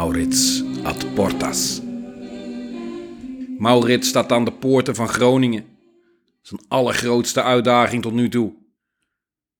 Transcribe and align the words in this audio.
Maurits 0.00 0.62
ad 0.82 1.14
portas. 1.14 1.80
Maurits 3.58 4.08
staat 4.08 4.32
aan 4.32 4.44
de 4.44 4.52
poorten 4.52 4.94
van 4.94 5.08
Groningen. 5.08 5.64
Zijn 6.42 6.60
allergrootste 6.68 7.42
uitdaging 7.42 8.02
tot 8.02 8.12
nu 8.12 8.28
toe. 8.28 8.54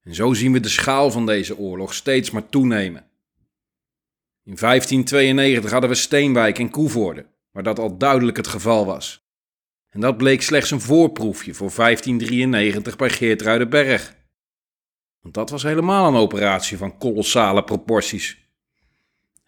En 0.02 0.14
zo 0.14 0.34
zien 0.34 0.52
we 0.52 0.60
de 0.60 0.68
schaal 0.68 1.10
van 1.10 1.26
deze 1.26 1.58
oorlog 1.58 1.94
steeds 1.94 2.30
maar 2.30 2.48
toenemen. 2.48 3.06
In 4.44 4.56
1592 4.56 5.70
hadden 5.70 5.90
we 5.90 5.96
Steenwijk 5.96 6.58
en 6.58 6.70
Koevoorde, 6.70 7.26
waar 7.50 7.62
dat 7.62 7.78
al 7.78 7.96
duidelijk 7.96 8.36
het 8.36 8.48
geval 8.48 8.86
was. 8.86 9.24
En 9.88 10.00
dat 10.00 10.16
bleek 10.16 10.42
slechts 10.42 10.70
een 10.70 10.80
voorproefje 10.80 11.54
voor 11.54 11.72
1593 11.76 12.96
bij 12.96 13.10
Geertruidenberg. 13.10 14.16
Want 15.20 15.34
dat 15.34 15.50
was 15.50 15.62
helemaal 15.62 16.08
een 16.08 16.20
operatie 16.20 16.76
van 16.76 16.98
kolossale 16.98 17.64
proporties. 17.64 18.49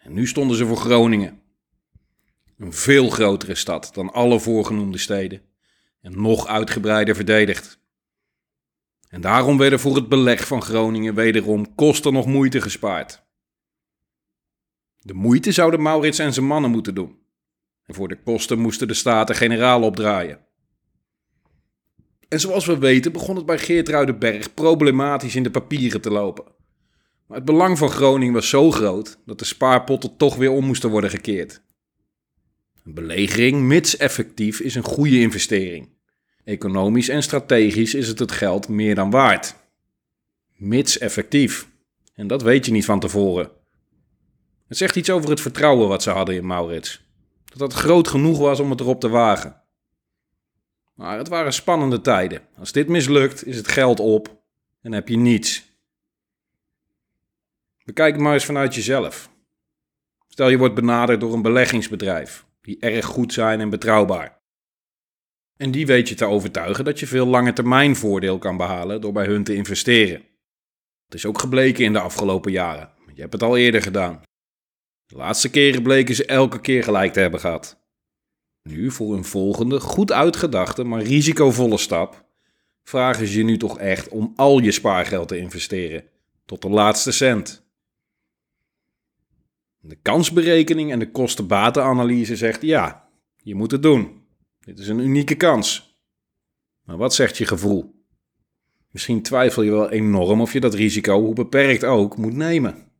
En 0.03 0.13
nu 0.13 0.27
stonden 0.27 0.57
ze 0.57 0.65
voor 0.65 0.77
Groningen. 0.77 1.41
Een 2.57 2.73
veel 2.73 3.09
grotere 3.09 3.55
stad 3.55 3.89
dan 3.93 4.13
alle 4.13 4.39
voorgenoemde 4.39 4.97
steden 4.97 5.41
en 6.01 6.21
nog 6.21 6.47
uitgebreider 6.47 7.15
verdedigd. 7.15 7.79
En 9.09 9.21
daarom 9.21 9.57
werden 9.57 9.79
voor 9.79 9.95
het 9.95 10.09
beleg 10.09 10.47
van 10.47 10.61
Groningen 10.61 11.15
wederom 11.15 11.75
kosten 11.75 12.13
nog 12.13 12.25
moeite 12.25 12.61
gespaard. 12.61 13.23
De 14.99 15.13
moeite 15.13 15.51
zouden 15.51 15.81
Maurits 15.81 16.19
en 16.19 16.33
zijn 16.33 16.45
mannen 16.45 16.71
moeten 16.71 16.95
doen. 16.95 17.17
En 17.85 17.93
voor 17.93 18.07
de 18.07 18.21
kosten 18.23 18.59
moesten 18.59 18.87
de 18.87 18.93
Staten-Generaal 18.93 19.81
opdraaien. 19.81 20.39
En 22.27 22.39
zoals 22.39 22.65
we 22.65 22.77
weten 22.77 23.11
begon 23.11 23.35
het 23.35 23.45
bij 23.45 23.57
Geertruidenberg 23.57 24.53
problematisch 24.53 25.35
in 25.35 25.43
de 25.43 25.51
papieren 25.51 26.01
te 26.01 26.09
lopen. 26.09 26.45
Maar 27.33 27.41
het 27.41 27.51
belang 27.51 27.77
van 27.77 27.89
Groningen 27.89 28.33
was 28.33 28.49
zo 28.49 28.71
groot 28.71 29.17
dat 29.25 29.39
de 29.39 29.45
spaarpotten 29.45 30.17
toch 30.17 30.35
weer 30.35 30.51
om 30.51 30.65
moesten 30.65 30.89
worden 30.89 31.09
gekeerd. 31.09 31.61
Een 32.85 32.93
belegering, 32.93 33.61
mits 33.61 33.97
effectief, 33.97 34.59
is 34.59 34.75
een 34.75 34.83
goede 34.83 35.19
investering. 35.19 35.89
Economisch 36.43 37.09
en 37.09 37.23
strategisch 37.23 37.93
is 37.93 38.07
het 38.07 38.19
het 38.19 38.31
geld 38.31 38.67
meer 38.67 38.95
dan 38.95 39.09
waard. 39.09 39.55
Mits 40.55 40.97
effectief. 40.97 41.67
En 42.13 42.27
dat 42.27 42.41
weet 42.41 42.65
je 42.65 42.71
niet 42.71 42.85
van 42.85 42.99
tevoren. 42.99 43.51
Het 44.67 44.77
zegt 44.77 44.95
iets 44.95 45.09
over 45.09 45.29
het 45.29 45.41
vertrouwen 45.41 45.87
wat 45.87 46.03
ze 46.03 46.09
hadden 46.09 46.35
in 46.35 46.45
Maurits. 46.45 47.05
Dat 47.45 47.59
dat 47.59 47.73
groot 47.73 48.07
genoeg 48.07 48.37
was 48.37 48.59
om 48.59 48.69
het 48.69 48.79
erop 48.79 48.99
te 48.99 49.09
wagen. 49.09 49.61
Maar 50.93 51.17
het 51.17 51.27
waren 51.27 51.53
spannende 51.53 52.01
tijden. 52.01 52.41
Als 52.57 52.71
dit 52.71 52.87
mislukt, 52.87 53.45
is 53.45 53.55
het 53.55 53.67
geld 53.67 53.99
op 53.99 54.43
en 54.81 54.91
heb 54.91 55.07
je 55.07 55.17
niets. 55.17 55.71
Bekijk 57.83 58.13
het 58.13 58.21
maar 58.21 58.33
eens 58.33 58.45
vanuit 58.45 58.75
jezelf. 58.75 59.29
Stel 60.27 60.49
je 60.49 60.57
wordt 60.57 60.75
benaderd 60.75 61.19
door 61.19 61.33
een 61.33 61.41
beleggingsbedrijf, 61.41 62.45
die 62.61 62.79
erg 62.79 63.05
goed 63.05 63.33
zijn 63.33 63.59
en 63.59 63.69
betrouwbaar. 63.69 64.41
En 65.57 65.71
die 65.71 65.85
weet 65.85 66.09
je 66.09 66.15
te 66.15 66.25
overtuigen 66.25 66.85
dat 66.85 66.99
je 66.99 67.07
veel 67.07 67.25
lange 67.25 67.53
termijn 67.53 67.95
voordeel 67.95 68.37
kan 68.37 68.57
behalen 68.57 69.01
door 69.01 69.11
bij 69.11 69.25
hun 69.25 69.43
te 69.43 69.55
investeren. 69.55 70.21
Het 71.05 71.13
is 71.13 71.25
ook 71.25 71.39
gebleken 71.39 71.83
in 71.83 71.93
de 71.93 71.99
afgelopen 71.99 72.51
jaren. 72.51 72.89
Je 73.13 73.21
hebt 73.21 73.33
het 73.33 73.43
al 73.43 73.57
eerder 73.57 73.81
gedaan. 73.81 74.21
De 75.05 75.15
laatste 75.15 75.49
keren 75.49 75.83
bleken 75.83 76.15
ze 76.15 76.25
elke 76.25 76.61
keer 76.61 76.83
gelijk 76.83 77.13
te 77.13 77.19
hebben 77.19 77.39
gehad. 77.39 77.81
Nu, 78.63 78.91
voor 78.91 79.13
een 79.13 79.25
volgende, 79.25 79.79
goed 79.79 80.11
uitgedachte, 80.11 80.83
maar 80.83 81.01
risicovolle 81.01 81.77
stap, 81.77 82.25
vragen 82.83 83.27
ze 83.27 83.37
je 83.37 83.43
nu 83.43 83.57
toch 83.57 83.79
echt 83.79 84.09
om 84.09 84.33
al 84.35 84.59
je 84.59 84.71
spaargeld 84.71 85.27
te 85.27 85.37
investeren, 85.37 86.03
tot 86.45 86.61
de 86.61 86.69
laatste 86.69 87.11
cent. 87.11 87.62
De 89.85 89.95
kansberekening 89.95 90.91
en 90.91 90.99
de 90.99 91.11
kosten-batenanalyse 91.11 92.35
zegt 92.35 92.61
ja, 92.61 93.09
je 93.35 93.55
moet 93.55 93.71
het 93.71 93.81
doen. 93.81 94.21
Dit 94.59 94.79
is 94.79 94.87
een 94.87 94.99
unieke 94.99 95.35
kans. 95.35 95.97
Maar 96.83 96.97
wat 96.97 97.13
zegt 97.13 97.37
je 97.37 97.45
gevoel? 97.45 98.05
Misschien 98.91 99.21
twijfel 99.21 99.61
je 99.61 99.71
wel 99.71 99.89
enorm 99.89 100.41
of 100.41 100.53
je 100.53 100.59
dat 100.59 100.73
risico, 100.73 101.21
hoe 101.21 101.33
beperkt 101.33 101.83
ook, 101.83 102.17
moet 102.17 102.35
nemen. 102.35 102.91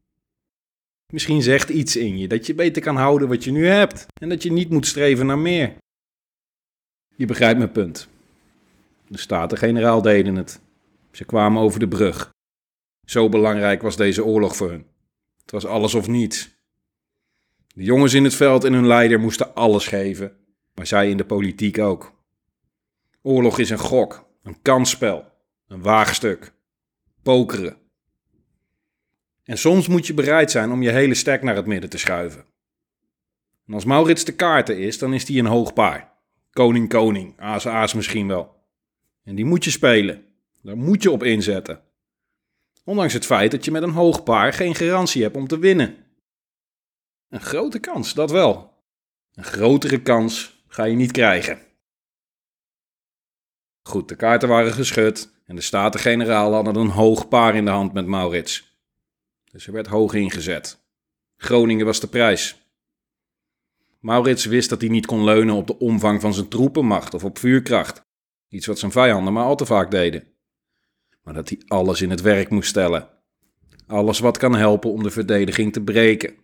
Misschien 1.14 1.42
zegt 1.42 1.70
iets 1.70 1.96
in 1.96 2.18
je 2.18 2.28
dat 2.28 2.46
je 2.46 2.56
beter 2.56 2.82
kan 2.82 2.96
houden 2.96 3.28
wat 3.28 3.44
je 3.44 3.52
nu 3.52 3.68
hebt 3.68 4.06
en 4.22 4.30
dat 4.30 4.44
je 4.44 4.52
niet 4.52 4.70
moet 4.70 4.88
streven 4.88 5.26
naar 5.26 5.40
meer. 5.40 5.76
Je 7.16 7.26
begrijpt 7.26 7.58
mijn 7.58 7.72
punt. 7.72 8.08
De 9.08 9.18
Staten-Generaal 9.18 10.02
deden 10.02 10.36
het. 10.36 10.62
Ze 11.12 11.26
kwamen 11.26 11.62
over 11.62 11.80
de 11.80 11.88
brug. 11.88 12.30
Zo 13.06 13.30
belangrijk 13.30 13.82
was 13.82 13.98
deze 13.98 14.24
oorlog 14.24 14.56
voor 14.56 14.70
hun. 14.70 14.86
Het 15.42 15.52
was 15.52 15.66
alles 15.66 15.94
of 15.94 16.08
niets. 16.08 16.53
De 17.74 17.84
jongens 17.84 18.14
in 18.14 18.24
het 18.24 18.36
veld 18.36 18.64
en 18.64 18.74
hun 18.74 18.88
leider 18.88 19.20
moesten 19.20 19.56
alles 19.56 19.88
geven, 19.88 20.38
maar 20.74 20.88
zij 20.88 21.10
in 21.10 21.18
de 21.18 21.26
politiek 21.26 21.78
ook. 21.78 22.14
Oorlog 23.22 23.60
is 23.60 23.70
een 23.70 23.78
gok, 23.78 24.30
een 24.44 24.62
kansspel, 24.62 25.26
een 25.68 25.82
waagstuk, 25.82 26.54
pokeren. 27.24 27.78
En 29.44 29.58
soms 29.58 29.88
moet 29.88 30.08
je 30.08 30.14
bereid 30.14 30.52
zijn 30.52 30.72
om 30.72 30.82
je 30.82 30.92
hele 30.92 31.14
stek 31.14 31.42
naar 31.42 31.56
het 31.56 31.66
midden 31.66 31.90
te 31.90 31.98
schuiven. 31.98 32.46
En 33.68 33.74
als 33.74 33.86
Maurits 33.86 34.26
de 34.26 34.36
kaarten 34.36 34.80
is, 34.80 34.98
dan 34.98 35.14
is 35.14 35.26
die 35.26 35.40
een 35.40 35.46
hoog 35.46 35.74
paar. 35.74 36.12
Koning, 36.52 36.90
koning, 36.90 37.40
aas, 37.40 37.68
aas 37.68 37.94
misschien 37.94 38.28
wel. 38.28 38.56
En 39.24 39.36
die 39.36 39.46
moet 39.46 39.64
je 39.64 39.72
spelen. 39.72 40.26
Daar 40.62 40.78
moet 40.78 41.04
je 41.04 41.12
op 41.12 41.24
inzetten. 41.24 41.82
Ondanks 42.84 43.14
het 43.14 43.26
feit 43.26 43.52
dat 43.52 43.66
je 43.66 43.72
met 43.72 43.84
een 43.84 43.90
hoog 43.90 44.24
paar 44.24 44.54
geen 44.54 44.76
garantie 44.76 45.24
hebt 45.24 45.36
om 45.36 45.48
te 45.48 45.60
winnen. 45.60 46.03
Een 47.34 47.42
grote 47.42 47.80
kans, 47.80 48.14
dat 48.14 48.32
wel. 48.32 48.74
Een 49.34 49.44
grotere 49.44 50.02
kans 50.02 50.64
ga 50.68 50.84
je 50.84 50.96
niet 50.96 51.12
krijgen. 51.12 51.60
Goed, 53.82 54.08
de 54.08 54.16
kaarten 54.16 54.50
waren 54.50 54.74
geschud 54.74 55.34
en 55.46 55.56
de 55.56 55.62
Staten-Generaal 55.62 56.54
hadden 56.54 56.76
een 56.76 56.90
hoog 56.90 57.28
paar 57.28 57.56
in 57.56 57.66
de 57.66 57.72
hand 57.72 57.94
met 57.94 58.06
Maurits. 58.06 58.78
Dus 59.52 59.68
er 59.68 59.74
werd 59.74 59.88
hoog 59.88 60.14
ingezet. 60.14 60.86
Groningen 61.38 61.86
was 61.86 62.00
de 62.00 62.08
prijs. 62.08 62.72
Maurits 64.00 64.46
wist 64.46 64.70
dat 64.70 64.82
hij 64.82 64.90
niet 64.90 65.06
kon 65.06 65.24
leunen 65.24 65.56
op 65.56 65.68
de 65.68 65.80
omvang 65.80 66.22
van 66.22 66.34
zijn 66.34 66.48
troepenmacht 66.48 67.14
of 67.14 67.24
op 67.24 67.38
vuurkracht. 67.38 68.02
Iets 68.48 68.66
wat 68.66 68.80
zijn 68.80 68.92
vijanden 68.92 69.34
maar 69.34 69.46
al 69.46 69.56
te 69.56 69.66
vaak 69.66 69.92
deden. 69.92 70.24
Maar 71.24 71.34
dat 71.34 71.50
hij 71.50 71.62
alles 71.68 72.02
in 72.02 72.10
het 72.10 72.22
werk 72.22 72.50
moest 72.50 72.70
stellen. 72.70 73.10
Alles 73.88 74.20
wat 74.20 74.38
kan 74.38 74.56
helpen 74.56 74.92
om 74.92 75.04
de 75.04 75.12
verdediging 75.12 75.74
te 75.74 75.82
breken. 75.82 76.42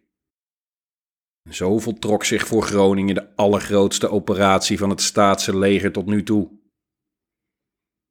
Zo 1.49 1.79
voltrok 1.79 2.23
zich 2.23 2.47
voor 2.47 2.63
Groningen 2.63 3.15
de 3.15 3.35
allergrootste 3.35 4.09
operatie 4.09 4.77
van 4.77 4.89
het 4.89 5.01
staatse 5.01 5.57
leger 5.57 5.91
tot 5.91 6.05
nu 6.05 6.23
toe. 6.23 6.49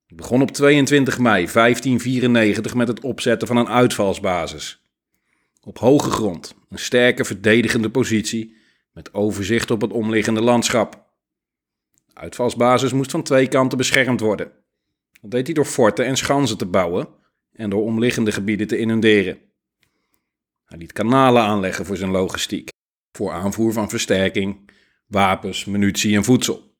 Het 0.06 0.16
begon 0.16 0.42
op 0.42 0.50
22 0.50 1.18
mei 1.18 1.46
1594 1.52 2.74
met 2.74 2.88
het 2.88 3.00
opzetten 3.00 3.48
van 3.48 3.56
een 3.56 3.68
uitvalsbasis. 3.68 4.82
Op 5.60 5.78
hoge 5.78 6.10
grond, 6.10 6.54
een 6.68 6.78
sterke 6.78 7.24
verdedigende 7.24 7.90
positie 7.90 8.56
met 8.92 9.14
overzicht 9.14 9.70
op 9.70 9.80
het 9.80 9.92
omliggende 9.92 10.40
landschap. 10.40 11.06
De 12.06 12.14
uitvalsbasis 12.14 12.92
moest 12.92 13.10
van 13.10 13.22
twee 13.22 13.48
kanten 13.48 13.78
beschermd 13.78 14.20
worden. 14.20 14.52
Dat 15.20 15.30
deed 15.30 15.46
hij 15.46 15.54
door 15.54 15.64
forten 15.64 16.04
en 16.04 16.16
schansen 16.16 16.58
te 16.58 16.66
bouwen 16.66 17.08
en 17.52 17.70
door 17.70 17.82
omliggende 17.82 18.32
gebieden 18.32 18.66
te 18.66 18.78
inunderen. 18.78 19.38
Hij 20.64 20.78
liet 20.78 20.92
kanalen 20.92 21.42
aanleggen 21.42 21.86
voor 21.86 21.96
zijn 21.96 22.10
logistiek 22.10 22.76
voor 23.12 23.32
aanvoer 23.32 23.72
van 23.72 23.88
versterking, 23.88 24.70
wapens, 25.06 25.64
munitie 25.64 26.16
en 26.16 26.24
voedsel. 26.24 26.76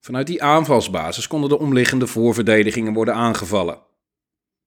Vanuit 0.00 0.26
die 0.26 0.42
aanvalsbasis 0.42 1.26
konden 1.26 1.48
de 1.48 1.58
omliggende 1.58 2.06
voorverdedigingen 2.06 2.92
worden 2.92 3.14
aangevallen. 3.14 3.82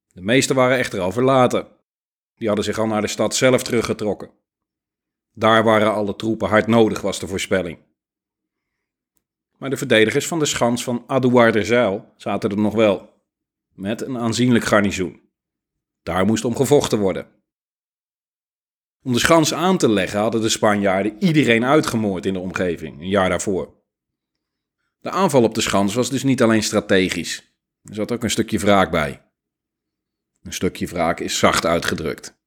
De 0.08 0.22
meeste 0.22 0.54
waren 0.54 0.78
echter 0.78 1.00
al 1.00 1.12
verlaten. 1.12 1.68
Die 2.36 2.48
hadden 2.48 2.66
zich 2.66 2.80
al 2.80 2.88
naar 2.88 3.02
de 3.02 3.08
stad 3.08 3.36
zelf 3.36 3.64
teruggetrokken. 3.64 4.32
Daar 5.34 5.64
waren 5.64 5.94
alle 5.94 6.16
troepen 6.16 6.50
hard 6.50 6.68
nodig, 6.68 7.02
was 7.02 7.20
de 7.20 7.28
voorspelling. 7.28 7.80
Maar 9.58 9.70
de 9.70 9.78
verdedigers 9.78 10.28
van 10.28 10.40
de 10.40 10.46
schans 10.46 10.84
van 10.84 11.04
Adouarderzeil 11.08 12.14
zaten 12.18 12.50
er 12.50 12.58
nog 12.58 12.74
wel, 12.74 13.10
met 13.74 14.02
een 14.02 14.18
aanzienlijk 14.18 14.66
garnizoen. 14.66 15.22
Daar 16.04 16.26
moest 16.26 16.46
om 16.46 16.56
gevochten 16.56 17.00
worden. 17.00 17.28
Om 19.04 19.14
de 19.14 19.20
schans 19.20 19.54
aan 19.54 19.78
te 19.78 19.90
leggen 19.90 20.20
hadden 20.20 20.42
de 20.42 20.50
Spanjaarden 20.50 21.16
iedereen 21.20 21.66
uitgemoord 21.66 22.26
in 22.26 22.34
de 22.34 22.40
omgeving, 22.40 23.00
een 23.00 23.10
jaar 23.10 23.30
daarvoor. 23.30 23.74
De 25.00 25.10
aanval 25.10 25.44
op 25.44 25.56
de 25.56 25.62
schans 25.62 25.94
was 25.94 26.10
dus 26.10 26.24
niet 26.24 26.42
alleen 26.42 26.64
strategisch, 26.64 27.54
er 27.84 27.96
zat 27.96 28.12
ook 28.12 28.24
een 28.24 28.30
stukje 28.30 28.60
wraak 28.60 28.92
bij. 28.92 29.22
Een 30.42 30.54
stukje 30.54 30.88
wraak 30.88 31.20
is 31.20 31.38
zacht 31.38 31.66
uitgedrukt. 31.66 32.42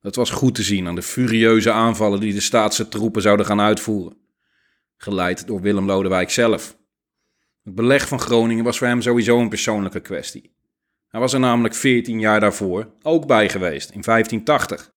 Dat 0.00 0.14
was 0.14 0.30
goed 0.30 0.54
te 0.54 0.62
zien 0.62 0.86
aan 0.86 0.94
de 0.94 1.02
furieuze 1.02 1.72
aanvallen 1.72 2.20
die 2.20 2.32
de 2.32 2.40
staatse 2.40 2.88
troepen 2.88 3.22
zouden 3.22 3.46
gaan 3.46 3.60
uitvoeren, 3.60 4.16
geleid 4.96 5.46
door 5.46 5.60
Willem 5.60 5.86
Lodewijk 5.86 6.30
zelf. 6.30 6.76
Het 7.62 7.74
beleg 7.74 8.08
van 8.08 8.20
Groningen 8.20 8.64
was 8.64 8.78
voor 8.78 8.86
hem 8.86 9.02
sowieso 9.02 9.38
een 9.40 9.48
persoonlijke 9.48 10.00
kwestie. 10.00 10.54
Hij 11.08 11.20
was 11.20 11.32
er 11.32 11.40
namelijk 11.40 11.74
14 11.74 12.20
jaar 12.20 12.40
daarvoor 12.40 12.92
ook 13.02 13.26
bij 13.26 13.48
geweest, 13.48 13.90
in 13.90 14.02
1580. 14.02 14.93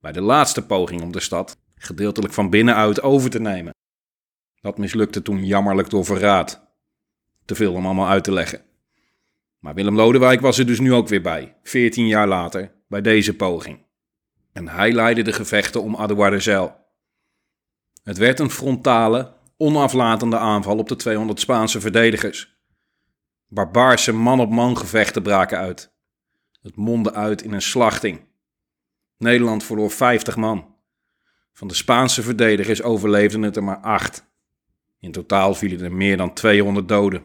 Bij 0.00 0.12
de 0.12 0.20
laatste 0.20 0.66
poging 0.66 1.02
om 1.02 1.12
de 1.12 1.20
stad 1.20 1.56
gedeeltelijk 1.74 2.32
van 2.32 2.50
binnenuit 2.50 3.02
over 3.02 3.30
te 3.30 3.40
nemen. 3.40 3.74
Dat 4.60 4.78
mislukte 4.78 5.22
toen 5.22 5.46
jammerlijk 5.46 5.90
door 5.90 6.04
verraad. 6.04 6.66
Te 7.44 7.54
veel 7.54 7.74
om 7.74 7.84
allemaal 7.84 8.08
uit 8.08 8.24
te 8.24 8.32
leggen. 8.32 8.62
Maar 9.58 9.74
Willem 9.74 9.96
Lodewijk 9.96 10.40
was 10.40 10.58
er 10.58 10.66
dus 10.66 10.80
nu 10.80 10.92
ook 10.92 11.08
weer 11.08 11.22
bij, 11.22 11.56
14 11.62 12.06
jaar 12.06 12.26
later, 12.26 12.72
bij 12.88 13.00
deze 13.00 13.36
poging. 13.36 13.86
En 14.52 14.68
hij 14.68 14.92
leidde 14.92 15.22
de 15.22 15.32
gevechten 15.32 15.82
om 15.82 15.96
Adouarderzijl. 15.96 16.76
Het 18.02 18.18
werd 18.18 18.38
een 18.40 18.50
frontale, 18.50 19.32
onaflatende 19.56 20.38
aanval 20.38 20.78
op 20.78 20.88
de 20.88 20.96
200 20.96 21.40
Spaanse 21.40 21.80
verdedigers. 21.80 22.56
Barbaarse 23.46 24.12
man-op-man 24.12 24.76
gevechten 24.76 25.22
braken 25.22 25.58
uit. 25.58 25.92
Het 26.62 26.76
mondde 26.76 27.12
uit 27.12 27.42
in 27.42 27.52
een 27.52 27.62
slachting. 27.62 28.27
Nederland 29.18 29.64
verloor 29.64 29.90
50 29.90 30.36
man. 30.36 30.74
Van 31.52 31.68
de 31.68 31.74
Spaanse 31.74 32.22
verdedigers 32.22 32.82
overleefden 32.82 33.42
het 33.42 33.56
er 33.56 33.64
maar 33.64 33.80
acht. 33.80 34.26
In 35.00 35.12
totaal 35.12 35.54
vielen 35.54 35.80
er 35.80 35.92
meer 35.92 36.16
dan 36.16 36.34
200 36.34 36.88
doden. 36.88 37.24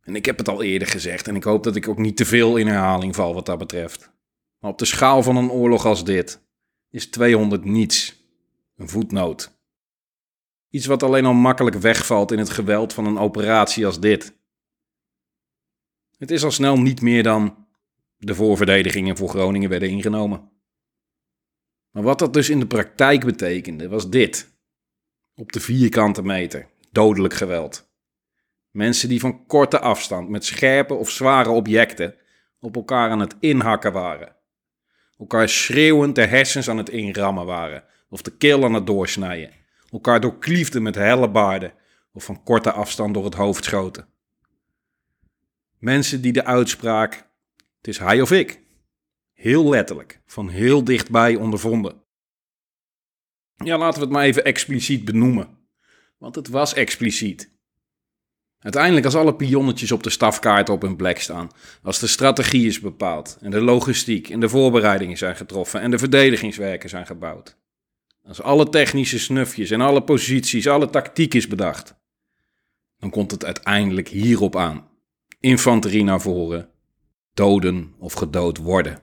En 0.00 0.16
ik 0.16 0.24
heb 0.24 0.38
het 0.38 0.48
al 0.48 0.62
eerder 0.62 0.88
gezegd 0.88 1.28
en 1.28 1.36
ik 1.36 1.44
hoop 1.44 1.64
dat 1.64 1.76
ik 1.76 1.88
ook 1.88 1.98
niet 1.98 2.16
te 2.16 2.24
veel 2.24 2.56
in 2.56 2.66
herhaling 2.66 3.14
val 3.14 3.34
wat 3.34 3.46
dat 3.46 3.58
betreft. 3.58 4.12
Maar 4.58 4.70
op 4.70 4.78
de 4.78 4.84
schaal 4.84 5.22
van 5.22 5.36
een 5.36 5.50
oorlog 5.50 5.86
als 5.86 6.04
dit 6.04 6.42
is 6.90 7.06
200 7.06 7.64
niets. 7.64 8.22
Een 8.76 8.88
voetnoot. 8.88 9.58
Iets 10.70 10.86
wat 10.86 11.02
alleen 11.02 11.24
al 11.24 11.32
makkelijk 11.32 11.76
wegvalt 11.76 12.32
in 12.32 12.38
het 12.38 12.50
geweld 12.50 12.92
van 12.92 13.06
een 13.06 13.18
operatie 13.18 13.86
als 13.86 14.00
dit. 14.00 14.36
Het 16.16 16.30
is 16.30 16.44
al 16.44 16.50
snel 16.50 16.76
niet 16.78 17.00
meer 17.00 17.22
dan 17.22 17.63
de 18.26 18.34
voorverdedigingen 18.34 19.16
voor 19.16 19.28
Groningen 19.28 19.70
werden 19.70 19.88
ingenomen. 19.88 20.50
Maar 21.90 22.02
wat 22.02 22.18
dat 22.18 22.32
dus 22.32 22.50
in 22.50 22.58
de 22.58 22.66
praktijk 22.66 23.24
betekende, 23.24 23.88
was 23.88 24.10
dit. 24.10 24.52
Op 25.34 25.52
de 25.52 25.60
vierkante 25.60 26.22
meter, 26.22 26.66
dodelijk 26.90 27.34
geweld. 27.34 27.92
Mensen 28.70 29.08
die 29.08 29.20
van 29.20 29.46
korte 29.46 29.78
afstand 29.78 30.28
met 30.28 30.44
scherpe 30.44 30.94
of 30.94 31.10
zware 31.10 31.50
objecten 31.50 32.14
op 32.60 32.76
elkaar 32.76 33.10
aan 33.10 33.20
het 33.20 33.36
inhakken 33.40 33.92
waren. 33.92 34.36
Elkaar 35.18 35.48
schreeuwend 35.48 36.14
de 36.14 36.26
hersens 36.26 36.68
aan 36.68 36.78
het 36.78 36.88
inrammen 36.88 37.46
waren 37.46 37.84
of 38.08 38.22
de 38.22 38.36
keel 38.36 38.64
aan 38.64 38.74
het 38.74 38.86
doorsnijden. 38.86 39.50
Elkaar 39.90 40.20
doorkliefden 40.20 40.82
met 40.82 40.94
hellebaarden 40.94 41.72
of 42.12 42.24
van 42.24 42.42
korte 42.42 42.72
afstand 42.72 43.14
door 43.14 43.24
het 43.24 43.34
hoofd 43.34 43.64
schoten. 43.64 44.08
Mensen 45.78 46.20
die 46.20 46.32
de 46.32 46.44
uitspraak, 46.44 47.28
het 47.84 47.94
is 47.94 48.00
hij 48.00 48.20
of 48.20 48.30
ik, 48.30 48.60
heel 49.32 49.68
letterlijk, 49.68 50.20
van 50.26 50.48
heel 50.48 50.84
dichtbij 50.84 51.36
ondervonden. 51.36 52.02
Ja, 53.54 53.78
laten 53.78 53.98
we 53.98 54.04
het 54.04 54.14
maar 54.14 54.24
even 54.24 54.44
expliciet 54.44 55.04
benoemen. 55.04 55.58
Want 56.18 56.34
het 56.34 56.48
was 56.48 56.74
expliciet. 56.74 57.52
Uiteindelijk, 58.58 59.04
als 59.04 59.14
alle 59.14 59.34
pionnetjes 59.34 59.92
op 59.92 60.02
de 60.02 60.10
stafkaart 60.10 60.68
op 60.68 60.82
hun 60.82 60.96
plek 60.96 61.20
staan, 61.20 61.50
als 61.82 61.98
de 61.98 62.06
strategie 62.06 62.66
is 62.66 62.80
bepaald 62.80 63.38
en 63.40 63.50
de 63.50 63.60
logistiek 63.60 64.28
en 64.28 64.40
de 64.40 64.48
voorbereidingen 64.48 65.16
zijn 65.16 65.36
getroffen 65.36 65.80
en 65.80 65.90
de 65.90 65.98
verdedigingswerken 65.98 66.88
zijn 66.88 67.06
gebouwd, 67.06 67.58
als 68.22 68.42
alle 68.42 68.68
technische 68.68 69.18
snufjes 69.18 69.70
en 69.70 69.80
alle 69.80 70.02
posities, 70.02 70.68
alle 70.68 70.90
tactiek 70.90 71.34
is 71.34 71.48
bedacht, 71.48 71.94
dan 72.98 73.10
komt 73.10 73.30
het 73.30 73.44
uiteindelijk 73.44 74.08
hierop 74.08 74.56
aan. 74.56 74.88
Infanterie 75.40 76.04
naar 76.04 76.20
voren, 76.20 76.73
doden 77.34 77.94
of 77.98 78.12
gedood 78.12 78.58
worden. 78.58 79.02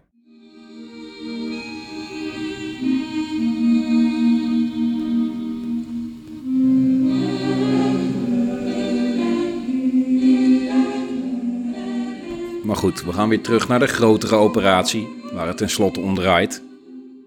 Maar 12.63 12.75
goed, 12.75 13.04
we 13.04 13.13
gaan 13.13 13.30
weer 13.30 13.42
terug 13.42 13.68
naar 13.68 13.80
de 13.80 13.88
grotere 13.88 14.36
operatie, 14.36 15.07
waar 15.34 15.48
het 15.48 15.57
tenslotte 15.57 16.00
om 16.00 16.16
draait. 16.16 16.63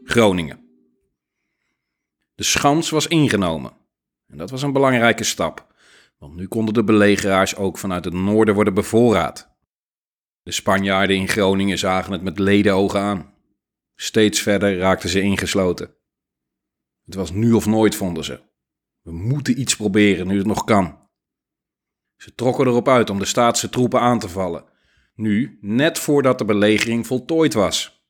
Groningen. 0.04 0.60
De 2.34 2.42
schans 2.42 2.90
was 2.90 3.06
ingenomen. 3.06 3.72
En 4.26 4.36
dat 4.38 4.50
was 4.50 4.62
een 4.62 4.72
belangrijke 4.72 5.24
stap, 5.24 5.74
want 6.18 6.34
nu 6.34 6.46
konden 6.46 6.74
de 6.74 6.84
belegeraars 6.84 7.56
ook 7.56 7.78
vanuit 7.78 8.04
het 8.04 8.14
noorden 8.14 8.54
worden 8.54 8.74
bevoorraad. 8.74 9.53
De 10.44 10.52
Spanjaarden 10.52 11.16
in 11.16 11.28
Groningen 11.28 11.78
zagen 11.78 12.12
het 12.12 12.22
met 12.22 12.38
ledenogen 12.38 13.00
aan. 13.00 13.34
Steeds 13.94 14.40
verder 14.40 14.78
raakten 14.78 15.08
ze 15.08 15.20
ingesloten. 15.20 15.94
Het 17.04 17.14
was 17.14 17.30
nu 17.30 17.52
of 17.52 17.66
nooit, 17.66 17.94
vonden 17.94 18.24
ze. 18.24 18.40
We 19.02 19.12
moeten 19.12 19.60
iets 19.60 19.76
proberen 19.76 20.26
nu 20.26 20.38
het 20.38 20.46
nog 20.46 20.64
kan. 20.64 21.08
Ze 22.16 22.34
trokken 22.34 22.66
erop 22.66 22.88
uit 22.88 23.10
om 23.10 23.18
de 23.18 23.24
staatse 23.24 23.68
troepen 23.68 24.00
aan 24.00 24.18
te 24.18 24.28
vallen 24.28 24.72
nu 25.14 25.58
net 25.60 25.98
voordat 25.98 26.38
de 26.38 26.44
belegering 26.44 27.06
voltooid 27.06 27.54
was. 27.54 28.06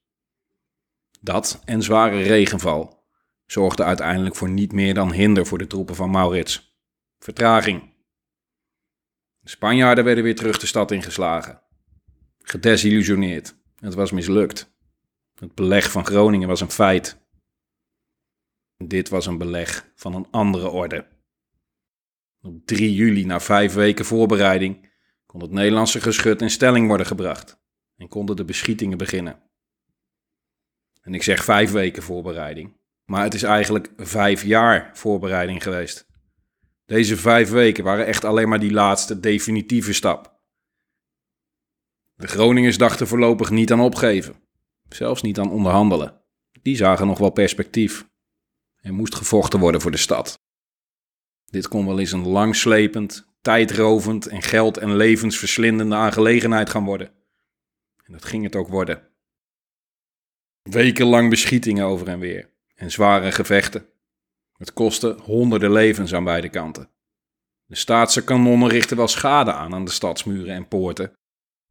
Dat 1.21 1.63
en 1.65 1.83
zware 1.83 2.23
regenval 2.23 3.05
zorgden 3.47 3.87
uiteindelijk 3.87 4.37
voor 4.37 4.51
niet 4.51 4.73
meer 4.73 4.95
dan 4.95 5.13
hinder 5.13 5.47
voor 5.47 5.59
de 5.59 5.67
troepen 5.67 5.95
van 5.95 6.11
Maurits. 6.11 6.79
Vertraging. 7.19 7.93
De 9.41 9.51
Spanjaarden 9.51 10.05
werden 10.05 10.25
weer 10.25 10.37
terug 10.37 10.59
de 10.59 10.67
stad 10.67 10.91
ingeslagen. 10.91 11.63
Gedesillusioneerd. 12.46 13.56
Het 13.79 13.94
was 13.94 14.11
mislukt. 14.11 14.73
Het 15.35 15.55
beleg 15.55 15.91
van 15.91 16.06
Groningen 16.06 16.49
was 16.49 16.61
een 16.61 16.70
feit. 16.70 17.19
Dit 18.76 19.08
was 19.08 19.26
een 19.26 19.38
beleg 19.38 19.93
van 19.94 20.14
een 20.14 20.26
andere 20.31 20.69
orde. 20.69 21.06
Op 22.41 22.67
3 22.67 22.94
juli, 22.94 23.25
na 23.25 23.41
vijf 23.41 23.75
weken 23.75 24.05
voorbereiding, 24.05 24.93
kon 25.26 25.41
het 25.41 25.50
Nederlandse 25.50 26.00
geschut 26.00 26.43
in 26.43 26.50
stelling 26.50 26.87
worden 26.87 27.06
gebracht 27.06 27.61
en 27.96 28.08
konden 28.08 28.37
de 28.37 28.44
beschietingen 28.44 28.99
beginnen. 28.99 29.43
En 31.00 31.14
ik 31.14 31.23
zeg 31.23 31.44
vijf 31.44 31.70
weken 31.70 32.02
voorbereiding, 32.02 32.76
maar 33.05 33.23
het 33.23 33.35
is 33.35 33.43
eigenlijk 33.43 33.93
vijf 33.97 34.43
jaar 34.43 34.90
voorbereiding 34.94 35.62
geweest. 35.62 36.07
Deze 36.85 37.16
vijf 37.16 37.50
weken 37.50 37.85
waren 37.85 38.07
echt 38.07 38.25
alleen 38.25 38.49
maar 38.49 38.61
die 38.61 38.73
laatste 38.73 39.21
definitieve 39.21 39.92
stap. 39.92 40.34
De 42.14 42.26
Groningers 42.26 42.78
dachten 42.78 43.06
voorlopig 43.06 43.50
niet 43.50 43.73
aan 43.73 43.80
opgeven, 43.80 44.35
zelfs 44.88 45.23
niet 45.23 45.38
aan 45.38 45.50
onderhandelen. 45.50 46.23
Die 46.62 46.76
zagen 46.76 47.06
nog 47.06 47.18
wel 47.18 47.30
perspectief. 47.30 48.09
Er 48.76 48.94
moest 48.94 49.14
gevochten 49.14 49.61
worden 49.61 49.80
voor 49.80 49.90
de 49.90 49.97
stad. 49.97 50.38
Dit 51.44 51.68
kon 51.68 51.87
wel 51.87 51.99
eens 51.99 52.12
een 52.12 52.26
langslepend, 52.26 53.26
tijdrovend 53.40 54.26
en 54.26 54.42
geld- 54.42 54.76
en 54.76 54.97
levensverslindende 54.97 55.94
aangelegenheid 55.94 56.71
gaan 56.71 56.85
worden. 56.85 57.12
En 58.04 58.12
dat 58.12 58.25
ging 58.25 58.44
het 58.44 58.56
ook 58.56 58.68
worden. 58.68 59.09
Wekenlang 60.62 61.30
beschietingen 61.30 61.87
over 61.87 62.09
en 62.09 62.18
weer 62.18 62.50
en 62.75 62.90
zware 62.90 63.33
gevechten. 63.33 63.87
Het 64.56 64.73
kostte 64.73 65.18
honderden 65.23 65.73
levens 65.73 66.14
aan 66.14 66.25
beide 66.25 66.49
kanten. 66.49 66.90
De 67.64 67.76
staatse 67.76 68.25
kanonnen 68.25 68.68
richtten 68.68 68.97
wel 68.97 69.09
schade 69.09 69.52
aan 69.52 69.75
aan 69.75 69.85
de 69.85 69.90
stadsmuren 69.90 70.54
en 70.54 70.68
poorten, 70.68 71.12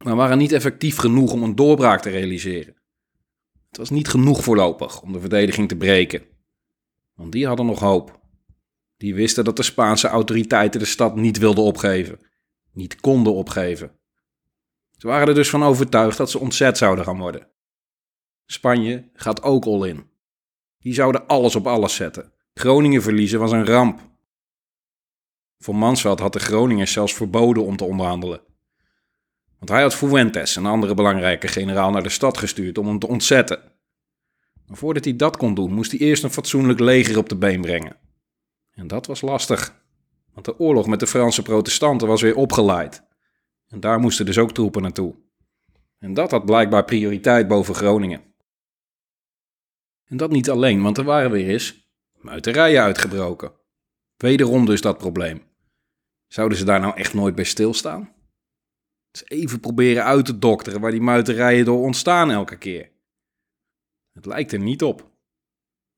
maar 0.04 0.16
waren 0.16 0.38
niet 0.38 0.52
effectief 0.52 0.96
genoeg 0.96 1.32
om 1.32 1.42
een 1.42 1.54
doorbraak 1.54 2.02
te 2.02 2.10
realiseren. 2.10 2.76
Het 3.68 3.76
was 3.76 3.90
niet 3.90 4.08
genoeg 4.08 4.42
voorlopig 4.42 5.02
om 5.02 5.12
de 5.12 5.20
verdediging 5.20 5.68
te 5.68 5.76
breken, 5.76 6.22
want 7.14 7.32
die 7.32 7.46
hadden 7.46 7.66
nog 7.66 7.80
hoop. 7.80 8.20
Die 8.96 9.14
wisten 9.14 9.44
dat 9.44 9.56
de 9.56 9.62
Spaanse 9.62 10.08
autoriteiten 10.08 10.80
de 10.80 10.86
stad 10.86 11.16
niet 11.16 11.38
wilden 11.38 11.64
opgeven, 11.64 12.18
niet 12.72 13.00
konden 13.00 13.34
opgeven. 13.34 13.98
Ze 14.96 15.06
waren 15.06 15.28
er 15.28 15.34
dus 15.34 15.50
van 15.50 15.62
overtuigd 15.62 16.16
dat 16.16 16.30
ze 16.30 16.38
ontzet 16.38 16.78
zouden 16.78 17.04
gaan 17.04 17.18
worden. 17.18 17.48
Spanje 18.46 19.10
gaat 19.14 19.42
ook 19.42 19.64
all 19.64 19.88
in. 19.88 20.10
Die 20.78 20.94
zouden 20.94 21.26
alles 21.26 21.56
op 21.56 21.66
alles 21.66 21.94
zetten. 21.94 22.32
Groningen 22.54 23.02
verliezen 23.02 23.38
was 23.38 23.52
een 23.52 23.66
ramp. 23.66 24.00
Voor 25.58 25.76
Mansveld 25.76 26.20
had 26.20 26.32
de 26.32 26.38
Groningers 26.38 26.92
zelfs 26.92 27.14
verboden 27.14 27.64
om 27.64 27.76
te 27.76 27.84
onderhandelen. 27.84 28.40
Want 29.58 29.70
hij 29.70 29.82
had 29.82 29.94
Fuentes, 29.94 30.56
een 30.56 30.66
andere 30.66 30.94
belangrijke 30.94 31.48
generaal, 31.48 31.90
naar 31.90 32.02
de 32.02 32.08
stad 32.08 32.38
gestuurd 32.38 32.78
om 32.78 32.86
hem 32.86 32.98
te 32.98 33.08
ontzetten. 33.08 33.72
Maar 34.66 34.76
voordat 34.76 35.04
hij 35.04 35.16
dat 35.16 35.36
kon 35.36 35.54
doen, 35.54 35.72
moest 35.72 35.90
hij 35.90 36.00
eerst 36.00 36.22
een 36.22 36.30
fatsoenlijk 36.30 36.80
leger 36.80 37.18
op 37.18 37.28
de 37.28 37.36
been 37.36 37.60
brengen. 37.60 37.96
En 38.70 38.86
dat 38.86 39.06
was 39.06 39.20
lastig, 39.20 39.82
want 40.32 40.46
de 40.46 40.58
oorlog 40.58 40.86
met 40.86 41.00
de 41.00 41.06
Franse 41.06 41.42
protestanten 41.42 42.08
was 42.08 42.22
weer 42.22 42.36
opgeleid. 42.36 43.02
En 43.68 43.80
daar 43.80 43.98
moesten 43.98 44.26
dus 44.26 44.38
ook 44.38 44.52
troepen 44.52 44.82
naartoe. 44.82 45.14
En 45.98 46.14
dat 46.14 46.30
had 46.30 46.44
blijkbaar 46.44 46.84
prioriteit 46.84 47.48
boven 47.48 47.74
Groningen. 47.74 48.22
En 50.04 50.16
dat 50.16 50.30
niet 50.30 50.50
alleen, 50.50 50.82
want 50.82 50.98
er 50.98 51.04
waren 51.04 51.30
weer 51.30 51.48
eens 51.48 51.88
muiterijen 52.12 52.82
uitgebroken. 52.82 53.52
Wederom 54.16 54.66
dus 54.66 54.80
dat 54.80 54.98
probleem. 54.98 55.42
Zouden 56.26 56.58
ze 56.58 56.64
daar 56.64 56.80
nou 56.80 56.96
echt 56.96 57.14
nooit 57.14 57.34
bij 57.34 57.44
stilstaan? 57.44 58.13
Dus 59.14 59.28
even 59.28 59.60
proberen 59.60 60.04
uit 60.04 60.24
te 60.24 60.38
dokteren 60.38 60.80
waar 60.80 60.90
die 60.90 61.00
muiterijen 61.00 61.64
door 61.64 61.82
ontstaan 61.82 62.30
elke 62.30 62.58
keer. 62.58 62.90
Het 64.12 64.26
lijkt 64.26 64.52
er 64.52 64.58
niet 64.58 64.82
op. 64.82 65.10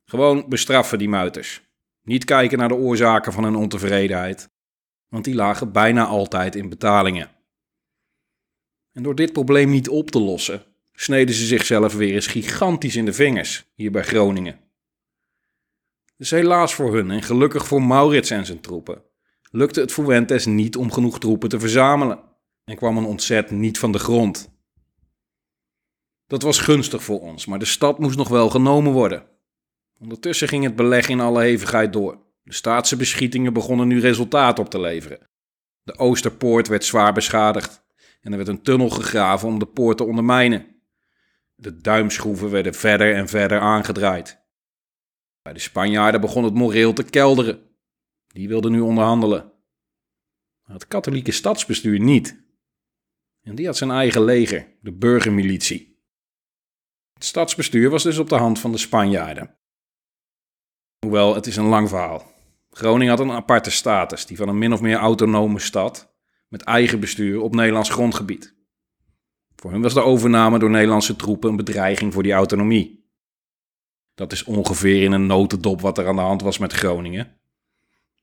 Gewoon 0.04 0.48
bestraffen 0.48 0.98
die 0.98 1.08
muiters. 1.08 1.62
Niet 2.02 2.24
kijken 2.24 2.58
naar 2.58 2.68
de 2.68 2.74
oorzaken 2.74 3.32
van 3.32 3.44
hun 3.44 3.56
ontevredenheid, 3.56 4.50
want 5.08 5.24
die 5.24 5.34
lagen 5.34 5.72
bijna 5.72 6.06
altijd 6.06 6.54
in 6.54 6.68
betalingen. 6.68 7.30
En 8.92 9.02
door 9.02 9.14
dit 9.14 9.32
probleem 9.32 9.70
niet 9.70 9.88
op 9.88 10.10
te 10.10 10.20
lossen, 10.20 10.64
sneden 10.92 11.34
ze 11.34 11.46
zichzelf 11.46 11.94
weer 11.94 12.14
eens 12.14 12.26
gigantisch 12.26 12.96
in 12.96 13.04
de 13.04 13.12
vingers 13.12 13.66
hier 13.74 13.90
bij 13.90 14.02
Groningen. 14.02 14.60
Dus 16.16 16.30
helaas 16.30 16.74
voor 16.74 16.94
hun 16.94 17.10
en 17.10 17.22
gelukkig 17.22 17.66
voor 17.66 17.82
Maurits 17.82 18.30
en 18.30 18.46
zijn 18.46 18.60
troepen 18.60 19.04
lukte 19.50 19.80
het 19.80 19.92
Fuentes 19.92 20.46
niet 20.46 20.76
om 20.76 20.92
genoeg 20.92 21.18
troepen 21.18 21.48
te 21.48 21.60
verzamelen 21.60 22.20
en 22.66 22.76
kwam 22.76 22.96
een 22.96 23.04
ontzet 23.04 23.50
niet 23.50 23.78
van 23.78 23.92
de 23.92 23.98
grond. 23.98 24.54
Dat 26.26 26.42
was 26.42 26.58
gunstig 26.58 27.02
voor 27.02 27.20
ons, 27.20 27.46
maar 27.46 27.58
de 27.58 27.64
stad 27.64 27.98
moest 27.98 28.16
nog 28.16 28.28
wel 28.28 28.50
genomen 28.50 28.92
worden. 28.92 29.26
Ondertussen 29.98 30.48
ging 30.48 30.64
het 30.64 30.76
beleg 30.76 31.08
in 31.08 31.20
alle 31.20 31.42
hevigheid 31.42 31.92
door. 31.92 32.24
De 32.42 32.52
staatse 32.52 32.96
beschietingen 32.96 33.52
begonnen 33.52 33.88
nu 33.88 34.00
resultaat 34.00 34.58
op 34.58 34.70
te 34.70 34.80
leveren. 34.80 35.28
De 35.82 35.98
Oosterpoort 35.98 36.68
werd 36.68 36.84
zwaar 36.84 37.12
beschadigd 37.12 37.84
en 38.20 38.30
er 38.30 38.36
werd 38.36 38.48
een 38.48 38.62
tunnel 38.62 38.90
gegraven 38.90 39.48
om 39.48 39.58
de 39.58 39.66
poort 39.66 39.96
te 39.96 40.04
ondermijnen. 40.04 40.66
De 41.54 41.76
duimschroeven 41.76 42.50
werden 42.50 42.74
verder 42.74 43.14
en 43.14 43.28
verder 43.28 43.60
aangedraaid. 43.60 44.44
Bij 45.42 45.52
de 45.52 45.58
Spanjaarden 45.58 46.20
begon 46.20 46.44
het 46.44 46.54
moreel 46.54 46.92
te 46.92 47.02
kelderen. 47.02 47.60
Die 48.26 48.48
wilden 48.48 48.72
nu 48.72 48.80
onderhandelen. 48.80 49.52
Het 50.62 50.88
katholieke 50.88 51.32
stadsbestuur 51.32 52.00
niet. 52.00 52.45
En 53.46 53.54
die 53.54 53.66
had 53.66 53.76
zijn 53.76 53.90
eigen 53.90 54.24
leger, 54.24 54.66
de 54.80 54.92
burgermilitie. 54.92 56.00
Het 57.12 57.24
stadsbestuur 57.24 57.90
was 57.90 58.02
dus 58.02 58.18
op 58.18 58.28
de 58.28 58.34
hand 58.36 58.58
van 58.58 58.72
de 58.72 58.78
Spanjaarden. 58.78 59.56
Hoewel, 60.98 61.34
het 61.34 61.46
is 61.46 61.56
een 61.56 61.66
lang 61.66 61.88
verhaal. 61.88 62.32
Groningen 62.70 63.16
had 63.16 63.20
een 63.20 63.30
aparte 63.30 63.70
status, 63.70 64.26
die 64.26 64.36
van 64.36 64.48
een 64.48 64.58
min 64.58 64.72
of 64.72 64.80
meer 64.80 64.96
autonome 64.96 65.58
stad 65.58 66.14
met 66.48 66.62
eigen 66.62 67.00
bestuur 67.00 67.40
op 67.40 67.54
Nederlands 67.54 67.90
grondgebied. 67.90 68.54
Voor 69.56 69.70
hun 69.70 69.82
was 69.82 69.94
de 69.94 70.02
overname 70.02 70.58
door 70.58 70.70
Nederlandse 70.70 71.16
troepen 71.16 71.50
een 71.50 71.56
bedreiging 71.56 72.12
voor 72.12 72.22
die 72.22 72.32
autonomie. 72.32 73.10
Dat 74.14 74.32
is 74.32 74.44
ongeveer 74.44 75.02
in 75.02 75.12
een 75.12 75.26
notendop 75.26 75.80
wat 75.80 75.98
er 75.98 76.06
aan 76.06 76.16
de 76.16 76.22
hand 76.22 76.42
was 76.42 76.58
met 76.58 76.72
Groningen. 76.72 77.40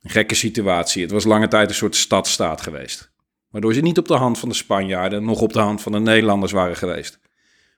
Een 0.01 0.10
gekke 0.10 0.36
situatie. 0.36 1.01
Het 1.01 1.12
was 1.12 1.24
lange 1.24 1.48
tijd 1.48 1.70
een 1.70 1.75
soort 1.75 1.96
stadstaat 1.96 2.62
geweest. 2.62 3.12
Waardoor 3.54 3.74
ze 3.74 3.82
niet 3.82 3.98
op 3.98 4.08
de 4.08 4.14
hand 4.14 4.40
van 4.40 4.50
de 4.50 4.56
Spanjaarden, 4.56 5.24
nog 5.24 5.42
op 5.42 5.54
de 5.54 5.60
hand 5.60 5.82
van 5.82 5.92
de 5.92 6.00
Nederlanders 6.00 6.52
waren 6.52 6.76
geweest. 6.76 7.20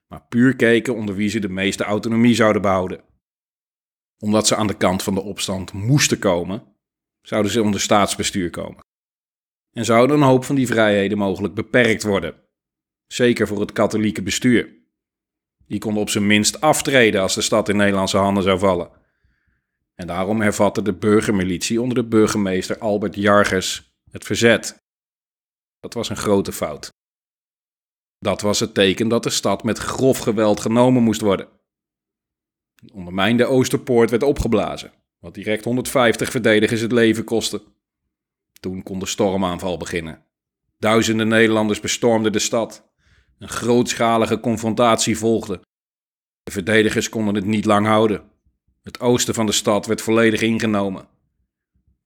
Maar 0.08 0.25
puur 0.29 0.55
keken 0.55 0.96
onder 0.96 1.15
wie 1.15 1.29
ze 1.29 1.39
de 1.39 1.50
meeste 1.50 1.84
autonomie 1.84 2.36
zouden 2.36 2.62
behouden. 2.62 3.03
Omdat 4.20 4.48
ze 4.48 4.55
aan 4.55 4.67
de 4.67 4.77
kant 4.77 5.03
van 5.03 5.13
de 5.13 5.22
opstand 5.22 5.74
moesten 5.74 6.20
komen, 6.20 6.63
zouden 7.22 7.51
ze 7.51 7.62
onder 7.62 7.79
staatsbestuur 7.79 8.50
komen. 8.50 8.86
En 9.72 9.86
zouden 9.86 10.15
een 10.15 10.27
hoop 10.27 10.44
van 10.44 10.55
die 10.55 10.67
vrijheden 10.67 11.17
mogelijk 11.17 11.53
beperkt 11.53 12.03
worden. 12.03 12.36
Zeker 13.08 13.48
voor 13.48 13.60
het 13.60 13.72
katholieke 13.72 14.22
bestuur. 14.22 14.74
Die 15.67 15.79
konden 15.79 16.01
op 16.01 16.10
zijn 16.10 16.27
minst 16.27 16.62
aftreden 16.62 17.22
als 17.22 17.36
de 17.36 17.41
stad 17.41 17.70
in 17.70 17.77
Nederlandse 17.77 18.17
handen 18.17 18.44
zou 18.44 18.60
vallen. 18.60 18.89
En 19.96 20.08
daarom 20.08 20.41
hervatte 20.41 20.82
de 20.82 20.94
burgermilitie 20.94 21.82
onder 21.82 21.96
de 21.96 22.08
burgemeester 22.08 22.77
Albert 22.77 23.15
Jargers 23.15 23.98
het 24.12 24.24
verzet. 24.24 24.84
Dat 25.85 25.93
was 25.93 26.09
een 26.09 26.17
grote 26.17 26.51
fout. 26.51 26.93
Dat 28.19 28.41
was 28.41 28.59
het 28.59 28.73
teken 28.73 29.07
dat 29.07 29.23
de 29.23 29.29
stad 29.29 29.63
met 29.63 29.77
grof 29.77 30.17
geweld 30.17 30.59
genomen 30.59 31.03
moest 31.03 31.21
worden. 31.21 31.47
De 32.75 32.93
ondermijnde 32.93 33.45
Oosterpoort 33.45 34.09
werd 34.09 34.23
opgeblazen, 34.23 34.91
wat 35.19 35.33
direct 35.33 35.63
150 35.63 36.29
verdedigers 36.29 36.81
het 36.81 36.91
leven 36.91 37.23
kostte. 37.23 37.63
Toen 38.59 38.83
kon 38.83 38.99
de 38.99 39.05
stormaanval 39.05 39.77
beginnen. 39.77 40.25
Duizenden 40.77 41.27
Nederlanders 41.27 41.79
bestormden 41.79 42.31
de 42.31 42.39
stad. 42.39 42.91
Een 43.39 43.49
grootschalige 43.49 44.39
confrontatie 44.39 45.17
volgde. 45.17 45.61
De 46.43 46.51
verdedigers 46.51 47.09
konden 47.09 47.35
het 47.35 47.45
niet 47.45 47.65
lang 47.65 47.85
houden. 47.85 48.31
Het 48.81 48.99
oosten 48.99 49.33
van 49.33 49.45
de 49.45 49.51
stad 49.51 49.85
werd 49.85 50.01
volledig 50.01 50.41
ingenomen. 50.41 51.07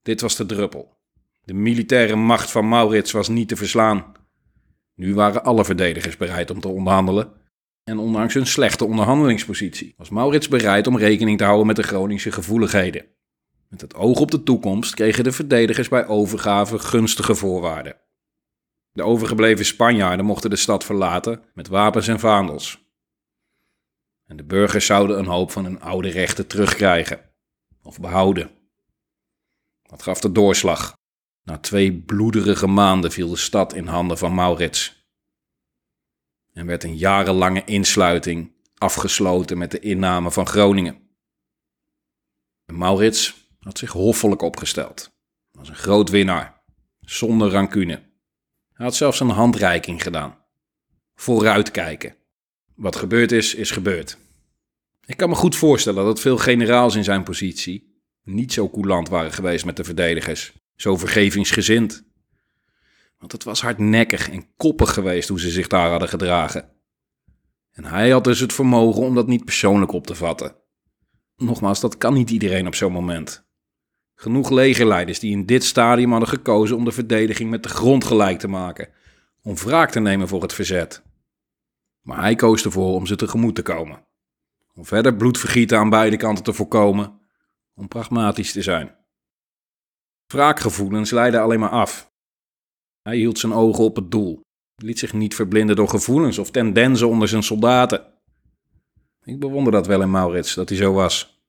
Dit 0.01 0.21
was 0.21 0.35
de 0.35 0.45
druppel. 0.45 0.98
De 1.49 1.55
militaire 1.55 2.15
macht 2.15 2.51
van 2.51 2.67
Maurits 2.67 3.11
was 3.11 3.27
niet 3.27 3.47
te 3.47 3.55
verslaan. 3.55 4.11
Nu 4.95 5.13
waren 5.13 5.43
alle 5.43 5.65
verdedigers 5.65 6.17
bereid 6.17 6.49
om 6.49 6.59
te 6.59 6.67
onderhandelen. 6.67 7.31
En 7.83 7.97
ondanks 7.97 8.33
hun 8.33 8.47
slechte 8.47 8.85
onderhandelingspositie 8.85 9.93
was 9.97 10.09
Maurits 10.09 10.47
bereid 10.47 10.87
om 10.87 10.97
rekening 10.97 11.37
te 11.37 11.43
houden 11.43 11.67
met 11.67 11.75
de 11.75 11.83
Groningse 11.83 12.31
gevoeligheden. 12.31 13.05
Met 13.67 13.81
het 13.81 13.95
oog 13.95 14.19
op 14.19 14.31
de 14.31 14.43
toekomst 14.43 14.93
kregen 14.93 15.23
de 15.23 15.31
verdedigers 15.31 15.87
bij 15.89 16.07
overgave 16.07 16.79
gunstige 16.79 17.35
voorwaarden. 17.35 17.97
De 18.91 19.03
overgebleven 19.03 19.65
Spanjaarden 19.65 20.25
mochten 20.25 20.49
de 20.49 20.55
stad 20.55 20.83
verlaten 20.83 21.43
met 21.53 21.67
wapens 21.67 22.07
en 22.07 22.19
vaandels. 22.19 22.91
En 24.25 24.37
de 24.37 24.43
burgers 24.43 24.85
zouden 24.85 25.19
een 25.19 25.25
hoop 25.25 25.51
van 25.51 25.63
hun 25.63 25.81
oude 25.81 26.09
rechten 26.09 26.47
terugkrijgen 26.47 27.19
of 27.81 27.99
behouden. 27.99 28.51
Dat 29.81 30.03
gaf 30.03 30.19
de 30.19 30.31
doorslag. 30.31 30.97
Na 31.49 31.57
twee 31.57 31.93
bloederige 31.93 32.67
maanden 32.67 33.11
viel 33.11 33.29
de 33.29 33.35
stad 33.35 33.73
in 33.73 33.87
handen 33.87 34.17
van 34.17 34.33
Maurits. 34.33 35.07
En 36.53 36.65
werd 36.65 36.83
een 36.83 36.97
jarenlange 36.97 37.63
insluiting 37.65 38.51
afgesloten 38.77 39.57
met 39.57 39.71
de 39.71 39.79
inname 39.79 40.31
van 40.31 40.47
Groningen. 40.47 40.99
En 42.65 42.77
Maurits 42.77 43.49
had 43.59 43.77
zich 43.77 43.91
hoffelijk 43.91 44.41
opgesteld. 44.41 45.11
Was 45.51 45.69
een 45.69 45.75
groot 45.75 46.09
winnaar, 46.09 46.61
zonder 46.99 47.49
rancune. 47.49 48.03
Hij 48.73 48.85
had 48.85 48.95
zelfs 48.95 49.19
een 49.19 49.29
handreiking 49.29 50.03
gedaan. 50.03 50.37
Vooruitkijken. 51.15 52.15
Wat 52.75 52.95
gebeurd 52.95 53.31
is, 53.31 53.55
is 53.55 53.71
gebeurd. 53.71 54.17
Ik 55.05 55.17
kan 55.17 55.29
me 55.29 55.35
goed 55.35 55.55
voorstellen 55.55 56.05
dat 56.05 56.19
veel 56.19 56.37
generaals 56.37 56.95
in 56.95 57.03
zijn 57.03 57.23
positie 57.23 58.01
niet 58.23 58.53
zo 58.53 58.69
coulant 58.69 59.09
waren 59.09 59.33
geweest 59.33 59.65
met 59.65 59.77
de 59.77 59.83
verdedigers, 59.83 60.53
zo 60.81 60.97
vergevingsgezind. 60.97 62.03
Want 63.17 63.31
het 63.31 63.43
was 63.43 63.61
hardnekkig 63.61 64.29
en 64.29 64.55
koppig 64.57 64.93
geweest 64.93 65.29
hoe 65.29 65.39
ze 65.39 65.49
zich 65.49 65.67
daar 65.67 65.89
hadden 65.89 66.09
gedragen. 66.09 66.69
En 67.71 67.85
hij 67.85 68.09
had 68.09 68.23
dus 68.23 68.39
het 68.39 68.53
vermogen 68.53 69.01
om 69.01 69.15
dat 69.15 69.27
niet 69.27 69.45
persoonlijk 69.45 69.91
op 69.91 70.07
te 70.07 70.15
vatten. 70.15 70.55
Nogmaals, 71.35 71.79
dat 71.79 71.97
kan 71.97 72.13
niet 72.13 72.29
iedereen 72.29 72.67
op 72.67 72.75
zo'n 72.75 72.91
moment. 72.91 73.47
Genoeg 74.15 74.49
legerleiders 74.49 75.19
die 75.19 75.31
in 75.31 75.45
dit 75.45 75.63
stadium 75.63 76.11
hadden 76.11 76.29
gekozen 76.29 76.77
om 76.77 76.85
de 76.85 76.91
verdediging 76.91 77.49
met 77.49 77.63
de 77.63 77.69
grond 77.69 78.03
gelijk 78.03 78.39
te 78.39 78.47
maken, 78.47 78.89
om 79.41 79.55
wraak 79.55 79.91
te 79.91 79.99
nemen 79.99 80.27
voor 80.27 80.41
het 80.41 80.53
verzet. 80.53 81.03
Maar 82.01 82.19
hij 82.19 82.35
koos 82.35 82.65
ervoor 82.65 82.93
om 82.93 83.05
ze 83.05 83.15
tegemoet 83.15 83.55
te 83.55 83.61
komen. 83.61 84.05
Om 84.73 84.85
verder 84.85 85.15
bloedvergieten 85.15 85.77
aan 85.77 85.89
beide 85.89 86.17
kanten 86.17 86.43
te 86.43 86.53
voorkomen, 86.53 87.19
om 87.73 87.87
pragmatisch 87.87 88.51
te 88.51 88.61
zijn. 88.61 88.97
Wraakgevoelens 90.33 91.11
leidden 91.11 91.41
alleen 91.41 91.59
maar 91.59 91.69
af. 91.69 92.11
Hij 93.01 93.17
hield 93.17 93.39
zijn 93.39 93.53
ogen 93.53 93.83
op 93.83 93.95
het 93.95 94.11
doel, 94.11 94.41
liet 94.75 94.99
zich 94.99 95.13
niet 95.13 95.35
verblinden 95.35 95.75
door 95.75 95.89
gevoelens 95.89 96.37
of 96.37 96.51
tendensen 96.51 97.07
onder 97.07 97.27
zijn 97.27 97.43
soldaten. 97.43 98.05
Ik 99.23 99.39
bewonder 99.39 99.71
dat 99.71 99.87
wel 99.87 100.01
in 100.01 100.11
Maurits, 100.11 100.53
dat 100.53 100.69
hij 100.69 100.77
zo 100.77 100.93
was. 100.93 101.43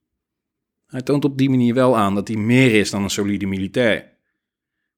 Hij 0.86 1.02
toont 1.02 1.24
op 1.24 1.38
die 1.38 1.50
manier 1.50 1.74
wel 1.74 1.96
aan 1.96 2.14
dat 2.14 2.28
hij 2.28 2.36
meer 2.36 2.74
is 2.74 2.90
dan 2.90 3.02
een 3.02 3.10
solide 3.10 3.46
militair. 3.46 4.18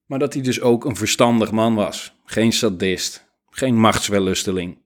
Maar 0.07 0.19
dat 0.19 0.33
hij 0.33 0.43
dus 0.43 0.61
ook 0.61 0.85
een 0.85 0.97
verstandig 0.97 1.51
man 1.51 1.75
was. 1.75 2.15
Geen 2.25 2.53
sadist, 2.53 3.33
geen 3.51 3.81
machtswellusteling. 3.81 4.79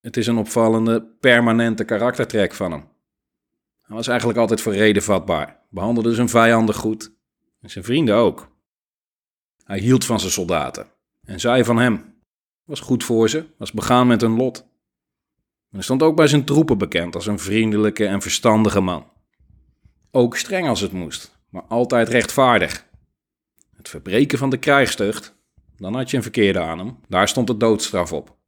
Het 0.00 0.16
is 0.16 0.26
een 0.26 0.36
opvallende, 0.36 1.02
permanente 1.20 1.84
karaktertrek 1.84 2.54
van 2.54 2.72
hem. 2.72 2.88
Hij 3.82 3.96
was 3.96 4.08
eigenlijk 4.08 4.38
altijd 4.38 4.60
voor 4.60 4.74
reden 4.74 5.02
vatbaar, 5.02 5.66
behandelde 5.70 6.14
zijn 6.14 6.28
vijanden 6.28 6.74
goed 6.74 7.18
en 7.60 7.70
zijn 7.70 7.84
vrienden 7.84 8.14
ook. 8.14 8.50
Hij 9.64 9.78
hield 9.78 10.04
van 10.04 10.20
zijn 10.20 10.32
soldaten 10.32 10.86
en 11.26 11.40
zij 11.40 11.64
van 11.64 11.78
hem. 11.78 12.18
Was 12.64 12.80
goed 12.80 13.04
voor 13.04 13.28
ze, 13.28 13.46
was 13.58 13.72
begaan 13.72 14.06
met 14.06 14.20
hun 14.20 14.36
lot. 14.36 14.68
Hij 15.70 15.82
stond 15.82 16.02
ook 16.02 16.16
bij 16.16 16.26
zijn 16.26 16.44
troepen 16.44 16.78
bekend 16.78 17.14
als 17.14 17.26
een 17.26 17.38
vriendelijke 17.38 18.06
en 18.06 18.22
verstandige 18.22 18.80
man. 18.80 19.10
Ook 20.10 20.36
streng 20.36 20.68
als 20.68 20.80
het 20.80 20.92
moest, 20.92 21.38
maar 21.48 21.62
altijd 21.62 22.08
rechtvaardig. 22.08 22.86
Het 23.76 23.88
verbreken 23.88 24.38
van 24.38 24.50
de 24.50 24.56
krijgstucht, 24.56 25.34
dan 25.76 25.94
had 25.94 26.10
je 26.10 26.16
een 26.16 26.22
verkeerde 26.22 26.60
aan 26.60 26.78
hem. 26.78 26.98
Daar 27.08 27.28
stond 27.28 27.46
de 27.46 27.56
doodstraf 27.56 28.12
op. 28.12 28.38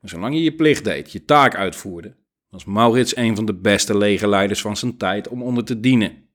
Maar 0.00 0.10
zolang 0.10 0.34
je 0.34 0.42
je 0.42 0.54
plicht 0.54 0.84
deed, 0.84 1.12
je 1.12 1.24
taak 1.24 1.54
uitvoerde, 1.54 2.16
was 2.48 2.64
Maurits 2.64 3.16
een 3.16 3.36
van 3.36 3.44
de 3.44 3.54
beste 3.54 3.98
legerleiders 3.98 4.60
van 4.60 4.76
zijn 4.76 4.96
tijd 4.96 5.28
om 5.28 5.42
onder 5.42 5.64
te 5.64 5.80
dienen. 5.80 6.29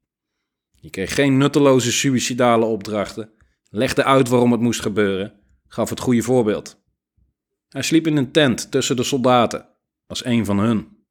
Je 0.85 0.91
kreeg 0.91 1.13
geen 1.13 1.37
nutteloze 1.37 1.91
suïcidale 1.91 2.65
opdrachten, 2.65 3.31
legde 3.69 4.03
uit 4.03 4.29
waarom 4.29 4.51
het 4.51 4.61
moest 4.61 4.81
gebeuren, 4.81 5.33
gaf 5.67 5.89
het 5.89 5.99
goede 5.99 6.21
voorbeeld. 6.21 6.81
Hij 7.69 7.81
sliep 7.81 8.07
in 8.07 8.17
een 8.17 8.31
tent 8.31 8.71
tussen 8.71 8.95
de 8.95 9.03
soldaten, 9.03 9.69
als 10.07 10.25
een 10.25 10.45
van 10.45 10.59
hun. 10.59 11.05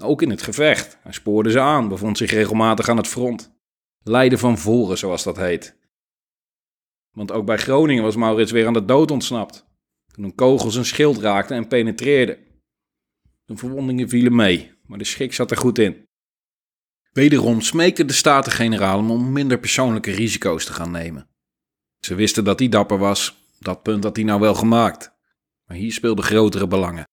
Ook 0.00 0.22
in 0.22 0.30
het 0.30 0.42
gevecht. 0.42 0.98
Hij 1.02 1.12
spoorde 1.12 1.50
ze 1.50 1.60
aan, 1.60 1.88
bevond 1.88 2.18
zich 2.18 2.30
regelmatig 2.30 2.88
aan 2.88 2.96
het 2.96 3.06
front. 3.06 3.52
Leiden 4.02 4.38
van 4.38 4.58
voren, 4.58 4.98
zoals 4.98 5.22
dat 5.22 5.36
heet. 5.36 5.76
Want 7.10 7.32
ook 7.32 7.46
bij 7.46 7.58
Groningen 7.58 8.02
was 8.02 8.16
Maurits 8.16 8.52
weer 8.52 8.66
aan 8.66 8.72
de 8.72 8.84
dood 8.84 9.10
ontsnapt. 9.10 9.66
Toen 10.06 10.24
een 10.24 10.34
kogel 10.34 10.70
zijn 10.70 10.84
schild 10.84 11.18
raakte 11.18 11.54
en 11.54 11.68
penetreerde. 11.68 12.38
De 13.44 13.56
verwondingen 13.56 14.08
vielen 14.08 14.34
mee, 14.34 14.72
maar 14.82 14.98
de 14.98 15.04
schik 15.04 15.34
zat 15.34 15.50
er 15.50 15.56
goed 15.56 15.78
in. 15.78 16.08
Wederom 17.10 17.60
smeekte 17.60 18.04
de 18.04 18.12
Staten-Generaal 18.12 18.98
hem 18.98 19.10
om 19.10 19.32
minder 19.32 19.58
persoonlijke 19.58 20.10
risico's 20.10 20.64
te 20.64 20.72
gaan 20.72 20.90
nemen. 20.90 21.28
Ze 21.98 22.14
wisten 22.14 22.44
dat 22.44 22.58
hij 22.58 22.68
dapper 22.68 22.98
was, 22.98 23.46
dat 23.58 23.82
punt 23.82 24.04
had 24.04 24.16
hij 24.16 24.24
nou 24.24 24.40
wel 24.40 24.54
gemaakt. 24.54 25.12
Maar 25.64 25.76
hier 25.76 25.92
speelden 25.92 26.24
grotere 26.24 26.66
belangen, 26.66 27.08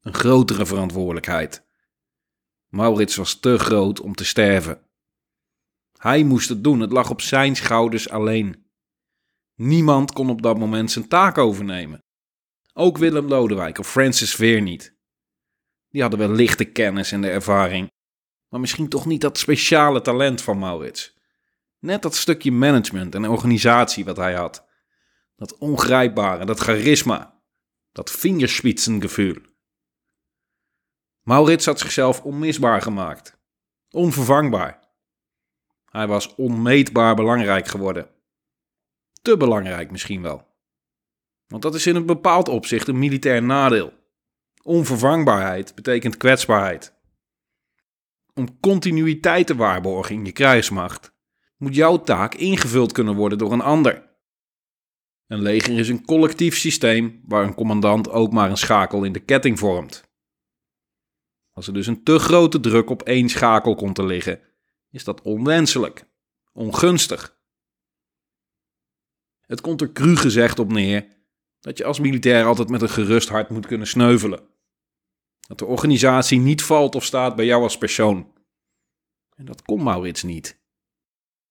een 0.00 0.14
grotere 0.14 0.66
verantwoordelijkheid. 0.66 1.66
Maurits 2.68 3.16
was 3.16 3.40
te 3.40 3.58
groot 3.58 4.00
om 4.00 4.14
te 4.14 4.24
sterven. 4.24 4.80
Hij 5.98 6.22
moest 6.22 6.48
het 6.48 6.64
doen, 6.64 6.80
het 6.80 6.92
lag 6.92 7.10
op 7.10 7.20
zijn 7.20 7.56
schouders 7.56 8.08
alleen. 8.08 8.66
Niemand 9.54 10.12
kon 10.12 10.30
op 10.30 10.42
dat 10.42 10.58
moment 10.58 10.90
zijn 10.90 11.08
taak 11.08 11.38
overnemen. 11.38 12.04
Ook 12.72 12.98
Willem 12.98 13.26
Lodewijk 13.26 13.78
of 13.78 13.90
Francis 13.90 14.34
Veer 14.34 14.62
niet. 14.62 14.96
Die 15.88 16.00
hadden 16.00 16.20
wel 16.20 16.30
lichte 16.30 16.64
kennis 16.64 17.12
en 17.12 17.20
de 17.20 17.30
ervaring, 17.30 17.90
maar 18.56 18.64
misschien 18.64 18.88
toch 18.88 19.06
niet 19.06 19.20
dat 19.20 19.38
speciale 19.38 20.00
talent 20.00 20.42
van 20.42 20.58
Maurits. 20.58 21.18
Net 21.78 22.02
dat 22.02 22.14
stukje 22.14 22.52
management 22.52 23.14
en 23.14 23.28
organisatie 23.28 24.04
wat 24.04 24.16
hij 24.16 24.34
had. 24.34 24.66
Dat 25.34 25.58
ongrijpbare, 25.58 26.44
dat 26.44 26.58
charisma, 26.58 27.40
dat 27.92 28.10
vingerspitsengevoel. 28.10 29.36
Maurits 31.22 31.66
had 31.66 31.78
zichzelf 31.78 32.22
onmisbaar 32.22 32.82
gemaakt, 32.82 33.38
onvervangbaar. 33.90 34.88
Hij 35.84 36.06
was 36.06 36.34
onmeetbaar 36.34 37.14
belangrijk 37.14 37.68
geworden. 37.68 38.10
Te 39.22 39.36
belangrijk 39.36 39.90
misschien 39.90 40.22
wel. 40.22 40.46
Want 41.46 41.62
dat 41.62 41.74
is 41.74 41.86
in 41.86 41.96
een 41.96 42.06
bepaald 42.06 42.48
opzicht 42.48 42.88
een 42.88 42.98
militair 42.98 43.42
nadeel. 43.42 43.92
Onvervangbaarheid 44.62 45.74
betekent 45.74 46.16
kwetsbaarheid. 46.16 46.95
Om 48.38 48.60
continuïteit 48.60 49.46
te 49.46 49.56
waarborgen 49.56 50.14
in 50.14 50.24
je 50.24 50.32
krijgsmacht 50.32 51.14
moet 51.56 51.74
jouw 51.74 52.00
taak 52.00 52.34
ingevuld 52.34 52.92
kunnen 52.92 53.14
worden 53.14 53.38
door 53.38 53.52
een 53.52 53.60
ander. 53.60 54.16
Een 55.26 55.42
leger 55.42 55.78
is 55.78 55.88
een 55.88 56.04
collectief 56.04 56.56
systeem 56.56 57.22
waar 57.24 57.44
een 57.44 57.54
commandant 57.54 58.10
ook 58.10 58.32
maar 58.32 58.50
een 58.50 58.56
schakel 58.56 59.04
in 59.04 59.12
de 59.12 59.20
ketting 59.20 59.58
vormt. 59.58 60.10
Als 61.52 61.66
er 61.66 61.74
dus 61.74 61.86
een 61.86 62.02
te 62.02 62.18
grote 62.18 62.60
druk 62.60 62.90
op 62.90 63.02
één 63.02 63.28
schakel 63.28 63.74
komt 63.74 63.94
te 63.94 64.04
liggen, 64.04 64.40
is 64.90 65.04
dat 65.04 65.22
onwenselijk, 65.22 66.08
ongunstig. 66.52 67.38
Het 69.40 69.60
komt 69.60 69.80
er 69.80 69.92
cru 69.92 70.16
gezegd 70.16 70.58
op 70.58 70.72
neer 70.72 71.06
dat 71.60 71.78
je 71.78 71.84
als 71.84 72.00
militair 72.00 72.44
altijd 72.44 72.68
met 72.68 72.82
een 72.82 72.88
gerust 72.88 73.28
hart 73.28 73.50
moet 73.50 73.66
kunnen 73.66 73.86
sneuvelen. 73.86 74.55
Dat 75.46 75.58
de 75.58 75.64
organisatie 75.64 76.38
niet 76.38 76.62
valt 76.62 76.94
of 76.94 77.04
staat 77.04 77.36
bij 77.36 77.44
jou 77.44 77.62
als 77.62 77.78
persoon. 77.78 78.32
En 79.36 79.44
dat 79.44 79.62
kon 79.62 79.82
Maurits 79.82 80.22
niet. 80.22 80.60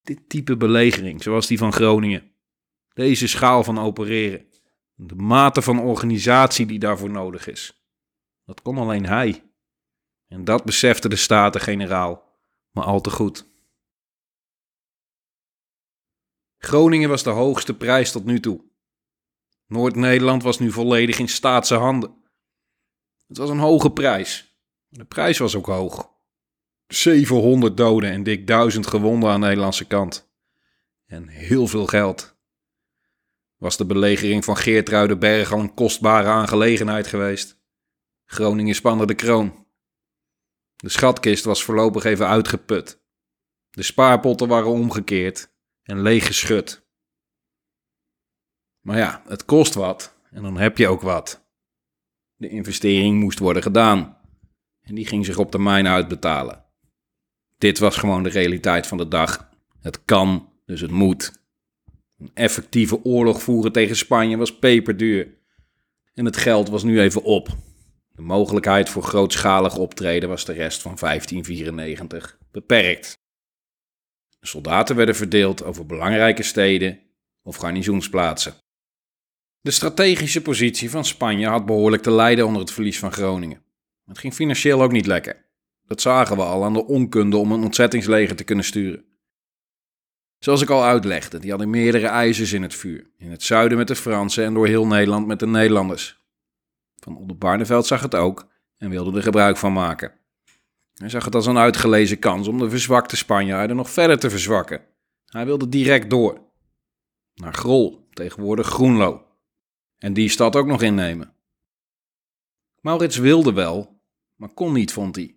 Dit 0.01 0.29
type 0.29 0.57
belegering, 0.57 1.23
zoals 1.23 1.47
die 1.47 1.57
van 1.57 1.73
Groningen. 1.73 2.31
Deze 2.93 3.27
schaal 3.27 3.63
van 3.63 3.79
opereren. 3.79 4.46
De 4.96 5.15
mate 5.15 5.61
van 5.61 5.79
organisatie 5.79 6.65
die 6.65 6.79
daarvoor 6.79 7.09
nodig 7.09 7.48
is. 7.48 7.85
Dat 8.46 8.61
kon 8.61 8.77
alleen 8.77 9.05
hij. 9.05 9.43
En 10.27 10.43
dat 10.43 10.65
besefte 10.65 11.09
de 11.09 11.15
Staten-Generaal 11.15 12.25
maar 12.72 12.83
al 12.83 13.01
te 13.01 13.09
goed. 13.09 13.53
Groningen 16.57 17.09
was 17.09 17.24
de 17.24 17.29
hoogste 17.29 17.77
prijs 17.77 18.11
tot 18.11 18.25
nu 18.25 18.39
toe. 18.39 18.63
Noord-Nederland 19.67 20.43
was 20.43 20.59
nu 20.59 20.72
volledig 20.72 21.20
in 21.20 21.27
staatse 21.27 21.75
handen. 21.75 22.24
Het 23.27 23.38
was 23.38 23.50
een 23.50 23.59
hoge 23.59 23.92
prijs. 23.92 24.59
De 24.88 25.05
prijs 25.05 25.38
was 25.38 25.55
ook 25.55 25.66
hoog. 25.66 26.14
700 26.88 27.77
doden 27.77 28.11
en 28.11 28.24
dik 28.24 28.48
1000 28.48 28.88
gewonden 28.88 29.29
aan 29.29 29.40
de 29.40 29.46
Nederlandse 29.46 29.85
kant. 29.85 30.29
En 31.05 31.27
heel 31.27 31.68
veel 31.68 31.85
geld. 31.85 32.38
Was 33.57 33.77
de 33.77 33.85
belegering 33.85 34.46
van 34.46 34.57
Geertruidenberg 34.57 35.51
al 35.51 35.59
een 35.59 35.74
kostbare 35.74 36.27
aangelegenheid 36.27 37.07
geweest? 37.07 37.57
Groningen 38.25 38.75
spande 38.75 39.05
de 39.05 39.16
kroon. 39.16 39.66
De 40.75 40.90
schatkist 40.90 41.44
was 41.44 41.64
voorlopig 41.64 42.03
even 42.03 42.27
uitgeput. 42.27 43.03
De 43.70 43.83
spaarpotten 43.83 44.48
waren 44.48 44.70
omgekeerd 44.70 45.51
en 45.83 46.01
leeg 46.01 46.25
geschud. 46.25 46.88
Maar 48.79 48.98
ja, 48.98 49.24
het 49.27 49.46
kost 49.46 49.74
wat 49.74 50.16
en 50.31 50.42
dan 50.42 50.57
heb 50.57 50.77
je 50.77 50.88
ook 50.88 51.01
wat. 51.01 51.45
De 52.35 52.50
investering 52.50 53.19
moest 53.19 53.39
worden 53.39 53.63
gedaan 53.63 54.17
en 54.81 54.95
die 54.95 55.05
ging 55.05 55.25
zich 55.25 55.37
op 55.37 55.51
termijn 55.51 55.87
uitbetalen. 55.87 56.65
Dit 57.57 57.79
was 57.79 57.98
gewoon 57.98 58.24
de 58.24 58.29
realiteit 58.29 58.87
van 58.87 58.98
de 58.98 59.07
dag. 59.07 59.50
Het 59.81 60.05
kan, 60.05 60.50
dus 60.65 60.81
het 60.81 60.91
moet. 60.91 61.43
Een 62.17 62.31
effectieve 62.33 63.03
oorlog 63.03 63.41
voeren 63.41 63.71
tegen 63.71 63.95
Spanje 63.95 64.37
was 64.37 64.59
peperduur. 64.59 65.37
En 66.13 66.25
het 66.25 66.37
geld 66.37 66.69
was 66.69 66.83
nu 66.83 67.00
even 67.00 67.24
op. 67.24 67.48
De 68.11 68.21
mogelijkheid 68.21 68.89
voor 68.89 69.03
grootschalig 69.03 69.77
optreden 69.77 70.29
was 70.29 70.45
de 70.45 70.53
rest 70.53 70.81
van 70.81 70.95
1594 71.00 72.37
beperkt. 72.51 73.17
De 74.39 74.48
soldaten 74.48 74.95
werden 74.95 75.15
verdeeld 75.15 75.63
over 75.63 75.85
belangrijke 75.85 76.43
steden 76.43 77.00
of 77.43 77.55
garnizoensplaatsen. 77.55 78.53
De 79.65 79.71
strategische 79.71 80.41
positie 80.41 80.89
van 80.89 81.05
Spanje 81.05 81.47
had 81.47 81.65
behoorlijk 81.65 82.03
te 82.03 82.11
lijden 82.11 82.45
onder 82.45 82.61
het 82.61 82.71
verlies 82.71 82.99
van 82.99 83.11
Groningen. 83.11 83.61
Het 84.05 84.17
ging 84.17 84.33
financieel 84.33 84.81
ook 84.81 84.91
niet 84.91 85.05
lekker. 85.05 85.45
Dat 85.85 86.01
zagen 86.01 86.35
we 86.35 86.43
al 86.43 86.63
aan 86.63 86.73
de 86.73 86.85
onkunde 86.85 87.37
om 87.37 87.51
een 87.51 87.63
ontzettingsleger 87.63 88.35
te 88.35 88.43
kunnen 88.43 88.65
sturen. 88.65 89.05
Zoals 90.39 90.61
ik 90.61 90.69
al 90.69 90.83
uitlegde, 90.83 91.39
die 91.39 91.49
hadden 91.49 91.69
meerdere 91.69 92.07
ijzers 92.07 92.53
in 92.53 92.61
het 92.61 92.75
vuur. 92.75 93.09
In 93.17 93.31
het 93.31 93.43
zuiden 93.43 93.77
met 93.77 93.87
de 93.87 93.95
Fransen 93.95 94.45
en 94.45 94.53
door 94.53 94.67
heel 94.67 94.87
Nederland 94.87 95.27
met 95.27 95.39
de 95.39 95.47
Nederlanders. 95.47 96.21
Van 96.95 97.17
Oldenbarneveld 97.17 97.85
zag 97.85 98.01
het 98.01 98.15
ook 98.15 98.47
en 98.77 98.89
wilde 98.89 99.17
er 99.17 99.23
gebruik 99.23 99.57
van 99.57 99.73
maken. 99.73 100.13
Hij 100.93 101.09
zag 101.09 101.25
het 101.25 101.35
als 101.35 101.45
een 101.45 101.57
uitgelezen 101.57 102.19
kans 102.19 102.47
om 102.47 102.57
de 102.57 102.69
verzwakte 102.69 103.15
Spanjaarden 103.15 103.75
nog 103.75 103.89
verder 103.89 104.19
te 104.19 104.29
verzwakken. 104.29 104.81
Hij 105.25 105.45
wilde 105.45 105.69
direct 105.69 106.09
door. 106.09 106.41
Naar 107.35 107.53
Grol, 107.53 108.07
tegenwoordig 108.13 108.67
Groenlo. 108.67 109.25
En 109.98 110.14
die 110.14 110.29
stad 110.29 110.55
ook 110.55 110.68
nog 110.68 110.81
innemen. 110.81 111.34
Maurits 112.81 113.18
wilde 113.18 113.53
wel, 113.53 114.01
maar 114.36 114.50
kon 114.50 114.74
niet, 114.74 114.94
vond 114.94 115.16
hij. 115.16 115.36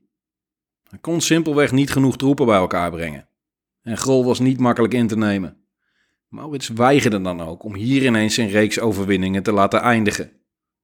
Hij 0.89 0.99
kon 0.99 1.21
simpelweg 1.21 1.73
niet 1.73 1.91
genoeg 1.91 2.17
troepen 2.17 2.47
bij 2.47 2.57
elkaar 2.57 2.91
brengen. 2.91 3.29
En 3.83 3.97
Grol 3.97 4.25
was 4.25 4.39
niet 4.39 4.59
makkelijk 4.59 4.95
in 4.95 5.07
te 5.07 5.17
nemen. 5.17 5.65
Maurits 6.29 6.69
weigerde 6.69 7.21
dan 7.21 7.41
ook 7.41 7.63
om 7.63 7.75
hier 7.75 8.05
ineens 8.05 8.35
zijn 8.35 8.49
reeks 8.49 8.81
overwinningen 8.81 9.43
te 9.43 9.53
laten 9.53 9.81
eindigen. 9.81 10.33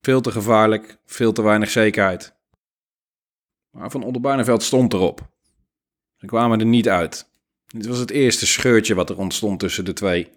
Veel 0.01 0.21
te 0.21 0.31
gevaarlijk, 0.31 0.99
veel 1.05 1.33
te 1.33 1.43
weinig 1.43 1.71
zekerheid. 1.71 2.37
Maar 3.71 3.91
Van 3.91 4.03
Oldenbarneveld 4.05 4.63
stond 4.63 4.93
erop. 4.93 5.29
Ze 6.17 6.27
kwamen 6.27 6.61
er 6.61 6.67
niet 6.67 6.89
uit. 6.89 7.31
Dit 7.67 7.87
was 7.87 7.99
het 7.99 8.11
eerste 8.11 8.47
scheurtje 8.47 8.95
wat 8.95 9.11
er 9.11 9.19
ontstond 9.19 9.61
tussen 9.61 9.85
de 9.85 9.93
twee. 9.93 10.31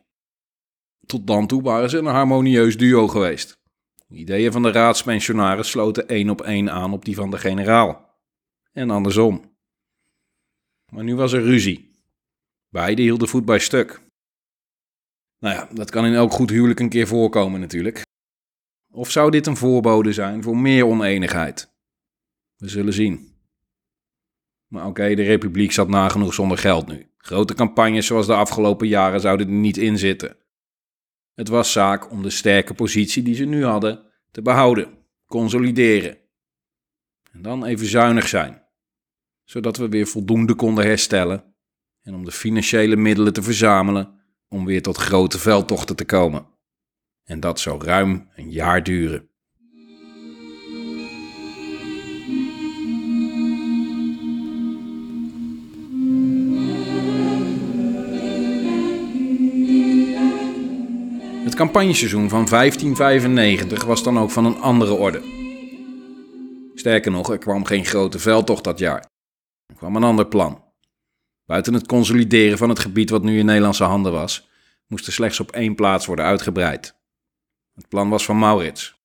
Tot 1.07 1.27
dan 1.27 1.47
toe 1.47 1.61
waren 1.61 1.89
ze 1.89 1.97
een 1.97 2.05
harmonieus 2.05 2.77
duo 2.77 3.07
geweest. 3.07 3.59
De 4.07 4.15
ideeën 4.15 4.51
van 4.51 4.61
de 4.61 4.71
raadspensionaris 4.71 5.69
sloten 5.69 6.07
één 6.07 6.29
op 6.29 6.41
één 6.41 6.71
aan 6.71 6.93
op 6.93 7.05
die 7.05 7.15
van 7.15 7.31
de 7.31 7.37
generaal. 7.37 8.19
En 8.71 8.89
andersom. 8.89 9.55
Maar 10.91 11.03
nu 11.03 11.15
was 11.15 11.33
er 11.33 11.43
ruzie. 11.43 11.91
Beiden 12.69 13.03
hielden 13.03 13.27
voet 13.27 13.45
bij 13.45 13.59
stuk. 13.59 14.01
Nou 15.39 15.55
ja, 15.55 15.69
dat 15.73 15.89
kan 15.89 16.05
in 16.05 16.13
elk 16.13 16.31
goed 16.31 16.49
huwelijk 16.49 16.79
een 16.79 16.89
keer 16.89 17.07
voorkomen 17.07 17.59
natuurlijk. 17.59 18.05
Of 18.91 19.11
zou 19.11 19.31
dit 19.31 19.47
een 19.47 19.57
voorbode 19.57 20.13
zijn 20.13 20.43
voor 20.43 20.57
meer 20.57 20.85
oneenigheid? 20.85 21.69
We 22.57 22.69
zullen 22.69 22.93
zien. 22.93 23.35
Maar 24.67 24.85
oké, 24.85 25.15
de 25.15 25.23
republiek 25.23 25.71
zat 25.71 25.87
nagenoeg 25.87 26.33
zonder 26.33 26.57
geld 26.57 26.87
nu. 26.87 27.11
Grote 27.17 27.53
campagnes 27.53 28.05
zoals 28.05 28.27
de 28.27 28.33
afgelopen 28.33 28.87
jaren 28.87 29.19
zouden 29.19 29.47
er 29.47 29.53
niet 29.53 29.77
in 29.77 29.97
zitten. 29.97 30.37
Het 31.37 31.47
was 31.47 31.71
zaak 31.71 32.11
om 32.11 32.21
de 32.21 32.29
sterke 32.29 32.73
positie 32.73 33.23
die 33.23 33.35
ze 33.35 33.45
nu 33.45 33.65
hadden 33.65 34.05
te 34.31 34.41
behouden, 34.41 34.97
consolideren. 35.25 36.17
En 37.31 37.41
dan 37.41 37.65
even 37.65 37.87
zuinig 37.87 38.27
zijn 38.27 38.65
zodat 39.49 39.77
we 39.77 39.89
weer 39.89 40.07
voldoende 40.07 40.55
konden 40.55 40.85
herstellen 40.85 41.55
en 42.01 42.15
om 42.15 42.25
de 42.25 42.31
financiële 42.31 42.95
middelen 42.95 43.33
te 43.33 43.43
verzamelen 43.43 44.21
om 44.47 44.65
weer 44.65 44.81
tot 44.81 44.97
grote 44.97 45.39
veldtochten 45.39 45.95
te 45.95 46.05
komen. 46.05 46.47
En 47.23 47.39
dat 47.39 47.59
zou 47.59 47.83
ruim 47.83 48.29
een 48.35 48.51
jaar 48.51 48.83
duren. 48.83 49.26
Campagneseizoen 61.57 62.29
van 62.29 62.45
1595 62.45 63.83
was 63.83 64.03
dan 64.03 64.19
ook 64.19 64.31
van 64.31 64.45
een 64.45 64.61
andere 64.61 64.93
orde. 64.93 65.21
Sterker 66.75 67.11
nog, 67.11 67.29
er 67.31 67.37
kwam 67.37 67.65
geen 67.65 67.85
grote 67.85 68.19
veldtocht 68.19 68.63
dat 68.63 68.79
jaar. 68.79 69.05
Er 69.65 69.75
kwam 69.75 69.95
een 69.95 70.03
ander 70.03 70.27
plan. 70.27 70.63
Buiten 71.45 71.73
het 71.73 71.87
consolideren 71.87 72.57
van 72.57 72.69
het 72.69 72.79
gebied 72.79 73.09
wat 73.09 73.23
nu 73.23 73.39
in 73.39 73.45
Nederlandse 73.45 73.83
handen 73.83 74.11
was, 74.11 74.47
moest 74.87 75.07
er 75.07 75.13
slechts 75.13 75.39
op 75.39 75.51
één 75.51 75.75
plaats 75.75 76.05
worden 76.05 76.25
uitgebreid. 76.25 76.95
Het 77.73 77.87
plan 77.87 78.09
was 78.09 78.25
van 78.25 78.39
Maurits. 78.39 78.95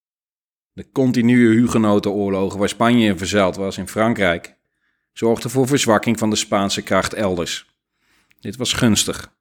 De 0.72 0.90
continue 0.92 1.54
hugenotenoorlogen 1.54 2.58
waar 2.58 2.68
Spanje 2.68 3.08
in 3.08 3.18
verzeild 3.18 3.56
was 3.56 3.78
in 3.78 3.88
Frankrijk 3.88 4.56
zorgden 5.12 5.50
voor 5.50 5.66
verzwakking 5.66 6.18
van 6.18 6.30
de 6.30 6.36
Spaanse 6.36 6.82
kracht 6.82 7.12
elders. 7.12 7.66
Dit 8.40 8.56
was 8.56 8.72
gunstig. 8.72 9.32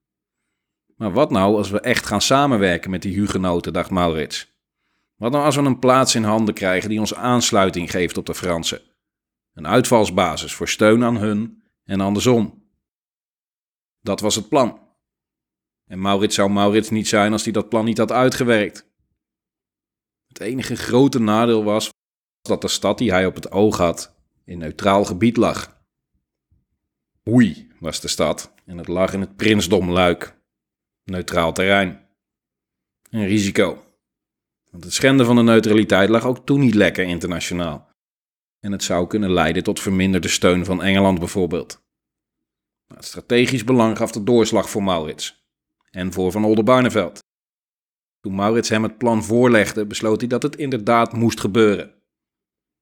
Maar 1.02 1.14
wat 1.14 1.32
nou 1.32 1.56
als 1.58 1.70
we 1.70 1.80
echt 1.80 2.06
gaan 2.06 2.22
samenwerken 2.22 2.90
met 2.90 3.02
die 3.02 3.14
hugenoten, 3.14 3.74
dacht 3.74 3.90
Maurits. 3.90 4.54
Wat 5.16 5.32
nou 5.32 5.46
als 5.46 5.56
we 5.56 5.62
een 5.62 5.80
plaats 5.80 6.16
in 6.16 6.24
handen 6.24 6.54
krijgen 6.54 6.90
die 6.90 7.00
ons 7.00 7.14
aansluiting 7.14 7.92
geeft 7.92 8.18
op 8.18 8.26
de 8.26 8.36
Fransen? 8.36 8.82
Een 9.54 9.68
uitvalsbasis 9.68 10.54
voor 10.54 10.68
steun 10.68 11.04
aan 11.04 11.18
hun 11.18 11.64
en 11.84 12.02
andersom. 12.02 12.64
Dat 14.02 14.20
was 14.20 14.36
het 14.36 14.50
plan. 14.50 14.80
En 15.86 16.02
Maurits 16.02 16.36
zou 16.36 16.50
Maurits 16.50 16.90
niet 16.90 17.08
zijn 17.08 17.32
als 17.32 17.44
hij 17.44 17.54
dat 17.54 17.70
plan 17.70 17.86
niet 17.86 17.98
had 17.98 18.12
uitgewerkt. 18.12 18.90
Het 20.28 20.40
enige 20.40 20.76
grote 20.76 21.20
nadeel 21.20 21.64
was 21.64 21.90
dat 22.42 22.62
de 22.62 22.68
stad 22.68 22.98
die 22.98 23.12
hij 23.12 23.26
op 23.26 23.36
het 23.36 23.52
oog 23.52 23.78
had 23.78 24.16
in 24.46 24.58
neutraal 24.58 25.06
gebied 25.06 25.38
lag. 25.38 25.82
Oei 27.30 27.72
was 27.80 28.02
de 28.02 28.08
stad 28.08 28.54
en 28.66 28.78
het 28.78 28.88
lag 28.88 29.14
in 29.14 29.22
het 29.22 29.36
prinsdom 29.36 29.92
Luik, 29.92 30.40
neutraal 31.12 31.54
terrein. 31.54 32.08
Een 33.10 33.26
risico. 33.26 33.84
Want 34.72 34.84
het 34.84 34.94
schenden 34.94 35.26
van 35.26 35.36
de 35.36 35.44
neutraliteit 35.44 36.10
lag 36.10 36.26
ook 36.26 36.46
toen 36.46 36.60
niet 36.60 36.76
lekker 36.76 37.06
internationaal. 37.06 37.90
En 38.60 38.72
het 38.72 38.84
zou 38.84 39.08
kunnen 39.08 39.32
leiden 39.32 39.64
tot 39.64 39.80
verminderde 39.80 40.28
steun 40.28 40.66
van 40.66 40.84
Engeland 40.84 41.20
bijvoorbeeld. 41.20 41.82
het 42.88 43.06
strategisch 43.06 43.64
belang 43.64 43.98
gaf 43.98 44.12
de 44.12 44.24
doorslag 44.24 44.70
voor 44.70 44.84
Maurits 44.84 45.46
en 45.90 46.14
voor 46.14 46.32
Van 46.32 46.46
Oldenbarneveld. 46.46 47.20
Toen 48.20 48.36
Maurits 48.36 48.70
hem 48.70 48.84
het 48.84 48.98
plan 48.98 49.24
voorlegde, 49.24 49.86
besloot 49.86 50.20
hij 50.20 50.30
dat 50.30 50.44
het 50.44 50.56
inderdaad 50.56 51.14
moest 51.14 51.40
gebeuren. 51.40 51.94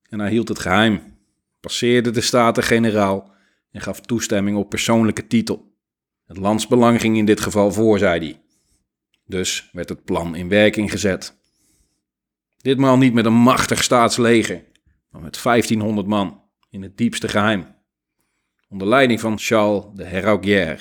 En 0.09 0.19
hij 0.19 0.29
hield 0.29 0.47
het 0.47 0.59
geheim, 0.59 1.17
passeerde 1.59 2.11
de 2.11 2.21
Staten-Generaal 2.21 3.33
en 3.71 3.81
gaf 3.81 4.01
toestemming 4.01 4.57
op 4.57 4.69
persoonlijke 4.69 5.27
titel. 5.27 5.68
Het 6.29 6.37
landsbelang 6.37 7.01
ging 7.01 7.17
in 7.17 7.25
dit 7.25 7.39
geval 7.39 7.71
voor, 7.71 7.99
zei 7.99 8.19
hij. 8.19 8.41
Dus 9.25 9.69
werd 9.71 9.89
het 9.89 10.03
plan 10.03 10.35
in 10.35 10.49
werking 10.49 10.91
gezet. 10.91 11.37
Ditmaal 12.57 12.97
niet 12.97 13.13
met 13.13 13.25
een 13.25 13.33
machtig 13.33 13.83
staatsleger, 13.83 14.65
maar 15.09 15.21
met 15.21 15.43
1500 15.43 16.07
man 16.07 16.43
in 16.69 16.81
het 16.81 16.97
diepste 16.97 17.27
geheim. 17.27 17.75
Onder 18.67 18.87
leiding 18.87 19.19
van 19.19 19.39
Charles 19.39 19.85
de 19.93 20.03
Héraulgière. 20.03 20.79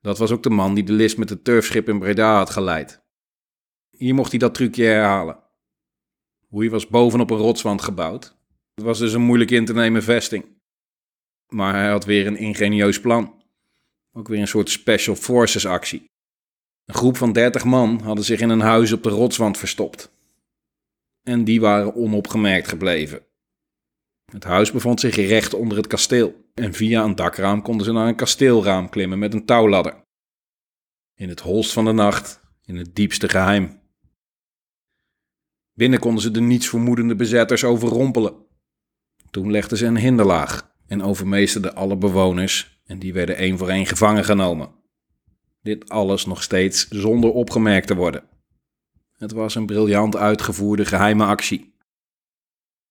Dat 0.00 0.18
was 0.18 0.30
ook 0.30 0.42
de 0.42 0.50
man 0.50 0.74
die 0.74 0.84
de 0.84 0.92
list 0.92 1.18
met 1.18 1.30
het 1.30 1.44
turfschip 1.44 1.88
in 1.88 1.98
Breda 1.98 2.36
had 2.36 2.50
geleid. 2.50 3.04
Hier 3.90 4.14
mocht 4.14 4.30
hij 4.30 4.38
dat 4.38 4.54
trucje 4.54 4.84
herhalen. 4.84 5.38
Hoe 6.48 6.70
was 6.70 6.88
bovenop 6.88 7.30
een 7.30 7.36
rotswand 7.36 7.82
gebouwd. 7.82 8.36
Het 8.74 8.84
was 8.84 8.98
dus 8.98 9.12
een 9.12 9.22
moeilijk 9.22 9.50
in 9.50 9.64
te 9.64 9.74
nemen 9.74 10.02
vesting. 10.02 10.44
Maar 11.48 11.74
hij 11.74 11.90
had 11.90 12.04
weer 12.04 12.26
een 12.26 12.36
ingenieus 12.36 13.00
plan. 13.00 13.35
Ook 14.16 14.28
weer 14.28 14.40
een 14.40 14.48
soort 14.48 14.70
special 14.70 15.14
forces 15.14 15.66
actie. 15.66 16.04
Een 16.84 16.94
groep 16.94 17.16
van 17.16 17.32
30 17.32 17.64
man 17.64 18.00
hadden 18.00 18.24
zich 18.24 18.40
in 18.40 18.48
een 18.48 18.60
huis 18.60 18.92
op 18.92 19.02
de 19.02 19.08
rotswand 19.08 19.58
verstopt. 19.58 20.10
En 21.22 21.44
die 21.44 21.60
waren 21.60 21.94
onopgemerkt 21.94 22.68
gebleven. 22.68 23.26
Het 24.32 24.44
huis 24.44 24.72
bevond 24.72 25.00
zich 25.00 25.16
recht 25.16 25.54
onder 25.54 25.76
het 25.76 25.86
kasteel. 25.86 26.50
En 26.54 26.72
via 26.74 27.04
een 27.04 27.14
dakraam 27.14 27.62
konden 27.62 27.86
ze 27.86 27.92
naar 27.92 28.08
een 28.08 28.16
kasteelraam 28.16 28.88
klimmen 28.88 29.18
met 29.18 29.34
een 29.34 29.44
touwladder. 29.44 30.02
In 31.14 31.28
het 31.28 31.40
holst 31.40 31.72
van 31.72 31.84
de 31.84 31.92
nacht, 31.92 32.40
in 32.64 32.76
het 32.76 32.94
diepste 32.94 33.28
geheim. 33.28 33.80
Binnen 35.72 35.98
konden 35.98 36.22
ze 36.22 36.30
de 36.30 36.40
niets 36.40 36.68
vermoedende 36.68 37.14
bezetters 37.14 37.64
overrompelen. 37.64 38.46
Toen 39.30 39.50
legden 39.50 39.78
ze 39.78 39.86
een 39.86 39.96
hinderlaag 39.96 40.74
en 40.86 41.02
overmeesterden 41.02 41.74
alle 41.74 41.96
bewoners 41.96 42.75
en 42.86 42.98
die 42.98 43.12
werden 43.12 43.36
één 43.36 43.58
voor 43.58 43.68
één 43.68 43.86
gevangen 43.86 44.24
genomen. 44.24 44.74
Dit 45.62 45.88
alles 45.88 46.26
nog 46.26 46.42
steeds 46.42 46.88
zonder 46.88 47.32
opgemerkt 47.32 47.86
te 47.86 47.94
worden. 47.94 48.28
Het 49.16 49.32
was 49.32 49.54
een 49.54 49.66
briljant 49.66 50.16
uitgevoerde 50.16 50.84
geheime 50.84 51.24
actie. 51.24 51.74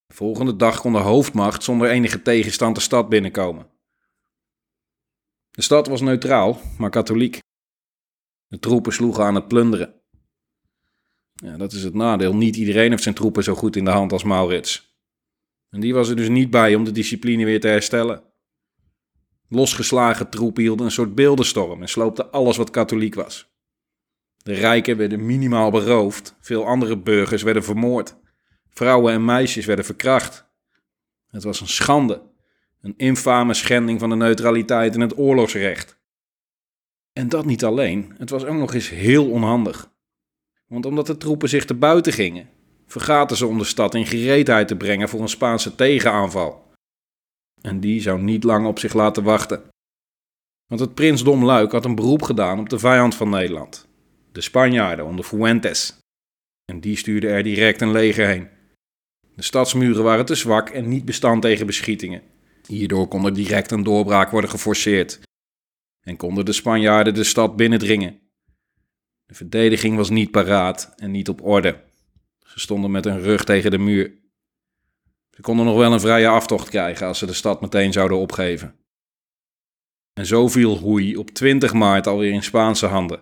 De 0.06 0.14
volgende 0.14 0.56
dag 0.56 0.82
kon 0.82 0.92
de 0.92 0.98
hoofdmacht 0.98 1.64
zonder 1.64 1.90
enige 1.90 2.22
tegenstand 2.22 2.76
de 2.76 2.82
stad 2.82 3.10
binnenkomen. 3.10 3.70
De 5.52 5.62
stad 5.62 5.88
was 5.88 6.02
neutraal, 6.02 6.62
maar 6.78 6.90
katholiek. 6.90 7.40
De 8.48 8.60
troepen 8.60 8.94
sloegen 8.94 9.24
aan 9.24 9.36
het 9.36 9.48
plunderen. 9.48 10.02
Ja, 11.34 11.58
dat 11.58 11.72
is 11.72 11.84
het 11.84 11.94
nadeel. 11.94 12.36
Niet 12.36 12.56
iedereen 12.56 12.90
heeft 12.90 13.04
zijn 13.04 13.16
troepen 13.16 13.44
zo 13.44 13.56
goed 13.56 13.76
in 13.76 13.86
de 13.86 13.92
hand 13.92 14.12
als 14.12 14.24
Maurits. 14.24 14.98
En 15.70 15.80
die 15.80 15.94
was 15.94 16.10
er 16.10 16.16
dus 16.16 16.30
niet 16.30 16.50
bij 16.50 16.76
om 16.76 16.84
de 16.84 16.92
discipline 16.92 17.46
weer 17.46 17.60
te 17.60 17.68
herstellen. 17.68 18.24
Losgeslagen 19.50 20.30
troepen 20.30 20.64
hielden 20.64 20.86
een 20.86 20.92
soort 20.92 21.16
beeldenstorm 21.16 21.82
en 21.82 21.90
sloopten 21.90 22.32
alles 22.32 22.58
wat 22.58 22.70
katholiek 22.70 23.16
was. 23.16 23.54
De 24.38 24.54
rijken 24.54 24.98
werden 24.98 25.26
minimaal 25.26 25.72
beroofd, 25.72 26.36
veel 26.42 26.66
andere 26.66 26.98
burgers 26.98 27.44
werden 27.44 27.64
vermoord. 27.64 28.16
Vrouwen 28.70 29.14
en 29.14 29.26
meisjes 29.26 29.66
werden 29.66 29.86
verkracht. 29.86 30.46
Het 31.28 31.44
was 31.44 31.62
een 31.62 31.68
schande, 31.68 32.22
een 32.82 32.94
infame 32.98 33.54
schending 33.54 34.00
van 34.00 34.10
de 34.10 34.16
neutraliteit 34.16 34.94
en 34.96 35.02
het 35.02 35.18
oorlogsrecht. 35.18 36.00
En 37.14 37.30
dat 37.30 37.46
niet 37.46 37.66
alleen, 37.66 38.14
het 38.18 38.30
was 38.30 38.46
ook 38.46 38.58
nog 38.58 38.74
eens 38.74 38.90
heel 38.90 39.30
onhandig. 39.30 39.92
Want 40.68 40.86
omdat 40.86 41.08
de 41.08 41.18
troepen 41.18 41.50
zich 41.50 41.66
te 41.66 41.74
buiten 41.74 42.14
gingen, 42.14 42.50
vergaten 42.86 43.38
ze 43.38 43.46
om 43.46 43.58
de 43.58 43.64
stad 43.64 43.96
in 43.96 44.06
gereedheid 44.06 44.68
te 44.68 44.76
brengen 44.76 45.10
voor 45.10 45.22
een 45.22 45.30
Spaanse 45.30 45.76
tegenaanval. 45.76 46.64
En 47.65 47.80
die 47.80 48.01
zou 48.01 48.21
niet 48.21 48.43
lang 48.43 48.67
op 48.67 48.80
zich 48.80 48.93
laten 48.93 49.23
wachten. 49.23 49.63
Want 50.67 50.82
het 50.82 50.93
prinsdom 50.93 51.45
Luik 51.45 51.71
had 51.71 51.86
een 51.86 51.95
beroep 51.95 52.21
gedaan 52.21 52.60
op 52.60 52.69
de 52.69 52.80
vijand 52.80 53.15
van 53.15 53.30
Nederland, 53.30 53.88
de 54.32 54.41
Spanjaarden 54.41 55.06
onder 55.06 55.25
Fuentes. 55.25 55.97
En 56.65 56.80
die 56.80 56.97
stuurde 56.97 57.28
er 57.28 57.43
direct 57.43 57.82
een 57.82 57.91
leger 57.91 58.28
heen. 58.28 58.47
De 59.36 59.41
stadsmuren 59.41 60.04
waren 60.04 60.25
te 60.25 60.36
zwak 60.36 60.69
en 60.69 60.88
niet 60.88 61.06
bestand 61.06 61.41
tegen 61.41 61.65
beschietingen. 61.65 62.21
Hierdoor 62.67 63.08
kon 63.08 63.25
er 63.25 63.34
direct 63.34 63.71
een 63.71 63.84
doorbraak 63.84 64.32
worden 64.32 64.49
geforceerd. 64.49 65.19
En 66.01 66.17
konden 66.17 66.45
de 66.45 66.54
Spanjaarden 66.54 67.13
de 67.13 67.23
stad 67.23 67.56
binnendringen. 67.56 68.19
De 69.25 69.34
verdediging 69.34 69.95
was 69.95 70.10
niet 70.10 70.32
paraat 70.32 70.93
en 70.95 71.12
niet 71.12 71.30
op 71.30 71.45
orde. 71.45 71.84
Ze 72.45 72.60
stonden 72.60 72.91
met 72.91 73.06
hun 73.06 73.21
rug 73.21 73.43
tegen 73.43 73.71
de 73.71 73.78
muur. 73.78 74.23
Ze 75.36 75.41
konden 75.41 75.65
nog 75.65 75.78
wel 75.78 75.93
een 75.93 76.00
vrije 76.00 76.28
aftocht 76.28 76.69
krijgen 76.69 77.08
als 77.08 77.17
ze 77.17 77.26
de 77.26 77.34
stad 77.34 77.62
meteen 77.62 77.93
zouden 77.93 78.17
opgeven. 78.17 78.76
En 80.13 80.26
zo 80.26 80.48
viel 80.48 80.78
Hoei 80.78 81.17
op 81.17 81.30
20 81.30 81.74
maart 81.74 82.08
alweer 82.08 82.32
in 82.32 82.43
Spaanse 82.43 82.86
handen. 82.86 83.21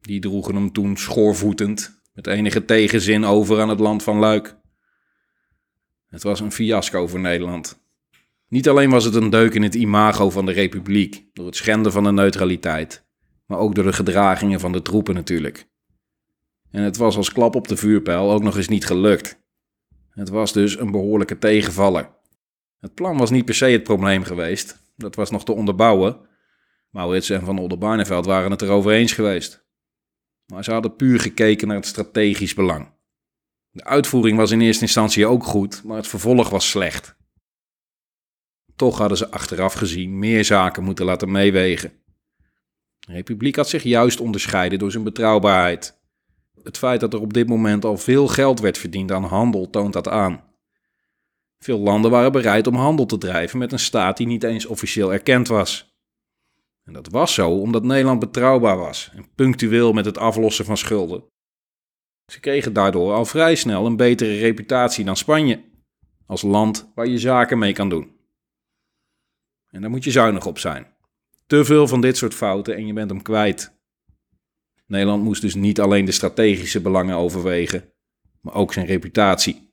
Die 0.00 0.20
droegen 0.20 0.54
hem 0.54 0.72
toen 0.72 0.96
schoorvoetend, 0.96 2.02
met 2.12 2.26
enige 2.26 2.64
tegenzin 2.64 3.24
over 3.24 3.60
aan 3.60 3.68
het 3.68 3.80
land 3.80 4.02
van 4.02 4.18
Luik. 4.18 4.56
Het 6.06 6.22
was 6.22 6.40
een 6.40 6.52
fiasco 6.52 7.06
voor 7.06 7.20
Nederland. 7.20 7.80
Niet 8.48 8.68
alleen 8.68 8.90
was 8.90 9.04
het 9.04 9.14
een 9.14 9.30
deuk 9.30 9.54
in 9.54 9.62
het 9.62 9.74
imago 9.74 10.30
van 10.30 10.46
de 10.46 10.52
republiek 10.52 11.24
door 11.32 11.46
het 11.46 11.56
schenden 11.56 11.92
van 11.92 12.04
de 12.04 12.12
neutraliteit, 12.12 13.04
maar 13.46 13.58
ook 13.58 13.74
door 13.74 13.84
de 13.84 13.92
gedragingen 13.92 14.60
van 14.60 14.72
de 14.72 14.82
troepen 14.82 15.14
natuurlijk. 15.14 15.68
En 16.70 16.82
het 16.82 16.96
was 16.96 17.16
als 17.16 17.32
klap 17.32 17.54
op 17.54 17.68
de 17.68 17.76
vuurpijl 17.76 18.30
ook 18.30 18.42
nog 18.42 18.56
eens 18.56 18.68
niet 18.68 18.86
gelukt. 18.86 19.41
Het 20.14 20.28
was 20.28 20.52
dus 20.52 20.78
een 20.78 20.90
behoorlijke 20.90 21.38
tegenvaller. 21.38 22.10
Het 22.80 22.94
plan 22.94 23.16
was 23.16 23.30
niet 23.30 23.44
per 23.44 23.54
se 23.54 23.64
het 23.64 23.82
probleem 23.82 24.22
geweest, 24.22 24.82
dat 24.96 25.14
was 25.14 25.30
nog 25.30 25.44
te 25.44 25.52
onderbouwen. 25.52 26.20
Maurits 26.90 27.30
en 27.30 27.44
Van 27.44 27.58
Oldenbarneveld 27.58 28.26
waren 28.26 28.50
het 28.50 28.62
erover 28.62 28.92
eens 28.92 29.12
geweest. 29.12 29.64
Maar 30.46 30.64
ze 30.64 30.72
hadden 30.72 30.96
puur 30.96 31.20
gekeken 31.20 31.68
naar 31.68 31.76
het 31.76 31.86
strategisch 31.86 32.54
belang. 32.54 32.92
De 33.70 33.84
uitvoering 33.84 34.36
was 34.36 34.50
in 34.50 34.60
eerste 34.60 34.82
instantie 34.82 35.26
ook 35.26 35.44
goed, 35.44 35.82
maar 35.84 35.96
het 35.96 36.06
vervolg 36.06 36.50
was 36.50 36.70
slecht. 36.70 37.16
Toch 38.76 38.98
hadden 38.98 39.18
ze 39.18 39.30
achteraf 39.30 39.72
gezien 39.72 40.18
meer 40.18 40.44
zaken 40.44 40.84
moeten 40.84 41.04
laten 41.04 41.30
meewegen. 41.30 41.92
De 42.98 43.12
Republiek 43.12 43.56
had 43.56 43.68
zich 43.68 43.82
juist 43.82 44.20
onderscheiden 44.20 44.78
door 44.78 44.90
zijn 44.90 45.04
betrouwbaarheid. 45.04 46.01
Het 46.62 46.78
feit 46.78 47.00
dat 47.00 47.12
er 47.12 47.20
op 47.20 47.32
dit 47.32 47.48
moment 47.48 47.84
al 47.84 47.96
veel 47.96 48.28
geld 48.28 48.60
werd 48.60 48.78
verdiend 48.78 49.12
aan 49.12 49.24
handel 49.24 49.70
toont 49.70 49.92
dat 49.92 50.08
aan. 50.08 50.44
Veel 51.58 51.78
landen 51.78 52.10
waren 52.10 52.32
bereid 52.32 52.66
om 52.66 52.74
handel 52.74 53.06
te 53.06 53.18
drijven 53.18 53.58
met 53.58 53.72
een 53.72 53.78
staat 53.78 54.16
die 54.16 54.26
niet 54.26 54.44
eens 54.44 54.66
officieel 54.66 55.12
erkend 55.12 55.48
was. 55.48 55.96
En 56.84 56.92
dat 56.92 57.08
was 57.08 57.34
zo 57.34 57.50
omdat 57.50 57.82
Nederland 57.82 58.20
betrouwbaar 58.20 58.78
was 58.78 59.10
en 59.14 59.26
punctueel 59.34 59.92
met 59.92 60.04
het 60.04 60.18
aflossen 60.18 60.64
van 60.64 60.76
schulden. 60.76 61.24
Ze 62.26 62.40
kregen 62.40 62.72
daardoor 62.72 63.12
al 63.12 63.24
vrij 63.24 63.54
snel 63.54 63.86
een 63.86 63.96
betere 63.96 64.38
reputatie 64.38 65.04
dan 65.04 65.16
Spanje, 65.16 65.64
als 66.26 66.42
land 66.42 66.92
waar 66.94 67.06
je 67.06 67.18
zaken 67.18 67.58
mee 67.58 67.72
kan 67.72 67.88
doen. 67.88 68.16
En 69.68 69.80
daar 69.80 69.90
moet 69.90 70.04
je 70.04 70.10
zuinig 70.10 70.46
op 70.46 70.58
zijn. 70.58 70.86
Te 71.46 71.64
veel 71.64 71.88
van 71.88 72.00
dit 72.00 72.16
soort 72.16 72.34
fouten 72.34 72.76
en 72.76 72.86
je 72.86 72.92
bent 72.92 73.10
hem 73.10 73.22
kwijt. 73.22 73.81
Nederland 74.92 75.22
moest 75.22 75.40
dus 75.40 75.54
niet 75.54 75.80
alleen 75.80 76.04
de 76.04 76.12
strategische 76.12 76.80
belangen 76.80 77.16
overwegen, 77.16 77.92
maar 78.40 78.54
ook 78.54 78.72
zijn 78.72 78.86
reputatie. 78.86 79.70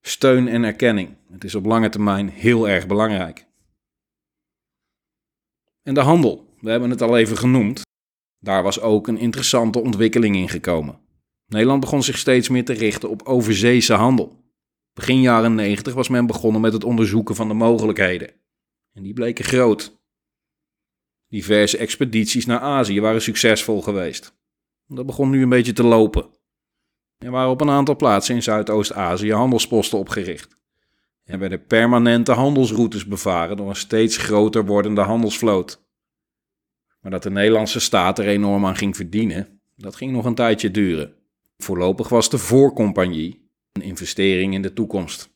Steun 0.00 0.48
en 0.48 0.64
erkenning. 0.64 1.16
Het 1.30 1.44
is 1.44 1.54
op 1.54 1.64
lange 1.64 1.88
termijn 1.88 2.28
heel 2.28 2.68
erg 2.68 2.86
belangrijk. 2.86 3.46
En 5.82 5.94
de 5.94 6.00
handel, 6.00 6.54
we 6.60 6.70
hebben 6.70 6.90
het 6.90 7.02
al 7.02 7.16
even 7.16 7.36
genoemd. 7.36 7.82
Daar 8.38 8.62
was 8.62 8.80
ook 8.80 9.08
een 9.08 9.18
interessante 9.18 9.80
ontwikkeling 9.80 10.36
in 10.36 10.48
gekomen. 10.48 11.00
Nederland 11.46 11.80
begon 11.80 12.02
zich 12.02 12.18
steeds 12.18 12.48
meer 12.48 12.64
te 12.64 12.72
richten 12.72 13.10
op 13.10 13.22
overzeese 13.22 13.94
handel. 13.94 14.44
Begin 14.92 15.20
jaren 15.20 15.54
90 15.54 15.94
was 15.94 16.08
men 16.08 16.26
begonnen 16.26 16.60
met 16.60 16.72
het 16.72 16.84
onderzoeken 16.84 17.34
van 17.34 17.48
de 17.48 17.54
mogelijkheden. 17.54 18.34
En 18.92 19.02
die 19.02 19.12
bleken 19.12 19.44
groot. 19.44 19.98
Diverse 21.28 21.78
expedities 21.78 22.46
naar 22.46 22.60
Azië 22.60 23.00
waren 23.00 23.22
succesvol 23.22 23.82
geweest. 23.82 24.34
Dat 24.86 25.06
begon 25.06 25.30
nu 25.30 25.42
een 25.42 25.48
beetje 25.48 25.72
te 25.72 25.84
lopen. 25.84 26.28
Er 27.18 27.30
waren 27.30 27.50
op 27.50 27.60
een 27.60 27.70
aantal 27.70 27.96
plaatsen 27.96 28.34
in 28.34 28.42
Zuidoost-Azië 28.42 29.32
handelsposten 29.32 29.98
opgericht. 29.98 30.56
Er 31.24 31.38
werden 31.38 31.66
permanente 31.66 32.32
handelsroutes 32.32 33.06
bevaren 33.06 33.56
door 33.56 33.68
een 33.68 33.76
steeds 33.76 34.16
groter 34.16 34.66
wordende 34.66 35.00
handelsvloot. 35.00 35.84
Maar 37.00 37.10
dat 37.10 37.22
de 37.22 37.30
Nederlandse 37.30 37.80
staat 37.80 38.18
er 38.18 38.26
enorm 38.26 38.66
aan 38.66 38.76
ging 38.76 38.96
verdienen, 38.96 39.60
dat 39.76 39.96
ging 39.96 40.12
nog 40.12 40.24
een 40.24 40.34
tijdje 40.34 40.70
duren. 40.70 41.14
Voorlopig 41.58 42.08
was 42.08 42.30
de 42.30 42.38
voorcompagnie 42.38 43.50
een 43.72 43.82
investering 43.82 44.54
in 44.54 44.62
de 44.62 44.72
toekomst. 44.72 45.34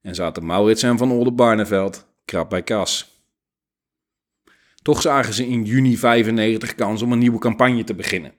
En 0.00 0.14
zaten 0.14 0.46
Maurits 0.46 0.82
en 0.82 0.98
Van 0.98 1.10
Oldenbarneveld 1.10 2.06
krap 2.24 2.50
bij 2.50 2.62
kas. 2.62 3.17
Toch 4.82 5.02
zagen 5.02 5.34
ze 5.34 5.46
in 5.46 5.64
juni 5.64 5.96
95 5.96 6.74
kans 6.74 7.02
om 7.02 7.12
een 7.12 7.18
nieuwe 7.18 7.38
campagne 7.38 7.84
te 7.84 7.94
beginnen. 7.94 8.34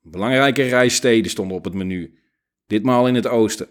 Belangrijke 0.00 0.62
reissteden 0.62 1.30
stonden 1.30 1.56
op 1.56 1.64
het 1.64 1.74
menu, 1.74 2.18
ditmaal 2.66 3.08
in 3.08 3.14
het 3.14 3.26
oosten. 3.26 3.68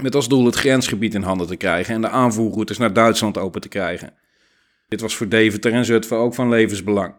Met 0.00 0.14
als 0.14 0.28
doel 0.28 0.46
het 0.46 0.54
grensgebied 0.54 1.14
in 1.14 1.22
handen 1.22 1.46
te 1.46 1.56
krijgen 1.56 1.94
en 1.94 2.00
de 2.00 2.08
aanvoerroutes 2.08 2.78
naar 2.78 2.92
Duitsland 2.92 3.38
open 3.38 3.60
te 3.60 3.68
krijgen. 3.68 4.14
Dit 4.88 5.00
was 5.00 5.16
voor 5.16 5.28
Deventer 5.28 5.72
en 5.72 5.84
Zutphen 5.84 6.16
ook 6.16 6.34
van 6.34 6.48
levensbelang. 6.48 7.14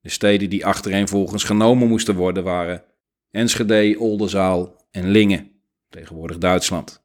De 0.00 0.08
steden 0.08 0.50
die 0.50 0.66
achtereenvolgens 0.66 1.44
genomen 1.44 1.88
moesten 1.88 2.14
worden 2.14 2.44
waren 2.44 2.84
Enschede, 3.30 3.98
Oldenzaal 3.98 4.86
en 4.90 5.10
Lingen, 5.10 5.50
tegenwoordig 5.88 6.38
Duitsland. 6.38 7.02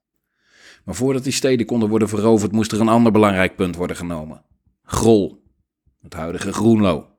Maar 0.85 0.95
voordat 0.95 1.23
die 1.23 1.33
steden 1.33 1.65
konden 1.65 1.89
worden 1.89 2.09
veroverd, 2.09 2.51
moest 2.51 2.71
er 2.71 2.81
een 2.81 2.87
ander 2.87 3.11
belangrijk 3.11 3.55
punt 3.55 3.75
worden 3.75 3.95
genomen. 3.95 4.45
Grol, 4.87 5.43
het 6.01 6.13
huidige 6.13 6.53
Groenlo. 6.53 7.17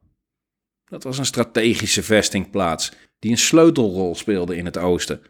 Dat 0.84 1.02
was 1.02 1.18
een 1.18 1.26
strategische 1.26 2.02
vestingplaats 2.02 2.92
die 3.18 3.30
een 3.30 3.38
sleutelrol 3.38 4.14
speelde 4.14 4.56
in 4.56 4.64
het 4.64 4.78
oosten. 4.78 5.22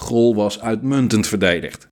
Grol 0.00 0.34
was 0.34 0.60
uitmuntend 0.60 1.26
verdedigd. 1.26 1.88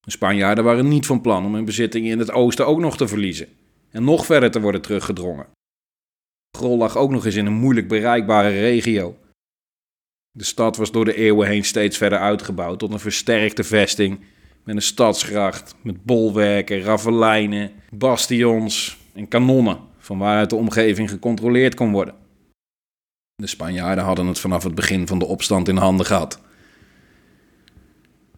De 0.00 0.10
Spanjaarden 0.10 0.64
waren 0.64 0.88
niet 0.88 1.06
van 1.06 1.20
plan 1.20 1.44
om 1.44 1.54
hun 1.54 1.64
bezittingen 1.64 2.10
in 2.10 2.18
het 2.18 2.30
oosten 2.30 2.66
ook 2.66 2.78
nog 2.78 2.96
te 2.96 3.08
verliezen 3.08 3.48
en 3.90 4.04
nog 4.04 4.26
verder 4.26 4.50
te 4.50 4.60
worden 4.60 4.82
teruggedrongen. 4.82 5.46
Grol 6.56 6.76
lag 6.76 6.96
ook 6.96 7.10
nog 7.10 7.24
eens 7.24 7.34
in 7.34 7.46
een 7.46 7.52
moeilijk 7.52 7.88
bereikbare 7.88 8.48
regio. 8.48 9.18
De 10.30 10.44
stad 10.44 10.76
was 10.76 10.92
door 10.92 11.04
de 11.04 11.14
eeuwen 11.14 11.48
heen 11.48 11.64
steeds 11.64 11.96
verder 11.96 12.18
uitgebouwd 12.18 12.78
tot 12.78 12.92
een 12.92 13.00
versterkte 13.00 13.64
vesting 13.64 14.24
met 14.64 14.76
een 14.76 14.82
stadsgracht 14.82 15.74
met 15.82 16.04
bolwerken, 16.04 16.80
ravelijnen, 16.80 17.70
bastions 17.90 18.98
en 19.12 19.28
kanonnen 19.28 19.78
van 19.98 20.18
waaruit 20.18 20.50
de 20.50 20.56
omgeving 20.56 21.10
gecontroleerd 21.10 21.74
kon 21.74 21.92
worden. 21.92 22.14
De 23.34 23.46
Spanjaarden 23.46 24.04
hadden 24.04 24.26
het 24.26 24.38
vanaf 24.38 24.62
het 24.62 24.74
begin 24.74 25.06
van 25.06 25.18
de 25.18 25.26
opstand 25.26 25.68
in 25.68 25.76
handen 25.76 26.06
gehad. 26.06 26.40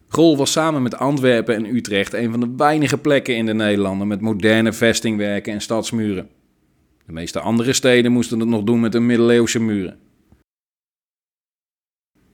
Grol 0.07 0.37
was 0.37 0.51
samen 0.51 0.81
met 0.81 0.97
Antwerpen 0.97 1.55
en 1.55 1.75
Utrecht 1.75 2.13
een 2.13 2.31
van 2.31 2.39
de 2.39 2.53
weinige 2.57 2.97
plekken 2.97 3.35
in 3.35 3.45
de 3.45 3.53
Nederlanden 3.53 4.07
met 4.07 4.21
moderne 4.21 4.73
vestingwerken 4.73 5.53
en 5.53 5.61
stadsmuren. 5.61 6.29
De 7.05 7.11
meeste 7.13 7.39
andere 7.39 7.73
steden 7.73 8.11
moesten 8.11 8.39
het 8.39 8.49
nog 8.49 8.63
doen 8.63 8.79
met 8.79 8.95
een 8.95 9.05
middeleeuwse 9.05 9.59
muren. 9.59 9.99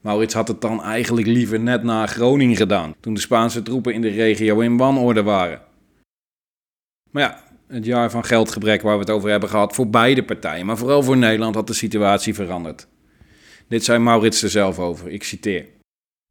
Maurits 0.04 0.34
had 0.34 0.48
het 0.48 0.60
dan 0.60 0.82
eigenlijk 0.82 1.26
liever 1.26 1.60
net 1.60 1.82
na 1.82 2.06
Groningen 2.06 2.56
gedaan, 2.56 2.94
toen 3.00 3.14
de 3.14 3.20
Spaanse 3.20 3.62
troepen 3.62 3.94
in 3.94 4.00
de 4.00 4.08
regio 4.08 4.60
in 4.60 4.76
wanorde 4.76 5.22
waren. 5.22 5.62
Maar 7.10 7.22
ja, 7.22 7.44
het 7.68 7.84
jaar 7.84 8.10
van 8.10 8.24
geldgebrek 8.24 8.82
waar 8.82 8.94
we 8.94 9.00
het 9.00 9.10
over 9.10 9.30
hebben 9.30 9.48
gehad 9.48 9.74
voor 9.74 9.90
beide 9.90 10.24
partijen, 10.24 10.66
maar 10.66 10.76
vooral 10.76 11.02
voor 11.02 11.16
Nederland 11.16 11.54
had 11.54 11.66
de 11.66 11.72
situatie 11.72 12.34
veranderd. 12.34 12.88
Dit 13.68 13.84
zei 13.84 13.98
Maurits 13.98 14.42
er 14.42 14.50
zelf 14.50 14.78
over, 14.78 15.10
ik 15.10 15.24
citeer. 15.24 15.66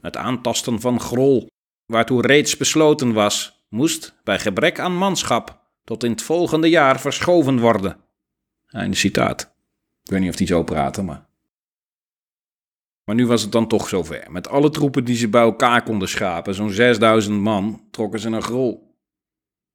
Het 0.02 0.18
aantasten 0.18 0.82
van 0.82 1.00
Grol, 1.00 1.48
waartoe 1.86 2.22
reeds 2.22 2.58
besloten 2.58 3.14
was, 3.14 3.66
moest 3.70 4.20
bij 4.24 4.40
gebrek 4.40 4.80
aan 4.80 4.96
manschap 4.96 5.62
tot 5.84 6.04
in 6.04 6.12
het 6.12 6.22
volgende 6.22 6.70
jaar 6.70 7.00
verschoven 7.00 7.60
worden. 7.60 7.98
Einde 8.68 8.98
citaat. 8.98 9.42
Ik 10.04 10.12
weet 10.12 10.20
niet 10.20 10.30
of 10.30 10.36
die 10.36 10.48
zo 10.48 10.64
praten, 10.64 11.06
maar 11.06 11.26
maar 13.04 13.16
nu 13.16 13.28
was 13.28 13.42
het 13.42 13.52
dan 13.52 13.68
toch 13.68 13.88
zover. 13.88 14.32
Met 14.32 14.48
alle 14.48 14.70
troepen 14.70 15.06
die 15.06 15.16
ze 15.16 15.30
bij 15.30 15.42
elkaar 15.42 15.84
konden 15.84 16.10
schapen, 16.10 16.56
zo'n 16.56 16.70
6000 16.70 17.42
man, 17.42 17.88
trokken 17.92 18.20
ze 18.20 18.30
naar 18.30 18.42
Grol. 18.42 18.98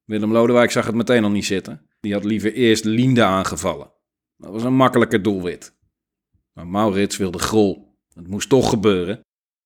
Willem 0.05 0.33
Lodewijk 0.33 0.71
zag 0.71 0.87
het 0.87 0.95
meteen 0.95 1.25
al 1.25 1.31
niet 1.31 1.45
zitten. 1.45 1.87
Die 2.01 2.13
had 2.13 2.25
liever 2.25 2.53
eerst 2.53 2.85
Linde 2.85 3.25
aangevallen. 3.25 3.93
Dat 4.37 4.51
was 4.51 4.63
een 4.63 4.75
makkelijker 4.75 5.23
doelwit. 5.23 5.77
Maar 6.53 6.67
Maurits 6.67 7.17
wilde 7.17 7.39
Grol. 7.39 7.99
Het 8.15 8.29
moest 8.29 8.49
toch 8.49 8.69
gebeuren. 8.69 9.21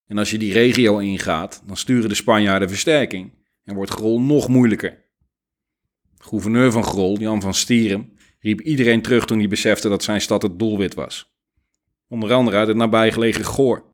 En 0.07 0.18
als 0.18 0.31
je 0.31 0.38
die 0.38 0.53
regio 0.53 0.98
ingaat, 0.98 1.62
dan 1.66 1.77
sturen 1.77 2.09
de 2.09 2.14
Spanjaarden 2.14 2.68
versterking. 2.68 3.33
En 3.64 3.75
wordt 3.75 3.90
Grol 3.90 4.20
nog 4.20 4.48
moeilijker. 4.48 5.11
gouverneur 6.18 6.72
van 6.72 6.85
Grol, 6.85 7.18
Jan 7.18 7.40
van 7.40 7.55
Stierum, 7.55 8.12
riep 8.38 8.61
iedereen 8.61 9.03
terug 9.03 9.25
toen 9.25 9.38
hij 9.38 9.48
besefte 9.48 9.88
dat 9.88 10.03
zijn 10.03 10.20
stad 10.20 10.42
het 10.42 10.59
doelwit 10.59 10.94
was 10.94 11.32
onder 12.12 12.33
andere 12.33 12.57
uit 12.57 12.68
het 12.68 12.77
nabijgelegen 12.77 13.44
Goor. 13.44 13.85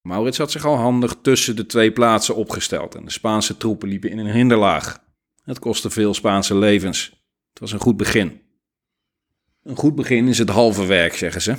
Maurits 0.00 0.38
had 0.38 0.50
zich 0.50 0.64
al 0.64 0.76
handig 0.76 1.16
tussen 1.22 1.56
de 1.56 1.66
twee 1.66 1.92
plaatsen 1.92 2.34
opgesteld 2.34 2.94
en 2.94 3.04
de 3.04 3.10
Spaanse 3.10 3.56
troepen 3.56 3.88
liepen 3.88 4.10
in 4.10 4.18
een 4.18 4.32
hinderlaag. 4.32 5.04
Het 5.42 5.58
kostte 5.58 5.90
veel 5.90 6.14
Spaanse 6.14 6.54
levens. 6.54 7.24
Het 7.50 7.58
was 7.58 7.72
een 7.72 7.80
goed 7.80 7.96
begin. 7.96 8.40
Een 9.62 9.76
goed 9.76 9.94
begin 9.94 10.28
is 10.28 10.38
het 10.38 10.48
halve 10.48 10.86
werk, 10.86 11.14
zeggen 11.14 11.42
ze. 11.42 11.56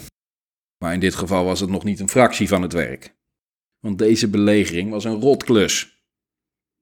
Maar 0.77 0.93
in 0.93 0.99
dit 0.99 1.15
geval 1.15 1.45
was 1.45 1.59
het 1.59 1.69
nog 1.69 1.83
niet 1.83 1.99
een 1.99 2.09
fractie 2.09 2.47
van 2.47 2.61
het 2.61 2.73
werk. 2.73 3.15
Want 3.79 3.97
deze 3.97 4.29
belegering 4.29 4.89
was 4.89 5.03
een 5.03 5.21
rotklus. 5.21 6.05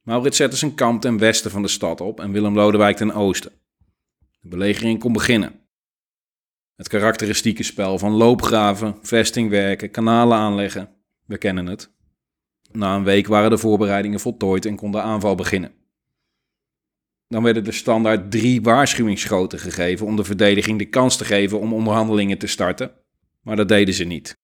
Maurits 0.02 0.38
zette 0.38 0.58
zijn 0.58 0.76
kamp 0.76 1.02
ten 1.02 1.18
westen 1.18 1.52
van 1.52 1.62
de 1.62 1.68
stad 1.68 2.02
op 2.02 2.20
en 2.20 2.32
Willem 2.32 2.56
Lodewijk 2.56 2.98
ten 2.98 3.12
oosten. 3.12 3.52
De 4.40 4.48
belegering 4.48 5.00
kon 5.00 5.14
beginnen. 5.14 5.61
Het 6.82 6.90
karakteristieke 6.90 7.64
spel 7.64 8.00
van 8.00 8.12
loopgraven, 8.12 8.98
vestingwerken, 9.02 9.92
kanalen 9.92 10.38
aanleggen. 10.38 10.90
We 11.26 11.38
kennen 11.38 11.66
het. 11.66 11.92
Na 12.72 12.96
een 12.96 13.04
week 13.04 13.28
waren 13.28 13.50
de 13.50 13.58
voorbereidingen 13.58 14.20
voltooid 14.20 14.66
en 14.66 14.76
kon 14.76 14.92
de 14.92 15.02
aanval 15.02 15.36
beginnen. 15.36 15.72
Dan 17.28 17.44
werden 17.44 17.64
de 17.64 17.72
standaard 17.72 18.32
drie 18.32 18.62
waarschuwingsschoten 18.62 19.60
gegeven 19.60 20.06
om 20.06 20.16
de 20.16 20.24
verdediging 20.24 20.78
de 20.78 20.86
kans 20.86 21.18
te 21.18 21.26
geven 21.26 21.60
om 21.60 21.74
onderhandelingen 21.74 22.38
te 22.38 22.48
starten. 22.48 22.92
Maar 23.42 23.56
dat 23.56 23.68
deden 23.68 23.94
ze 23.94 24.04
niet. 24.04 24.38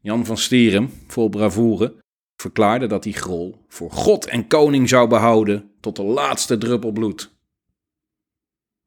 Jan 0.00 0.26
van 0.26 0.36
Stieren, 0.36 0.90
vol 1.06 1.28
bravoure, 1.28 1.94
verklaarde 2.36 2.86
dat 2.86 3.04
hij 3.04 3.12
Grol 3.12 3.64
voor 3.68 3.90
God 3.90 4.26
en 4.26 4.46
koning 4.46 4.88
zou 4.88 5.08
behouden 5.08 5.70
tot 5.80 5.96
de 5.96 6.04
laatste 6.04 6.58
druppel 6.58 6.92
bloed. 6.92 7.34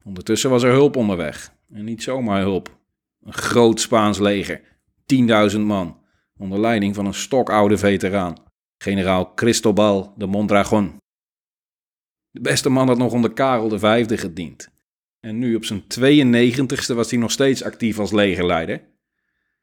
Ondertussen 0.04 0.50
was 0.50 0.62
er 0.62 0.72
hulp 0.72 0.96
onderweg. 0.96 1.54
En 1.72 1.84
niet 1.84 2.02
zomaar 2.02 2.40
hulp. 2.40 2.74
Een 3.26 3.32
groot 3.32 3.80
Spaans 3.80 4.18
leger, 4.18 4.60
10.000 5.52 5.58
man, 5.60 6.00
onder 6.36 6.60
leiding 6.60 6.94
van 6.94 7.06
een 7.06 7.14
stokoude 7.14 7.78
veteraan, 7.78 8.34
generaal 8.78 9.34
Cristobal 9.34 10.14
de 10.16 10.26
Mondragon. 10.26 10.96
De 12.30 12.40
beste 12.40 12.68
man 12.68 12.88
had 12.88 12.98
nog 12.98 13.12
onder 13.12 13.32
Karel 13.32 13.78
V 13.78 14.18
gediend. 14.20 14.68
En 15.20 15.38
nu 15.38 15.54
op 15.54 15.64
zijn 15.64 15.82
92ste 15.82 16.94
was 16.94 17.10
hij 17.10 17.18
nog 17.18 17.30
steeds 17.30 17.62
actief 17.62 17.98
als 17.98 18.12
legerleider. 18.12 18.88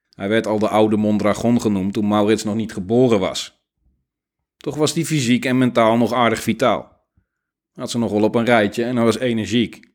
Hij 0.10 0.30
werd 0.30 0.48
al 0.48 0.60
de 0.60 0.70
oude 0.70 0.98
Mondragon 0.98 1.62
genoemd 1.62 1.94
toen 1.94 2.08
Maurits 2.08 2.44
nog 2.44 2.56
niet 2.56 2.74
geboren 2.74 3.20
was. 3.20 3.64
Toch 4.58 4.76
was 4.76 4.94
hij 4.94 5.06
fysiek 5.06 5.46
en 5.46 5.58
mentaal 5.58 5.98
nog 5.98 6.14
aardig 6.14 6.42
vitaal. 6.42 7.08
Had 7.74 7.92
ze 7.92 7.98
nog 7.98 8.12
op 8.12 8.36
een 8.36 8.46
rijtje 8.46 8.84
en 8.84 8.96
hij 8.96 9.06
was 9.06 9.18
energiek. 9.18 9.93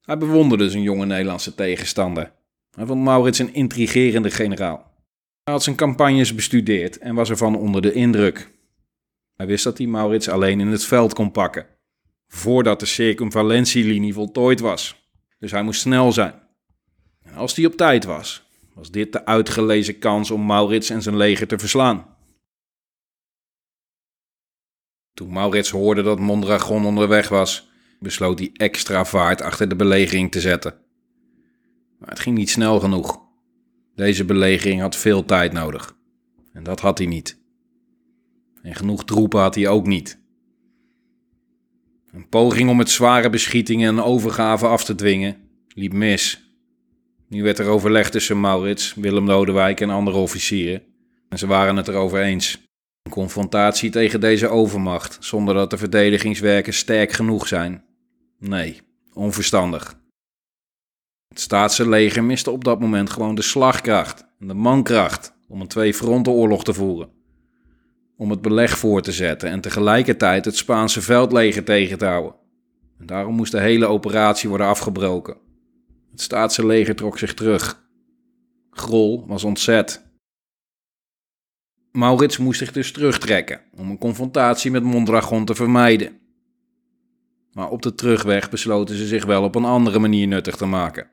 Hij 0.00 0.18
bewonderde 0.18 0.70
zijn 0.70 0.82
jonge 0.82 1.06
Nederlandse 1.06 1.54
tegenstander. 1.54 2.32
Hij 2.70 2.86
vond 2.86 3.02
Maurits 3.02 3.38
een 3.38 3.54
intrigerende 3.54 4.30
generaal. 4.30 4.90
Hij 5.42 5.54
had 5.54 5.62
zijn 5.62 5.76
campagnes 5.76 6.34
bestudeerd 6.34 6.98
en 6.98 7.14
was 7.14 7.30
ervan 7.30 7.56
onder 7.56 7.82
de 7.82 7.92
indruk. 7.92 8.50
Hij 9.36 9.46
wist 9.46 9.64
dat 9.64 9.78
hij 9.78 9.86
Maurits 9.86 10.28
alleen 10.28 10.60
in 10.60 10.66
het 10.66 10.84
veld 10.84 11.14
kon 11.14 11.30
pakken, 11.30 11.66
voordat 12.26 12.80
de 12.80 12.86
circumvalentielinie 12.86 14.14
voltooid 14.14 14.60
was. 14.60 15.08
Dus 15.38 15.50
hij 15.50 15.62
moest 15.62 15.80
snel 15.80 16.12
zijn. 16.12 16.34
En 17.22 17.34
als 17.34 17.56
hij 17.56 17.66
op 17.66 17.76
tijd 17.76 18.04
was, 18.04 18.50
was 18.74 18.90
dit 18.90 19.12
de 19.12 19.24
uitgelezen 19.24 19.98
kans 19.98 20.30
om 20.30 20.46
Maurits 20.46 20.90
en 20.90 21.02
zijn 21.02 21.16
leger 21.16 21.46
te 21.46 21.58
verslaan. 21.58 22.16
Toen 25.14 25.32
Maurits 25.32 25.70
hoorde 25.70 26.02
dat 26.02 26.18
Mondragon 26.18 26.84
onderweg 26.84 27.28
was, 27.28 27.69
besloot 28.00 28.38
hij 28.38 28.50
extra 28.52 29.04
vaart 29.04 29.42
achter 29.42 29.68
de 29.68 29.76
belegering 29.76 30.30
te 30.30 30.40
zetten. 30.40 30.74
Maar 31.98 32.08
het 32.08 32.20
ging 32.20 32.36
niet 32.36 32.50
snel 32.50 32.80
genoeg. 32.80 33.20
Deze 33.94 34.24
belegering 34.24 34.80
had 34.80 34.96
veel 34.96 35.24
tijd 35.24 35.52
nodig. 35.52 35.96
En 36.52 36.62
dat 36.62 36.80
had 36.80 36.98
hij 36.98 37.06
niet. 37.06 37.38
En 38.62 38.74
genoeg 38.74 39.04
troepen 39.04 39.40
had 39.40 39.54
hij 39.54 39.68
ook 39.68 39.86
niet. 39.86 40.18
Een 42.12 42.28
poging 42.28 42.70
om 42.70 42.76
met 42.76 42.90
zware 42.90 43.30
beschietingen 43.30 43.88
en 43.88 44.02
overgave 44.02 44.66
af 44.66 44.84
te 44.84 44.94
dwingen 44.94 45.36
liep 45.74 45.92
mis. 45.92 46.44
Nu 47.28 47.42
werd 47.42 47.58
er 47.58 47.66
overleg 47.66 48.10
tussen 48.10 48.40
Maurits, 48.40 48.94
Willem 48.94 49.26
Lodewijk 49.26 49.80
en 49.80 49.90
andere 49.90 50.16
officieren. 50.16 50.82
En 51.28 51.38
ze 51.38 51.46
waren 51.46 51.76
het 51.76 51.88
erover 51.88 52.20
eens. 52.20 52.62
Een 53.02 53.12
confrontatie 53.12 53.90
tegen 53.90 54.20
deze 54.20 54.48
overmacht, 54.48 55.16
zonder 55.20 55.54
dat 55.54 55.70
de 55.70 55.78
verdedigingswerken 55.78 56.74
sterk 56.74 57.12
genoeg 57.12 57.48
zijn. 57.48 57.84
Nee, 58.40 58.80
onverstandig. 59.12 59.98
Het 61.28 61.40
staatse 61.40 61.88
leger 61.88 62.24
miste 62.24 62.50
op 62.50 62.64
dat 62.64 62.80
moment 62.80 63.10
gewoon 63.10 63.34
de 63.34 63.42
slagkracht 63.42 64.26
en 64.38 64.48
de 64.48 64.54
mankracht 64.54 65.34
om 65.48 65.60
een 65.60 65.68
twee-frontenoorlog 65.68 66.64
te 66.64 66.74
voeren. 66.74 67.10
Om 68.16 68.30
het 68.30 68.42
beleg 68.42 68.78
voor 68.78 69.02
te 69.02 69.12
zetten 69.12 69.50
en 69.50 69.60
tegelijkertijd 69.60 70.44
het 70.44 70.56
Spaanse 70.56 71.02
veldleger 71.02 71.64
tegen 71.64 71.98
te 71.98 72.04
houden. 72.04 72.34
En 72.98 73.06
daarom 73.06 73.34
moest 73.34 73.52
de 73.52 73.60
hele 73.60 73.86
operatie 73.86 74.48
worden 74.48 74.66
afgebroken. 74.66 75.36
Het 76.10 76.20
staatse 76.20 76.66
leger 76.66 76.96
trok 76.96 77.18
zich 77.18 77.34
terug. 77.34 77.88
Grol 78.70 79.26
was 79.26 79.44
ontzet. 79.44 80.08
Maurits 81.92 82.38
moest 82.38 82.58
zich 82.58 82.72
dus 82.72 82.92
terugtrekken 82.92 83.60
om 83.76 83.90
een 83.90 83.98
confrontatie 83.98 84.70
met 84.70 84.82
Mondragon 84.82 85.44
te 85.44 85.54
vermijden. 85.54 86.20
Maar 87.52 87.70
op 87.70 87.82
de 87.82 87.94
terugweg 87.94 88.50
besloten 88.50 88.96
ze 88.96 89.06
zich 89.06 89.24
wel 89.24 89.42
op 89.42 89.54
een 89.54 89.64
andere 89.64 89.98
manier 89.98 90.26
nuttig 90.26 90.56
te 90.56 90.66
maken. 90.66 91.10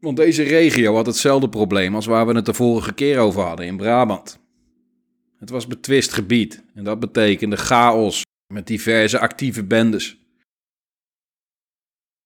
Want 0.00 0.16
deze 0.16 0.42
regio 0.42 0.94
had 0.94 1.06
hetzelfde 1.06 1.48
probleem 1.48 1.94
als 1.94 2.06
waar 2.06 2.26
we 2.26 2.34
het 2.34 2.46
de 2.46 2.54
vorige 2.54 2.94
keer 2.94 3.18
over 3.18 3.42
hadden 3.42 3.66
in 3.66 3.76
Brabant. 3.76 4.38
Het 5.38 5.50
was 5.50 5.66
betwist 5.66 6.12
gebied 6.12 6.64
en 6.74 6.84
dat 6.84 7.00
betekende 7.00 7.56
chaos 7.56 8.22
met 8.52 8.66
diverse 8.66 9.18
actieve 9.18 9.64
bendes. 9.64 10.18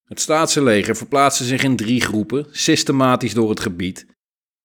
Het 0.05 0.21
staatse 0.21 0.62
leger 0.62 0.97
verplaatste 0.97 1.45
zich 1.45 1.62
in 1.62 1.77
drie 1.77 2.01
groepen, 2.01 2.47
systematisch 2.51 3.35
door 3.35 3.51
het 3.51 3.61
gebied, 3.61 4.07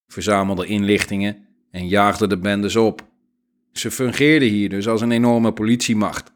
verzamelde 0.07 0.65
inlichtingen 0.65 1.47
en 1.71 1.87
jaagde 1.87 2.27
de 2.27 2.37
bendes 2.37 2.75
op. 2.75 3.07
Ze 3.71 3.91
fungeerden 3.91 4.49
hier 4.49 4.69
dus 4.69 4.87
als 4.87 5.01
een 5.01 5.11
enorme 5.11 5.53
politiemacht. 5.53 6.31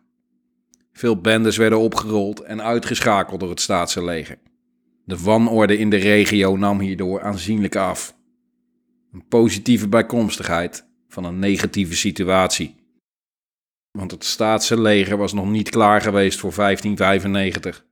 Veel 0.93 1.21
bendes 1.21 1.57
werden 1.57 1.79
opgerold 1.79 2.39
en 2.39 2.61
uitgeschakeld 2.61 3.39
door 3.39 3.49
het 3.49 3.61
staatse 3.61 4.03
leger. 4.03 4.37
De 5.05 5.17
wanorde 5.17 5.77
in 5.77 5.89
de 5.89 5.95
regio 5.95 6.57
nam 6.57 6.79
hierdoor 6.79 7.21
aanzienlijk 7.21 7.75
af. 7.75 8.15
Een 9.13 9.27
positieve 9.27 9.87
bijkomstigheid 9.87 10.85
van 11.07 11.23
een 11.23 11.39
negatieve 11.39 11.95
situatie. 11.95 12.75
Want 13.91 14.11
het 14.11 14.23
staatse 14.23 14.81
leger 14.81 15.17
was 15.17 15.33
nog 15.33 15.49
niet 15.49 15.69
klaar 15.69 16.01
geweest 16.01 16.39
voor 16.39 16.53
1595. 16.55 17.85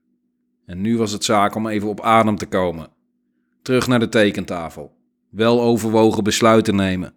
En 0.65 0.81
nu 0.81 0.97
was 0.97 1.11
het 1.11 1.23
zaak 1.23 1.55
om 1.55 1.67
even 1.67 1.89
op 1.89 2.01
adem 2.01 2.35
te 2.35 2.45
komen. 2.45 2.89
Terug 3.61 3.87
naar 3.87 3.99
de 3.99 4.09
tekentafel. 4.09 4.97
Wel 5.29 5.61
overwogen 5.61 6.23
besluiten 6.23 6.75
nemen. 6.75 7.13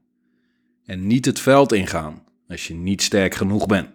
En 0.84 1.06
niet 1.06 1.24
het 1.24 1.40
veld 1.40 1.72
ingaan 1.72 2.24
als 2.48 2.66
je 2.66 2.74
niet 2.74 3.02
sterk 3.02 3.34
genoeg 3.34 3.66
bent. 3.66 3.88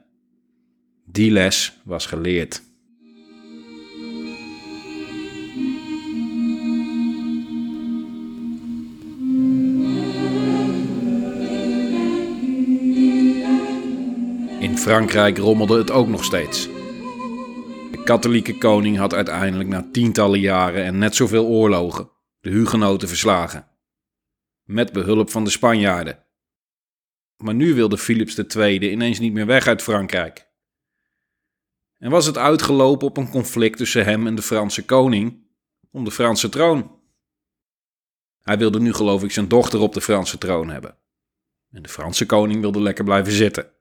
Die 1.11 1.31
les 1.31 1.79
was 1.83 2.05
geleerd. 2.05 2.61
In 14.59 14.77
Frankrijk 14.77 15.37
rommelde 15.37 15.77
het 15.77 15.91
ook 15.91 16.07
nog 16.07 16.23
steeds. 16.23 16.67
De 17.91 18.01
katholieke 18.03 18.57
koning 18.57 18.97
had 18.97 19.13
uiteindelijk 19.13 19.69
na 19.69 19.87
tientallen 19.91 20.39
jaren 20.39 20.83
en 20.83 20.97
net 20.97 21.15
zoveel 21.15 21.45
oorlogen 21.45 22.09
de 22.39 22.49
hugenoten 22.49 23.07
verslagen. 23.07 23.67
Met 24.63 24.93
behulp 24.93 25.29
van 25.29 25.43
de 25.43 25.49
Spanjaarden. 25.49 26.25
Maar 27.37 27.55
nu 27.55 27.73
wilde 27.73 27.97
Philips 27.97 28.37
II 28.55 28.91
ineens 28.91 29.19
niet 29.19 29.33
meer 29.33 29.45
weg 29.45 29.67
uit 29.67 29.81
Frankrijk. 29.81 30.48
En 31.99 32.09
was 32.09 32.25
het 32.25 32.37
uitgelopen 32.37 33.07
op 33.07 33.17
een 33.17 33.29
conflict 33.29 33.77
tussen 33.77 34.05
hem 34.05 34.27
en 34.27 34.35
de 34.35 34.41
Franse 34.41 34.85
koning 34.85 35.47
om 35.91 36.03
de 36.03 36.11
Franse 36.11 36.49
troon. 36.49 36.97
Hij 38.41 38.57
wilde 38.57 38.79
nu 38.79 38.93
geloof 38.93 39.23
ik 39.23 39.31
zijn 39.31 39.47
dochter 39.47 39.79
op 39.79 39.93
de 39.93 40.01
Franse 40.01 40.37
troon 40.37 40.69
hebben. 40.69 40.97
En 41.71 41.81
de 41.81 41.89
Franse 41.89 42.25
koning 42.25 42.61
wilde 42.61 42.81
lekker 42.81 43.03
blijven 43.03 43.33
zitten. 43.33 43.71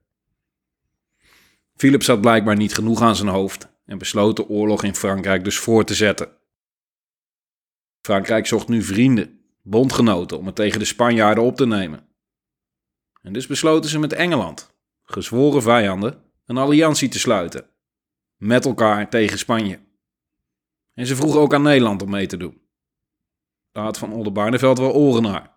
Philips 1.77 2.07
had 2.07 2.21
blijkbaar 2.21 2.57
niet 2.57 2.75
genoeg 2.75 3.01
aan 3.01 3.17
zijn 3.17 3.29
hoofd 3.29 3.69
en 3.85 3.99
besloot 3.99 4.37
de 4.37 4.49
oorlog 4.49 4.83
in 4.83 4.95
Frankrijk 4.95 5.45
dus 5.45 5.59
voor 5.59 5.85
te 5.85 5.95
zetten. 5.95 6.37
Frankrijk 8.01 8.47
zocht 8.47 8.69
nu 8.69 8.83
vrienden, 8.83 9.41
bondgenoten 9.63 10.39
om 10.39 10.47
het 10.47 10.55
tegen 10.55 10.79
de 10.79 10.85
Spanjaarden 10.85 11.45
op 11.45 11.57
te 11.57 11.67
nemen. 11.67 12.07
En 13.23 13.33
dus 13.33 13.47
besloten 13.47 13.91
ze 13.91 13.99
met 13.99 14.13
Engeland, 14.13 14.75
gezworen 15.05 15.63
vijanden, 15.63 16.23
een 16.47 16.57
alliantie 16.57 17.09
te 17.09 17.19
sluiten. 17.19 17.67
Met 18.39 18.65
elkaar 18.65 19.11
tegen 19.11 19.39
Spanje. 19.39 19.79
En 20.95 21.07
ze 21.07 21.17
vroegen 21.17 21.41
ook 21.41 21.55
aan 21.55 21.63
Nederland 21.63 22.03
om 22.03 22.11
mee 22.11 22.27
te 22.27 22.37
doen. 22.37 22.61
Daar 23.73 23.85
had 23.85 23.99
Van 23.99 24.13
Oldenbarneveld 24.13 24.79
wel 24.79 24.93
oren 24.93 25.23
naar. 25.23 25.57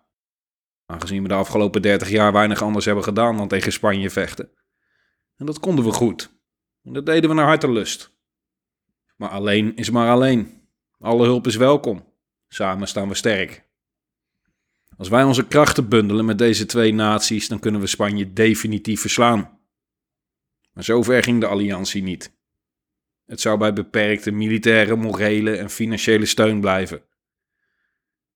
Aangezien 0.86 1.22
we 1.22 1.28
de 1.28 1.34
afgelopen 1.34 1.82
30 1.82 2.10
jaar 2.10 2.32
weinig 2.32 2.62
anders 2.62 2.84
hebben 2.84 3.04
gedaan 3.04 3.36
dan 3.36 3.48
tegen 3.48 3.72
Spanje 3.72 4.10
vechten. 4.10 4.50
En 5.36 5.46
dat 5.46 5.60
konden 5.60 5.84
we 5.84 5.92
goed. 5.92 6.30
En 6.82 6.92
dat 6.92 7.06
deden 7.06 7.30
we 7.30 7.36
naar 7.36 7.46
hartelust. 7.46 8.12
Maar 9.16 9.28
alleen 9.28 9.76
is 9.76 9.90
maar 9.90 10.10
alleen. 10.10 10.60
Alle 10.98 11.24
hulp 11.24 11.46
is 11.46 11.56
welkom. 11.56 12.04
Samen 12.48 12.88
staan 12.88 13.08
we 13.08 13.14
sterk. 13.14 13.64
Als 14.96 15.08
wij 15.08 15.24
onze 15.24 15.46
krachten 15.46 15.88
bundelen 15.88 16.24
met 16.24 16.38
deze 16.38 16.66
twee 16.66 16.94
naties, 16.94 17.48
dan 17.48 17.58
kunnen 17.58 17.80
we 17.80 17.86
Spanje 17.86 18.32
definitief 18.32 19.00
verslaan. 19.00 19.58
Maar 20.72 20.84
zover 20.84 21.22
ging 21.22 21.40
de 21.40 21.46
alliantie 21.46 22.02
niet. 22.02 22.32
Het 23.32 23.40
zou 23.40 23.58
bij 23.58 23.72
beperkte 23.72 24.30
militaire, 24.30 24.96
morele 24.96 25.56
en 25.56 25.70
financiële 25.70 26.26
steun 26.26 26.60
blijven. 26.60 27.02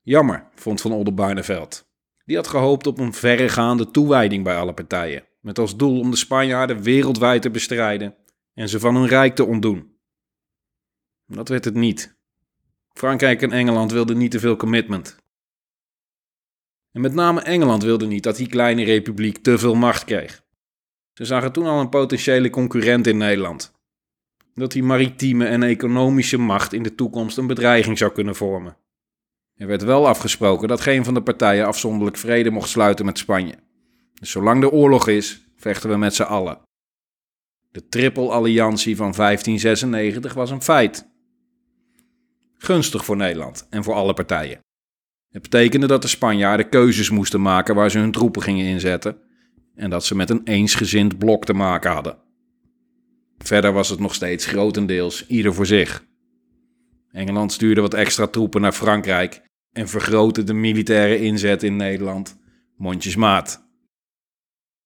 Jammer, 0.02 0.48
vond 0.54 0.80
Van 0.80 0.92
Oldenbarneveld. 0.92 1.88
Die 2.24 2.36
had 2.36 2.46
gehoopt 2.46 2.86
op 2.86 2.98
een 2.98 3.12
verregaande 3.12 3.90
toewijding 3.90 4.44
bij 4.44 4.56
alle 4.56 4.74
partijen, 4.74 5.24
met 5.40 5.58
als 5.58 5.76
doel 5.76 6.00
om 6.00 6.10
de 6.10 6.16
Spanjaarden 6.16 6.82
wereldwijd 6.82 7.42
te 7.42 7.50
bestrijden 7.50 8.16
en 8.54 8.68
ze 8.68 8.80
van 8.80 8.96
hun 8.96 9.06
rijk 9.06 9.34
te 9.34 9.44
ontdoen. 9.44 9.96
Dat 11.26 11.48
werd 11.48 11.64
het 11.64 11.74
niet. 11.74 12.18
Frankrijk 12.92 13.42
en 13.42 13.52
Engeland 13.52 13.92
wilden 13.92 14.18
niet 14.18 14.30
te 14.30 14.40
veel 14.40 14.56
commitment. 14.56 15.18
En 16.92 17.00
met 17.00 17.14
name 17.14 17.40
Engeland 17.40 17.82
wilde 17.82 18.06
niet 18.06 18.22
dat 18.22 18.36
die 18.36 18.48
kleine 18.48 18.84
republiek 18.84 19.38
te 19.38 19.58
veel 19.58 19.74
macht 19.74 20.04
kreeg. 20.04 20.44
Ze 21.12 21.24
zagen 21.24 21.52
toen 21.52 21.66
al 21.66 21.80
een 21.80 21.88
potentiële 21.88 22.50
concurrent 22.50 23.06
in 23.06 23.16
Nederland. 23.16 23.75
Dat 24.56 24.72
die 24.72 24.82
maritieme 24.82 25.46
en 25.46 25.62
economische 25.62 26.38
macht 26.38 26.72
in 26.72 26.82
de 26.82 26.94
toekomst 26.94 27.36
een 27.36 27.46
bedreiging 27.46 27.98
zou 27.98 28.12
kunnen 28.12 28.34
vormen. 28.34 28.76
Er 29.54 29.66
werd 29.66 29.82
wel 29.82 30.08
afgesproken 30.08 30.68
dat 30.68 30.80
geen 30.80 31.04
van 31.04 31.14
de 31.14 31.22
partijen 31.22 31.66
afzonderlijk 31.66 32.16
vrede 32.16 32.50
mocht 32.50 32.68
sluiten 32.68 33.04
met 33.04 33.18
Spanje. 33.18 33.54
Dus 34.20 34.30
zolang 34.30 34.62
er 34.62 34.70
oorlog 34.70 35.08
is, 35.08 35.46
vechten 35.56 35.90
we 35.90 35.96
met 35.96 36.14
z'n 36.14 36.22
allen. 36.22 36.58
De 37.70 37.88
Triple-alliantie 37.88 38.96
van 38.96 39.12
1596 39.12 40.34
was 40.34 40.50
een 40.50 40.62
feit. 40.62 41.08
Gunstig 42.54 43.04
voor 43.04 43.16
Nederland 43.16 43.66
en 43.70 43.84
voor 43.84 43.94
alle 43.94 44.14
partijen. 44.14 44.60
Het 45.28 45.42
betekende 45.42 45.86
dat 45.86 46.02
de 46.02 46.08
Spanjaarden 46.08 46.68
keuzes 46.68 47.10
moesten 47.10 47.42
maken 47.42 47.74
waar 47.74 47.90
ze 47.90 47.98
hun 47.98 48.12
troepen 48.12 48.42
gingen 48.42 48.66
inzetten 48.66 49.18
en 49.74 49.90
dat 49.90 50.04
ze 50.04 50.16
met 50.16 50.30
een 50.30 50.44
eensgezind 50.44 51.18
blok 51.18 51.44
te 51.44 51.52
maken 51.52 51.90
hadden. 51.90 52.24
Verder 53.38 53.72
was 53.72 53.88
het 53.88 53.98
nog 53.98 54.14
steeds 54.14 54.46
grotendeels 54.46 55.26
ieder 55.26 55.54
voor 55.54 55.66
zich. 55.66 56.04
Engeland 57.10 57.52
stuurde 57.52 57.80
wat 57.80 57.94
extra 57.94 58.26
troepen 58.26 58.60
naar 58.60 58.72
Frankrijk 58.72 59.42
en 59.72 59.88
vergrootte 59.88 60.44
de 60.44 60.54
militaire 60.54 61.20
inzet 61.20 61.62
in 61.62 61.76
Nederland 61.76 62.38
mondjesmaat. 62.76 63.64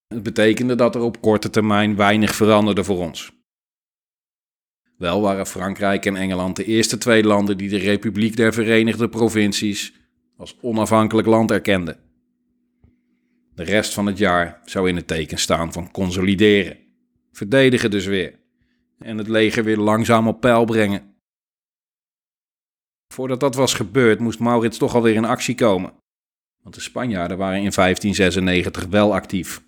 Het 0.08 0.22
betekende 0.22 0.74
dat 0.74 0.94
er 0.94 1.00
op 1.00 1.20
korte 1.20 1.50
termijn 1.50 1.96
weinig 1.96 2.34
veranderde 2.34 2.84
voor 2.84 2.98
ons. 2.98 3.32
Wel 4.96 5.20
waren 5.20 5.46
Frankrijk 5.46 6.06
en 6.06 6.16
Engeland 6.16 6.56
de 6.56 6.64
eerste 6.64 6.98
twee 6.98 7.24
landen 7.24 7.56
die 7.56 7.68
de 7.68 7.78
Republiek 7.78 8.36
der 8.36 8.52
Verenigde 8.52 9.08
Provincies 9.08 9.94
als 10.36 10.56
onafhankelijk 10.60 11.26
land 11.26 11.50
erkenden. 11.50 11.98
De 13.54 13.62
rest 13.62 13.94
van 13.94 14.06
het 14.06 14.18
jaar 14.18 14.60
zou 14.64 14.88
in 14.88 14.96
het 14.96 15.06
teken 15.06 15.38
staan 15.38 15.72
van 15.72 15.90
consolideren, 15.90 16.78
verdedigen 17.32 17.90
dus 17.90 18.06
weer 18.06 18.39
en 19.04 19.18
het 19.18 19.28
leger 19.28 19.64
weer 19.64 19.76
langzaam 19.76 20.28
op 20.28 20.40
peil 20.40 20.64
brengen. 20.64 21.14
Voordat 23.14 23.40
dat 23.40 23.54
was 23.54 23.74
gebeurd, 23.74 24.20
moest 24.20 24.38
Maurits 24.38 24.78
toch 24.78 24.94
alweer 24.94 25.14
in 25.14 25.24
actie 25.24 25.54
komen. 25.54 25.92
Want 26.62 26.74
de 26.74 26.80
Spanjaarden 26.80 27.38
waren 27.38 27.62
in 27.62 27.72
1596 27.74 28.86
wel 28.86 29.14
actief. 29.14 29.62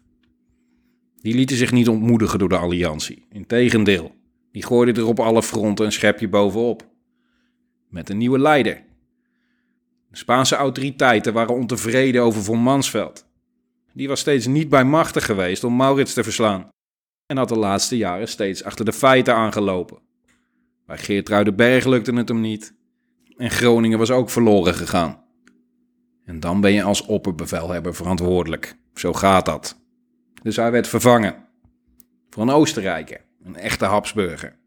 Die 1.17 1.35
lieten 1.35 1.57
zich 1.57 1.73
niet 1.73 1.89
ontmoedigen 1.89 2.39
door 2.39 2.49
de 2.49 2.57
alliantie. 2.57 3.27
Integendeel, 3.31 4.15
die 4.53 4.65
gooiden 4.65 4.95
er 4.95 5.07
op 5.07 5.21
alle 5.21 5.43
fronten 5.43 5.85
een 5.85 5.93
schepje 5.93 6.29
bovenop. 6.29 6.91
Met 7.89 8.11
een 8.11 8.19
nieuwe 8.19 8.39
leider. 8.39 8.85
De 10.11 10.17
Spaanse 10.17 10.57
autoriteiten 10.57 11.33
waren 11.33 11.55
ontevreden 11.55 12.23
over 12.23 12.43
von 12.43 12.59
Mansveld. 12.59 13.27
Die 13.93 14.09
was 14.09 14.21
steeds 14.21 14.47
niet 14.47 14.69
bij 14.69 14.85
machten 14.85 15.23
geweest 15.23 15.65
om 15.65 15.77
Maurits 15.77 16.15
te 16.15 16.23
verslaan. 16.23 16.71
En 17.33 17.39
had 17.39 17.49
de 17.49 17.57
laatste 17.57 17.97
jaren 17.97 18.29
steeds 18.29 18.65
achter 18.65 18.85
de 18.85 18.93
feiten 18.93 19.35
aangelopen. 19.35 19.99
Bij 20.87 20.99
Geertruidenberg 20.99 21.85
lukte 21.85 22.15
het 22.15 22.29
hem 22.29 22.41
niet. 22.41 22.75
En 23.37 23.51
Groningen 23.51 23.99
was 23.99 24.11
ook 24.11 24.31
verloren 24.31 24.75
gegaan. 24.75 25.25
En 26.25 26.41
dan 26.41 26.61
ben 26.61 26.73
je 26.73 26.83
als 26.83 27.03
opperbevelhebber 27.03 27.95
verantwoordelijk. 27.95 28.77
Zo 28.95 29.13
gaat 29.13 29.47
dat. 29.47 29.81
Dus 30.43 30.57
hij 30.57 30.71
werd 30.71 30.89
vervangen. 30.89 31.49
Voor 32.31 32.43
een 32.43 32.51
Oostenrijker, 32.51 33.25
een 33.43 33.57
echte 33.57 33.85
Habsburger. 33.85 34.59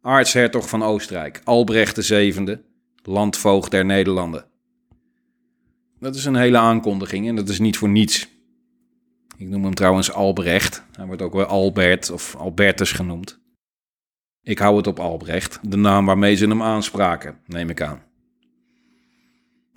Aartshertog 0.00 0.68
van 0.68 0.82
Oostenrijk, 0.82 1.40
Albrecht 1.44 2.06
VII, 2.06 2.58
landvoogd 3.02 3.70
der 3.70 3.84
Nederlanden. 3.84 4.46
Dat 5.98 6.14
is 6.14 6.24
een 6.24 6.36
hele 6.36 6.58
aankondiging 6.58 7.28
en 7.28 7.36
dat 7.36 7.48
is 7.48 7.58
niet 7.58 7.78
voor 7.78 7.88
niets. 7.88 8.35
Ik 9.36 9.48
noem 9.48 9.64
hem 9.64 9.74
trouwens 9.74 10.12
Albrecht. 10.12 10.84
Hij 10.92 11.06
wordt 11.06 11.22
ook 11.22 11.32
wel 11.32 11.44
Albert 11.44 12.10
of 12.10 12.36
Albertus 12.36 12.92
genoemd. 12.92 13.40
Ik 14.42 14.58
hou 14.58 14.76
het 14.76 14.86
op 14.86 15.00
Albrecht, 15.00 15.58
de 15.62 15.76
naam 15.76 16.06
waarmee 16.06 16.34
ze 16.34 16.46
hem 16.46 16.62
aanspraken, 16.62 17.38
neem 17.46 17.70
ik 17.70 17.80
aan. 17.80 18.02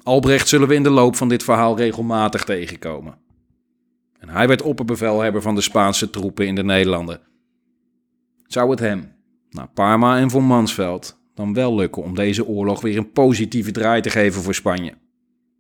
Albrecht 0.04 0.48
zullen 0.48 0.68
we 0.68 0.76
in 0.76 0.84
de 0.84 0.90
loop 0.90 1.16
van 1.16 1.30
dit 1.30 1.44
verhaal 1.44 1.78
regelmatig 1.78 2.44
tegenkomen. 2.44 3.18
En 4.20 4.30
hij 4.30 4.48
werd 4.48 4.62
opperbevelhebber 4.62 5.42
van 5.42 5.56
de 5.56 5.62
Spaanse 5.62 6.10
troepen 6.10 6.48
in 6.48 6.56
de 6.56 6.64
Nederlanden. 6.64 7.22
Zou 8.48 8.70
het 8.70 8.80
hem, 8.80 9.16
na 9.50 9.66
Parma 9.66 10.18
en 10.18 10.30
von 10.30 10.44
Mansveld, 10.44 11.20
dan 11.34 11.54
wel 11.54 11.76
lukken 11.76 12.04
om 12.04 12.16
deze 12.16 12.46
oorlog 12.46 12.82
weer 12.82 12.98
een 12.98 13.12
positieve 13.12 13.72
draai 13.72 14.02
te 14.02 14.10
geven 14.10 14.42
voor 14.42 14.56
Spanje? 14.56 14.94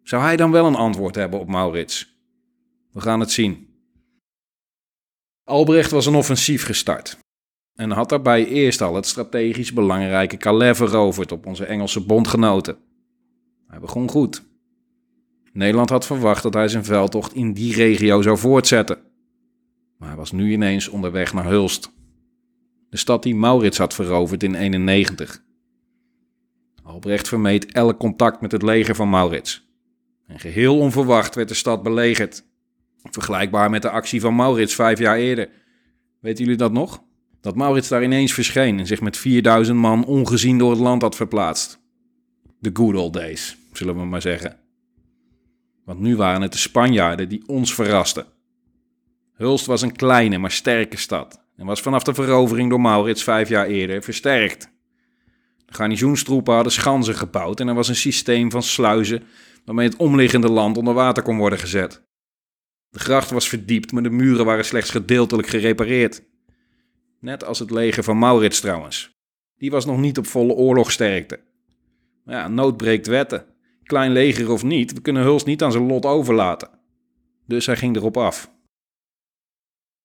Zou 0.03 0.21
hij 0.21 0.35
dan 0.35 0.51
wel 0.51 0.65
een 0.65 0.75
antwoord 0.75 1.15
hebben 1.15 1.39
op 1.39 1.47
Maurits? 1.47 2.17
We 2.91 3.01
gaan 3.01 3.19
het 3.19 3.31
zien. 3.31 3.68
Albrecht 5.49 5.91
was 5.91 6.05
een 6.05 6.15
offensief 6.15 6.65
gestart 6.65 7.17
en 7.75 7.91
had 7.91 8.09
daarbij 8.09 8.45
eerst 8.45 8.81
al 8.81 8.95
het 8.95 9.05
strategisch 9.05 9.73
belangrijke 9.73 10.37
Calais 10.37 10.77
veroverd 10.77 11.31
op 11.31 11.45
onze 11.45 11.65
Engelse 11.65 12.05
bondgenoten. 12.05 12.77
Hij 13.67 13.79
begon 13.79 14.09
goed. 14.09 14.43
Nederland 15.53 15.89
had 15.89 16.05
verwacht 16.05 16.43
dat 16.43 16.53
hij 16.53 16.67
zijn 16.67 16.85
veldtocht 16.85 17.33
in 17.33 17.53
die 17.53 17.73
regio 17.73 18.21
zou 18.21 18.37
voortzetten. 18.37 18.97
Maar 19.97 20.07
hij 20.07 20.17
was 20.17 20.31
nu 20.31 20.51
ineens 20.51 20.87
onderweg 20.87 21.33
naar 21.33 21.45
Hulst. 21.45 21.91
De 22.89 22.97
stad 22.97 23.23
die 23.23 23.35
Maurits 23.35 23.77
had 23.77 23.93
veroverd 23.93 24.43
in 24.43 24.55
91. 24.55 25.43
Albrecht 26.83 27.27
vermeed 27.27 27.71
elk 27.71 27.99
contact 27.99 28.41
met 28.41 28.51
het 28.51 28.61
leger 28.61 28.95
van 28.95 29.09
Maurits. 29.09 29.67
En 30.27 30.39
geheel 30.39 30.77
onverwacht 30.77 31.35
werd 31.35 31.47
de 31.47 31.53
stad 31.53 31.83
belegerd. 31.83 32.48
Vergelijkbaar 33.03 33.69
met 33.69 33.81
de 33.81 33.89
actie 33.89 34.21
van 34.21 34.35
Maurits 34.35 34.75
vijf 34.75 34.99
jaar 34.99 35.17
eerder. 35.17 35.49
Weten 36.19 36.43
jullie 36.43 36.59
dat 36.59 36.71
nog? 36.71 37.03
Dat 37.41 37.55
Maurits 37.55 37.87
daar 37.87 38.03
ineens 38.03 38.33
verscheen 38.33 38.79
en 38.79 38.87
zich 38.87 39.01
met 39.01 39.17
4000 39.17 39.77
man 39.77 40.05
ongezien 40.05 40.57
door 40.57 40.71
het 40.71 40.79
land 40.79 41.01
had 41.01 41.15
verplaatst. 41.15 41.79
The 42.61 42.69
good 42.73 42.95
old 42.95 43.13
days, 43.13 43.57
zullen 43.73 43.95
we 43.95 44.05
maar 44.05 44.21
zeggen. 44.21 44.59
Want 45.85 45.99
nu 45.99 46.15
waren 46.15 46.41
het 46.41 46.51
de 46.51 46.57
Spanjaarden 46.57 47.29
die 47.29 47.43
ons 47.47 47.73
verrasten. 47.73 48.25
Hulst 49.33 49.65
was 49.65 49.81
een 49.81 49.95
kleine 49.95 50.37
maar 50.37 50.51
sterke 50.51 50.97
stad 50.97 51.43
en 51.55 51.65
was 51.65 51.81
vanaf 51.81 52.03
de 52.03 52.13
verovering 52.13 52.69
door 52.69 52.81
Maurits 52.81 53.23
vijf 53.23 53.49
jaar 53.49 53.67
eerder 53.67 54.03
versterkt. 54.03 54.71
De 55.65 55.73
garnizoenstroepen 55.73 56.53
hadden 56.53 56.71
schansen 56.71 57.15
gebouwd 57.15 57.59
en 57.59 57.67
er 57.67 57.75
was 57.75 57.87
een 57.87 57.95
systeem 57.95 58.51
van 58.51 58.63
sluizen 58.63 59.23
waarmee 59.65 59.87
het 59.87 59.97
omliggende 59.97 60.49
land 60.49 60.77
onder 60.77 60.93
water 60.93 61.23
kon 61.23 61.37
worden 61.37 61.59
gezet. 61.59 62.07
De 62.89 62.99
gracht 62.99 63.29
was 63.31 63.49
verdiept, 63.49 63.91
maar 63.91 64.03
de 64.03 64.09
muren 64.09 64.45
waren 64.45 64.65
slechts 64.65 64.89
gedeeltelijk 64.89 65.47
gerepareerd. 65.47 66.23
Net 67.19 67.45
als 67.45 67.59
het 67.59 67.71
leger 67.71 68.03
van 68.03 68.19
Maurits 68.19 68.59
trouwens. 68.59 69.17
Die 69.57 69.71
was 69.71 69.85
nog 69.85 69.97
niet 69.97 70.17
op 70.17 70.25
volle 70.25 70.53
oorlogsterkte. 70.53 71.39
Maar 72.23 72.35
ja, 72.35 72.47
nood 72.47 72.77
breekt 72.77 73.07
wetten. 73.07 73.45
Klein 73.83 74.11
leger 74.11 74.51
of 74.51 74.63
niet, 74.63 74.93
we 74.93 75.01
kunnen 75.01 75.23
Hulst 75.23 75.45
niet 75.45 75.63
aan 75.63 75.71
zijn 75.71 75.87
lot 75.87 76.05
overlaten. 76.05 76.69
Dus 77.47 77.65
hij 77.65 77.75
ging 77.75 77.95
erop 77.95 78.17
af. 78.17 78.51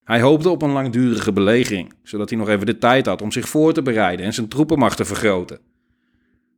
Hij 0.05 0.21
hoopte 0.21 0.49
op 0.49 0.63
een 0.63 0.71
langdurige 0.71 1.33
belegering, 1.33 1.93
zodat 2.03 2.31
hij 2.31 2.39
nog 2.39 2.49
even 2.49 2.67
de 2.67 2.79
tijd 2.79 3.07
had 3.07 3.23
om 3.23 3.33
zich 3.33 3.49
voor 3.49 3.73
te 3.73 3.83
bereiden 3.83 4.27
en 4.27 4.35
zijn 4.35 4.49
troepenmacht 4.49 4.97
te 4.97 5.05
vergroten. 5.05 5.61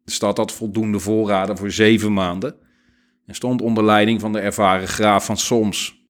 De 0.04 0.12
stad 0.12 0.36
had 0.36 0.52
voldoende 0.52 0.98
voorraden 0.98 1.56
voor 1.56 1.70
zeven 1.70 2.12
maanden 2.12 2.56
en 3.26 3.34
stond 3.34 3.62
onder 3.62 3.84
leiding 3.84 4.20
van 4.20 4.32
de 4.32 4.38
ervaren 4.38 4.88
graaf 4.88 5.24
van 5.24 5.36
Soms. 5.36 6.05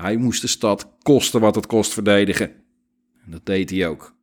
Hij 0.00 0.16
moest 0.16 0.40
de 0.40 0.46
stad 0.46 0.88
kosten 1.02 1.40
wat 1.40 1.54
het 1.54 1.66
kost 1.66 1.92
verdedigen. 1.92 2.52
En 3.24 3.30
dat 3.30 3.46
deed 3.46 3.70
hij 3.70 3.88
ook. 3.88 4.14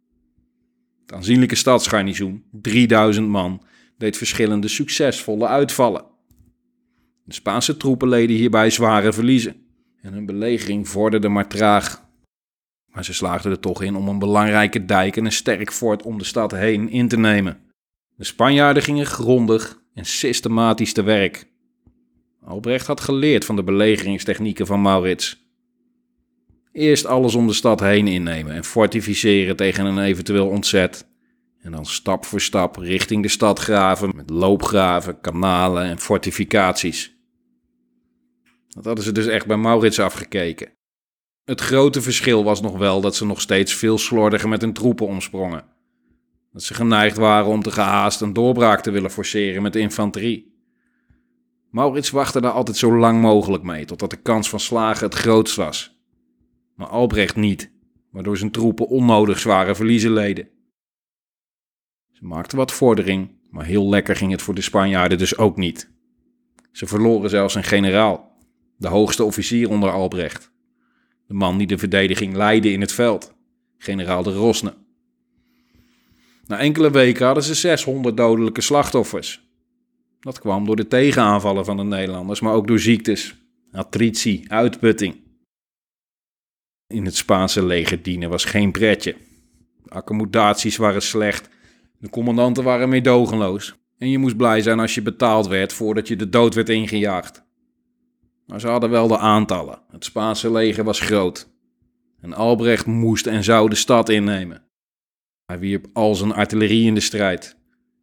Het 1.02 1.14
aanzienlijke 1.14 1.56
stadsgarnizoen, 1.56 2.44
3000 2.52 3.28
man, 3.28 3.64
deed 3.98 4.18
verschillende 4.18 4.68
succesvolle 4.68 5.48
uitvallen. 5.48 6.06
De 7.24 7.34
Spaanse 7.34 7.78
troepen 7.78 8.10
leden 8.10 8.36
hierbij 8.36 8.70
zware 8.70 9.14
verliezen 9.14 9.56
en 10.02 10.14
hun 10.14 10.26
belegering 10.26 10.90
vorderde 10.90 11.30
maar 11.30 11.48
traag. 11.48 12.06
Maar 12.94 13.06
ze 13.06 13.14
slaagden 13.14 13.52
er 13.52 13.60
toch 13.60 13.82
in 13.82 13.96
om 13.96 14.08
een 14.08 14.20
belangrijke 14.20 14.86
dijk 14.86 15.18
en 15.18 15.26
een 15.26 15.32
sterk 15.32 15.72
fort 15.72 16.04
om 16.04 16.18
de 16.18 16.24
stad 16.24 16.52
heen 16.52 16.90
in 16.90 17.08
te 17.08 17.18
nemen. 17.18 17.60
De 18.16 18.24
Spanjaarden 18.24 18.84
gingen 18.84 19.06
grondig 19.06 19.82
en 19.94 20.06
systematisch 20.06 20.94
te 20.94 21.04
werk. 21.04 21.48
Albrecht 22.44 22.88
had 22.88 23.02
geleerd 23.02 23.46
van 23.46 23.56
de 23.56 23.64
belegeringstechnieken 23.64 24.66
van 24.66 24.82
Maurits. 24.82 25.47
Eerst 26.78 27.06
alles 27.06 27.36
om 27.36 27.48
de 27.48 27.54
stad 27.54 27.80
heen 27.80 28.08
innemen 28.08 28.54
en 28.54 28.64
fortificeren 28.64 29.56
tegen 29.56 29.86
een 29.86 30.00
eventueel 30.00 30.48
ontzet. 30.48 31.08
En 31.62 31.72
dan 31.72 31.86
stap 31.86 32.26
voor 32.26 32.42
stap 32.42 32.76
richting 32.76 33.22
de 33.22 33.30
stad 33.30 33.60
graven 33.60 34.12
met 34.16 34.30
loopgraven, 34.30 35.22
kanalen 35.22 35.84
en 35.84 36.00
fortificaties. 36.00 37.16
Dat 38.68 38.86
hadden 38.86 39.04
ze 39.04 39.12
dus 39.12 39.28
echt 39.28 39.46
bij 39.46 39.58
Maurits 39.58 40.00
afgekeken. 40.00 40.72
Het 41.44 41.62
grote 41.62 42.02
verschil 42.02 42.44
was 42.44 42.62
nog 42.62 42.78
wel 42.78 43.02
dat 43.02 43.16
ze 43.16 43.26
nog 43.26 43.42
steeds 43.42 43.74
veel 43.74 43.98
slordiger 43.98 44.50
met 44.50 44.62
hun 44.62 44.74
troepen 44.74 45.08
omsprongen. 45.08 45.66
Dat 46.52 46.64
ze 46.64 46.74
geneigd 46.74 47.18
waren 47.18 47.52
om 47.52 47.62
te 47.62 47.72
gehaast 47.72 48.22
een 48.22 48.34
doorbraak 48.34 48.82
te 48.82 48.92
willen 48.92 49.12
forceren 49.12 49.62
met 49.62 49.74
de 49.74 49.80
infanterie. 49.80 50.56
Maurits 51.72 52.10
wachtte 52.10 52.42
daar 52.42 52.52
altijd 52.52 52.78
zo 52.78 52.98
lang 52.98 53.22
mogelijk 53.22 53.64
mee, 53.64 53.86
totdat 53.86 54.10
de 54.10 54.22
kans 54.22 54.50
van 54.50 54.60
slagen 54.60 55.06
het 55.06 55.16
grootst 55.16 55.56
was 55.56 55.97
maar 56.78 56.88
Albrecht 56.88 57.36
niet, 57.36 57.72
waardoor 58.12 58.38
zijn 58.38 58.52
troepen 58.52 58.88
onnodig 58.88 59.40
zware 59.40 59.76
verliezen 59.76 60.12
leden. 60.12 60.50
Ze 62.12 62.26
maakten 62.26 62.58
wat 62.58 62.72
vordering, 62.72 63.30
maar 63.50 63.66
heel 63.66 63.90
lekker 63.90 64.16
ging 64.16 64.32
het 64.32 64.42
voor 64.42 64.56
de 64.56 64.62
Spanjaarden 64.62 65.18
dus 65.18 65.38
ook 65.38 65.58
niet. 65.58 65.92
Ze 66.72 66.88
verloren 66.88 67.30
zelfs 67.30 67.56
een 67.56 67.64
generaal, 67.64 68.38
de 68.78 68.88
hoogste 68.88 69.24
officier 69.24 69.70
onder 69.70 69.92
Albrecht. 69.92 70.52
De 71.28 71.34
man 71.34 71.58
die 71.58 71.68
de 71.68 71.78
verdediging 71.78 72.36
leidde 72.36 72.72
in 72.72 72.82
het 72.82 72.92
veld, 72.92 73.36
generaal 73.78 74.24
de 74.24 74.34
Rosne. 74.34 74.74
Na 76.46 76.60
enkele 76.60 76.92
weken 76.92 77.26
hadden 77.26 77.44
ze 77.44 77.54
600 77.54 78.18
dodelijke 78.18 78.62
slachtoffers. 78.62 79.46
Dat 80.20 80.40
kwam 80.40 80.66
door 80.66 80.76
de 80.76 80.88
tegenaanvallen 80.88 81.66
van 81.66 81.78
de 81.78 81.84
Nederlanders, 81.84 82.40
maar 82.40 82.54
ook 82.54 82.68
door 82.68 82.80
ziektes, 82.80 83.36
attritie, 83.72 84.52
uitputting. 84.52 85.27
In 86.88 87.06
het 87.06 87.16
Spaanse 87.16 87.66
leger 87.66 88.02
dienen 88.02 88.30
was 88.30 88.46
geen 88.46 88.72
pretje. 88.72 89.16
Accommodaties 89.88 90.78
waren 90.78 91.02
slecht. 91.02 91.50
De 92.00 92.10
commandanten 92.10 92.64
waren 92.64 92.90
meedogenloos 92.90 93.76
en 93.98 94.10
je 94.10 94.18
moest 94.18 94.38
blij 94.38 94.62
zijn 94.62 94.80
als 94.80 94.96
je 94.96 95.02
betaald 95.02 95.48
werd 95.48 95.74
voordat 95.74 96.08
je 96.08 96.16
de 96.16 96.30
dood 96.30 96.56
werd 96.56 96.70
ingejaagd. 96.70 97.46
Maar 98.46 98.60
ze 98.60 98.68
hadden 98.68 98.90
wel 98.90 99.08
de 99.08 99.18
aantallen. 99.18 99.82
Het 99.92 100.04
Spaanse 100.04 100.52
leger 100.52 100.84
was 100.84 101.00
groot. 101.00 101.50
En 102.22 102.34
Albrecht 102.34 102.86
moest 102.86 103.28
en 103.28 103.44
zou 103.44 103.70
de 103.70 103.76
stad 103.76 104.10
innemen. 104.10 104.64
Hij 105.46 105.60
wierp 105.60 105.88
al 105.94 106.16
zijn 106.16 106.34
artillerie 106.34 106.86
in 106.86 106.94
de 106.96 107.00
strijd. 107.00 107.58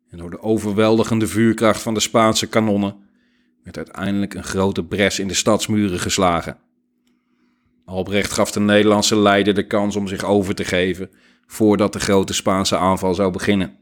En 0.09 0.19
door 0.19 0.31
de 0.31 0.43
overweldigende 0.43 1.27
vuurkracht 1.27 1.83
van 1.83 1.95
de 1.95 2.01
Spaanse 2.01 2.49
kanonnen 2.49 2.97
werd 3.63 3.77
uiteindelijk 3.77 4.35
een 4.35 4.45
grote 4.45 4.85
bres 4.85 5.19
in 5.19 5.29
de 5.29 5.35
stadsmuren 5.35 6.01
geslagen. 6.01 6.59
Albrecht 7.85 8.33
gaf 8.33 8.51
de 8.51 8.61
Nederlandse 8.61 9.17
leider 9.17 9.55
de 9.55 9.67
kans 9.67 9.97
om 9.97 10.07
zich 10.07 10.25
over 10.25 10.55
te 10.55 10.65
geven 10.65 11.11
voordat 11.47 11.93
de 11.93 12.01
grote 12.01 12.35
Spaanse 12.35 12.77
aanval 12.77 13.15
zou 13.15 13.33
beginnen. 13.33 13.77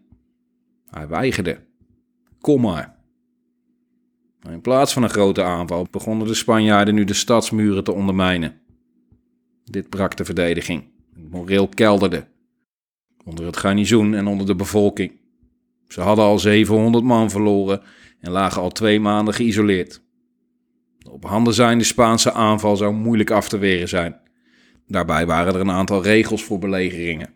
Hij 0.90 1.08
weigerde. 1.08 1.58
Kom 2.40 2.60
maar. 2.60 3.00
In 4.50 4.60
plaats 4.60 4.92
van 4.92 5.02
een 5.02 5.10
grote 5.10 5.42
aanval 5.42 5.86
begonnen 5.90 6.26
de 6.26 6.34
Spanjaarden 6.34 6.94
nu 6.94 7.04
de 7.04 7.14
stadsmuren 7.14 7.84
te 7.84 7.92
ondermijnen. 7.92 8.60
Dit 9.64 9.88
brak 9.88 10.16
de 10.16 10.24
verdediging. 10.24 10.84
Het 11.14 11.30
moreel 11.30 11.68
kelderde. 11.68 12.26
Onder 13.24 13.46
het 13.46 13.56
garnizoen 13.56 14.14
en 14.14 14.26
onder 14.26 14.46
de 14.46 14.54
bevolking. 14.54 15.20
Ze 15.88 16.00
hadden 16.00 16.24
al 16.24 16.38
700 16.38 17.04
man 17.04 17.30
verloren 17.30 17.82
en 18.20 18.30
lagen 18.30 18.62
al 18.62 18.70
twee 18.70 19.00
maanden 19.00 19.34
geïsoleerd. 19.34 20.02
Op 21.10 21.24
handen 21.24 21.54
zijnde 21.54 21.84
Spaanse 21.84 22.32
aanval 22.32 22.76
zou 22.76 22.94
moeilijk 22.94 23.30
af 23.30 23.48
te 23.48 23.58
weren 23.58 23.88
zijn. 23.88 24.20
Daarbij 24.86 25.26
waren 25.26 25.54
er 25.54 25.60
een 25.60 25.70
aantal 25.70 26.02
regels 26.02 26.44
voor 26.44 26.58
belegeringen. 26.58 27.34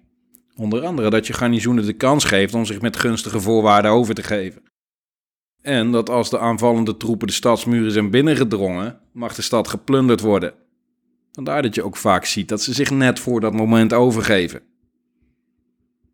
Onder 0.56 0.84
andere 0.84 1.10
dat 1.10 1.26
je 1.26 1.32
garnizoenen 1.32 1.86
de 1.86 1.92
kans 1.92 2.24
geeft 2.24 2.54
om 2.54 2.64
zich 2.64 2.80
met 2.80 2.96
gunstige 2.96 3.40
voorwaarden 3.40 3.90
over 3.90 4.14
te 4.14 4.22
geven. 4.22 4.62
En 5.62 5.90
dat 5.90 6.10
als 6.10 6.30
de 6.30 6.38
aanvallende 6.38 6.96
troepen 6.96 7.26
de 7.26 7.32
stadsmuren 7.32 7.92
zijn 7.92 8.10
binnengedrongen, 8.10 9.00
mag 9.12 9.34
de 9.34 9.42
stad 9.42 9.68
geplunderd 9.68 10.20
worden. 10.20 10.54
Vandaar 11.32 11.62
dat 11.62 11.74
je 11.74 11.82
ook 11.82 11.96
vaak 11.96 12.24
ziet 12.24 12.48
dat 12.48 12.62
ze 12.62 12.72
zich 12.72 12.90
net 12.90 13.18
voor 13.18 13.40
dat 13.40 13.52
moment 13.52 13.92
overgeven. 13.92 14.62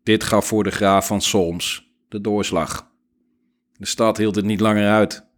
Dit 0.03 0.23
gaf 0.23 0.45
voor 0.45 0.63
de 0.63 0.71
graaf 0.71 1.07
van 1.07 1.21
Solms 1.21 1.91
de 2.09 2.21
doorslag. 2.21 2.91
De 3.77 3.85
stad 3.85 4.17
hield 4.17 4.35
het 4.35 4.45
niet 4.45 4.59
langer 4.59 4.89
uit. 4.89 5.31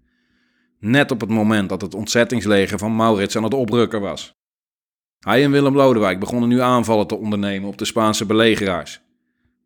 Net 0.86 1.11
op 1.11 1.19
het 1.19 1.29
moment 1.29 1.69
dat 1.69 1.81
het 1.81 1.93
ontzettingsleger 1.93 2.77
van 2.77 2.95
Maurits 2.95 3.38
aan 3.38 3.43
het 3.43 3.53
oprukken 3.53 4.01
was. 4.01 4.33
Hij 5.19 5.43
en 5.43 5.51
Willem 5.51 5.75
Lodewijk 5.75 6.19
begonnen 6.19 6.49
nu 6.49 6.61
aanvallen 6.61 7.07
te 7.07 7.15
ondernemen 7.15 7.69
op 7.69 7.77
de 7.77 7.86
Spaanse 7.86 8.25
belegeraars. 8.25 9.01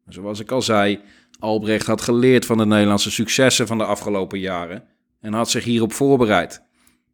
Zoals 0.08 0.40
ik 0.40 0.52
al 0.52 0.62
zei, 0.62 1.00
Albrecht 1.40 1.88
had 1.88 2.02
geleerd 2.02 2.46
van 2.46 2.58
de 2.58 2.66
Nederlandse 2.66 3.12
successen 3.12 3.68
van 3.68 3.78
de 3.78 3.84
afgelopen 3.86 4.40
jaren 4.40 4.84
en 5.22 5.34
had 5.34 5.50
zich 5.50 5.64
hierop 5.64 5.94
voorbereid. 5.94 6.64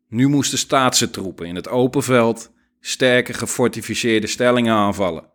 Nu 0.10 0.28
moesten 0.28 0.58
staatse 0.58 1.10
troepen 1.10 1.46
in 1.46 1.56
het 1.56 1.70
open 1.70 2.04
veld 2.04 2.52
sterke 2.80 3.34
gefortificeerde 3.34 4.28
stellingen 4.28 4.74
aanvallen. 4.74 5.30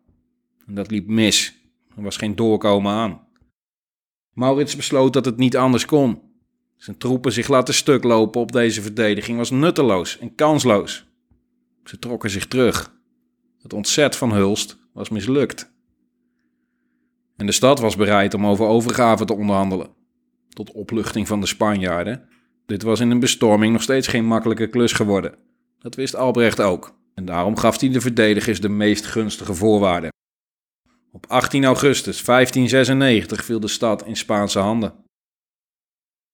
En 0.66 0.74
dat 0.74 0.90
liep 0.90 1.06
mis. 1.06 1.54
Er 1.96 2.02
was 2.02 2.16
geen 2.16 2.36
doorkomen 2.36 2.92
aan. 2.92 3.26
Maurits 4.32 4.76
besloot 4.76 5.12
dat 5.12 5.24
het 5.24 5.36
niet 5.36 5.56
anders 5.56 5.84
kon. 5.84 6.29
Zijn 6.80 6.98
troepen 6.98 7.32
zich 7.32 7.48
laten 7.48 7.74
stuk 7.74 8.04
lopen 8.04 8.40
op 8.40 8.52
deze 8.52 8.82
verdediging 8.82 9.38
was 9.38 9.50
nutteloos 9.50 10.18
en 10.18 10.34
kansloos. 10.34 11.06
Ze 11.84 11.98
trokken 11.98 12.30
zich 12.30 12.46
terug. 12.46 12.92
Het 13.62 13.72
ontzet 13.72 14.16
van 14.16 14.32
Hulst 14.32 14.78
was 14.92 15.08
mislukt. 15.08 15.72
En 17.36 17.46
de 17.46 17.52
stad 17.52 17.80
was 17.80 17.96
bereid 17.96 18.34
om 18.34 18.46
over 18.46 18.66
overgave 18.66 19.24
te 19.24 19.34
onderhandelen. 19.34 19.88
Tot 20.48 20.72
opluchting 20.72 21.26
van 21.28 21.40
de 21.40 21.46
Spanjaarden. 21.46 22.28
Dit 22.66 22.82
was 22.82 23.00
in 23.00 23.10
een 23.10 23.20
bestorming 23.20 23.72
nog 23.72 23.82
steeds 23.82 24.08
geen 24.08 24.24
makkelijke 24.24 24.66
klus 24.66 24.92
geworden. 24.92 25.34
Dat 25.78 25.94
wist 25.94 26.16
Albrecht 26.16 26.60
ook. 26.60 26.98
En 27.14 27.24
daarom 27.24 27.56
gaf 27.56 27.80
hij 27.80 27.90
de 27.90 28.00
verdedigers 28.00 28.60
de 28.60 28.68
meest 28.68 29.06
gunstige 29.06 29.54
voorwaarden. 29.54 30.12
Op 31.12 31.26
18 31.26 31.64
augustus 31.64 32.24
1596 32.24 33.44
viel 33.44 33.60
de 33.60 33.68
stad 33.68 34.06
in 34.06 34.16
Spaanse 34.16 34.58
handen. 34.58 35.08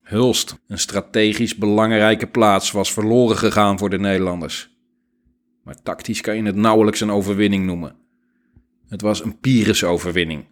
Hulst, 0.07 0.59
een 0.67 0.79
strategisch 0.79 1.57
belangrijke 1.57 2.27
plaats, 2.27 2.71
was 2.71 2.93
verloren 2.93 3.37
gegaan 3.37 3.79
voor 3.79 3.91
de 3.91 3.99
Nederlanders. 3.99 4.71
Maar 5.63 5.83
tactisch 5.83 6.21
kan 6.21 6.37
je 6.37 6.43
het 6.43 6.55
nauwelijks 6.55 7.01
een 7.01 7.11
overwinning 7.11 7.65
noemen. 7.65 7.97
Het 8.89 9.01
was 9.01 9.25
een 9.25 9.39
Pyrrhus-overwinning. 9.39 10.47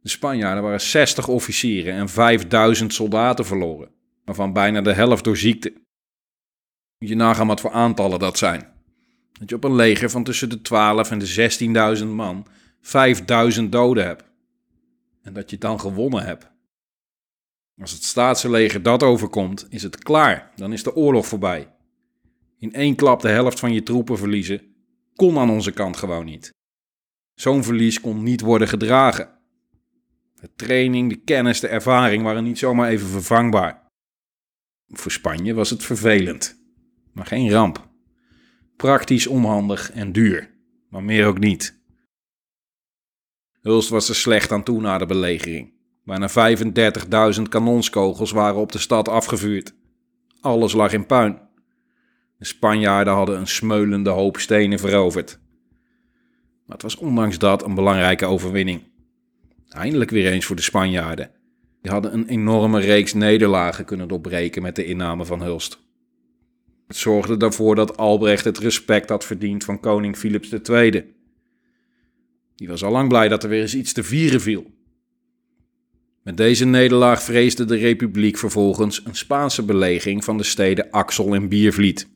De 0.00 0.08
Spanjaarden 0.08 0.62
waren 0.62 0.80
60 0.80 1.28
officieren 1.28 1.94
en 1.94 2.08
5000 2.08 2.94
soldaten 2.94 3.46
verloren, 3.46 3.90
waarvan 4.24 4.52
bijna 4.52 4.80
de 4.80 4.92
helft 4.92 5.24
door 5.24 5.36
ziekte. 5.36 5.72
Moet 6.98 7.08
je 7.08 7.16
nagaan 7.16 7.46
wat 7.46 7.60
voor 7.60 7.72
aantallen 7.72 8.18
dat 8.18 8.38
zijn. 8.38 8.72
Dat 9.32 9.48
je 9.48 9.56
op 9.56 9.64
een 9.64 9.74
leger 9.74 10.10
van 10.10 10.24
tussen 10.24 10.48
de 10.48 10.60
12 10.60 11.10
en 11.10 11.18
de 11.18 11.98
16.000 11.98 12.06
man 12.06 12.46
5000 12.80 13.72
doden 13.72 14.04
hebt. 14.04 14.24
En 15.22 15.32
dat 15.32 15.50
je 15.50 15.58
dan 15.58 15.80
gewonnen 15.80 16.24
hebt. 16.24 16.52
Als 17.80 17.92
het 17.92 18.02
staatse 18.02 18.50
leger 18.50 18.82
dat 18.82 19.02
overkomt, 19.02 19.66
is 19.68 19.82
het 19.82 19.98
klaar. 19.98 20.52
Dan 20.56 20.72
is 20.72 20.82
de 20.82 20.94
oorlog 20.94 21.26
voorbij. 21.26 21.74
In 22.58 22.72
één 22.72 22.94
klap 22.94 23.20
de 23.20 23.28
helft 23.28 23.58
van 23.58 23.72
je 23.72 23.82
troepen 23.82 24.18
verliezen, 24.18 24.74
kon 25.14 25.38
aan 25.38 25.50
onze 25.50 25.72
kant 25.72 25.96
gewoon 25.96 26.24
niet. 26.24 26.52
Zo'n 27.34 27.64
verlies 27.64 28.00
kon 28.00 28.22
niet 28.22 28.40
worden 28.40 28.68
gedragen. 28.68 29.38
De 30.34 30.52
training, 30.56 31.08
de 31.08 31.16
kennis, 31.16 31.60
de 31.60 31.68
ervaring 31.68 32.22
waren 32.22 32.44
niet 32.44 32.58
zomaar 32.58 32.88
even 32.88 33.08
vervangbaar. 33.08 33.88
Voor 34.86 35.10
Spanje 35.10 35.54
was 35.54 35.70
het 35.70 35.84
vervelend, 35.84 36.56
maar 37.12 37.26
geen 37.26 37.50
ramp. 37.50 37.88
Praktisch 38.76 39.26
onhandig 39.26 39.92
en 39.92 40.12
duur, 40.12 40.54
maar 40.88 41.02
meer 41.02 41.26
ook 41.26 41.38
niet. 41.38 41.82
Hulst 43.60 43.88
was 43.88 44.08
er 44.08 44.14
slecht 44.14 44.52
aan 44.52 44.62
toe 44.62 44.80
na 44.80 44.98
de 44.98 45.06
belegering. 45.06 45.73
Bijna 46.04 46.28
35.000 47.36 47.42
kanonskogels 47.48 48.30
waren 48.30 48.60
op 48.60 48.72
de 48.72 48.78
stad 48.78 49.08
afgevuurd. 49.08 49.74
Alles 50.40 50.72
lag 50.72 50.92
in 50.92 51.06
puin. 51.06 51.38
De 52.38 52.44
Spanjaarden 52.44 53.14
hadden 53.14 53.38
een 53.38 53.46
smeulende 53.46 54.10
hoop 54.10 54.36
stenen 54.36 54.78
veroverd. 54.78 55.38
Maar 56.66 56.76
het 56.76 56.82
was 56.82 56.96
ondanks 56.96 57.38
dat 57.38 57.64
een 57.64 57.74
belangrijke 57.74 58.26
overwinning. 58.26 58.82
Eindelijk 59.68 60.10
weer 60.10 60.32
eens 60.32 60.44
voor 60.44 60.56
de 60.56 60.62
Spanjaarden. 60.62 61.30
Die 61.82 61.92
hadden 61.92 62.14
een 62.14 62.28
enorme 62.28 62.80
reeks 62.80 63.12
nederlagen 63.14 63.84
kunnen 63.84 64.08
doorbreken 64.08 64.62
met 64.62 64.76
de 64.76 64.84
inname 64.84 65.24
van 65.24 65.42
Hulst. 65.42 65.78
Het 66.86 66.96
zorgde 66.96 67.36
ervoor 67.36 67.74
dat 67.74 67.96
Albrecht 67.96 68.44
het 68.44 68.58
respect 68.58 69.08
had 69.08 69.24
verdiend 69.24 69.64
van 69.64 69.80
koning 69.80 70.16
Philips 70.16 70.52
II. 70.52 71.14
Die 72.54 72.68
was 72.68 72.84
al 72.84 72.92
lang 72.92 73.08
blij 73.08 73.28
dat 73.28 73.42
er 73.42 73.48
weer 73.48 73.60
eens 73.60 73.74
iets 73.74 73.92
te 73.92 74.02
vieren 74.02 74.40
viel. 74.40 74.72
Met 76.24 76.36
deze 76.36 76.64
nederlaag 76.64 77.22
vreesde 77.22 77.64
de 77.64 77.76
Republiek 77.76 78.38
vervolgens 78.38 79.04
een 79.04 79.14
Spaanse 79.14 79.64
beleging 79.64 80.24
van 80.24 80.36
de 80.36 80.42
steden 80.42 80.90
Axel 80.90 81.34
en 81.34 81.48
Biervliet. 81.48 82.08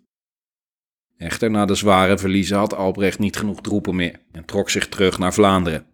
Echter, 1.17 1.51
na 1.51 1.65
de 1.65 1.75
zware 1.75 2.19
verliezen 2.19 2.57
had 2.57 2.75
Albrecht 2.75 3.19
niet 3.19 3.37
genoeg 3.37 3.61
troepen 3.61 3.97
meer 3.97 4.21
en 4.33 4.45
trok 4.45 4.71
zich 4.71 4.89
terug 4.89 5.19
naar 5.19 5.35
Vlaanderen. 5.35 5.87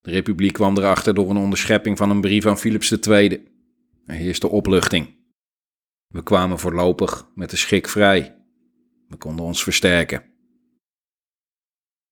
De 0.00 0.10
Republiek 0.10 0.52
kwam 0.52 0.76
erachter 0.76 1.14
door 1.14 1.30
een 1.30 1.36
onderschepping 1.36 1.96
van 1.96 2.10
een 2.10 2.20
brief 2.20 2.46
aan 2.46 2.58
Philips 2.58 2.90
II. 2.90 3.28
Er 4.06 4.14
heerste 4.14 4.48
opluchting. 4.48 5.18
We 6.06 6.22
kwamen 6.22 6.58
voorlopig 6.58 7.30
met 7.34 7.50
de 7.50 7.56
schik 7.56 7.88
vrij. 7.88 8.36
We 9.08 9.16
konden 9.16 9.44
ons 9.44 9.62
versterken. 9.62 10.24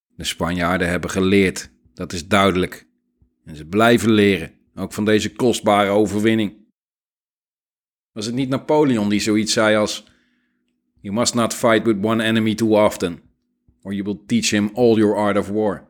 De 0.07 0.24
Spanjaarden 0.24 0.89
hebben 0.89 1.11
geleerd, 1.11 1.70
dat 1.95 2.12
is 2.12 2.28
duidelijk. 2.28 2.88
En 3.49 3.57
ze 3.57 3.66
blijven 3.66 4.11
leren, 4.11 4.53
ook 4.74 4.92
van 4.92 5.05
deze 5.05 5.32
kostbare 5.32 5.90
overwinning. 5.90 6.66
Was 8.12 8.26
het 8.26 8.34
niet 8.34 8.49
Napoleon 8.49 9.09
die 9.09 9.20
zoiets 9.20 9.53
zei 9.53 9.76
als: 9.76 10.07
You 11.01 11.14
must 11.14 11.34
not 11.34 11.55
fight 11.55 11.84
with 11.84 12.05
one 12.05 12.24
enemy 12.24 12.55
too 12.55 12.84
often, 12.84 13.22
or 13.82 13.92
you 13.92 14.05
will 14.05 14.22
teach 14.26 14.51
him 14.51 14.70
all 14.74 14.96
your 14.96 15.16
art 15.16 15.38
of 15.38 15.49
war. 15.49 15.88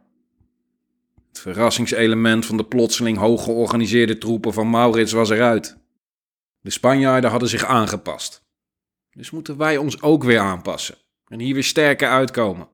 Het 1.28 1.38
verrassingselement 1.38 2.46
van 2.46 2.56
de 2.56 2.64
plotseling 2.64 3.18
hoog 3.18 3.44
georganiseerde 3.44 4.18
troepen 4.18 4.52
van 4.52 4.70
Maurits 4.70 5.12
was 5.12 5.30
eruit. 5.30 5.78
De 6.60 6.70
Spanjaarden 6.70 7.30
hadden 7.30 7.48
zich 7.48 7.64
aangepast. 7.64 8.46
Dus 9.10 9.30
moeten 9.30 9.56
wij 9.56 9.76
ons 9.76 10.02
ook 10.02 10.24
weer 10.24 10.40
aanpassen 10.40 10.96
en 11.26 11.40
hier 11.40 11.54
weer 11.54 11.64
sterker 11.64 12.08
uitkomen. 12.08 12.68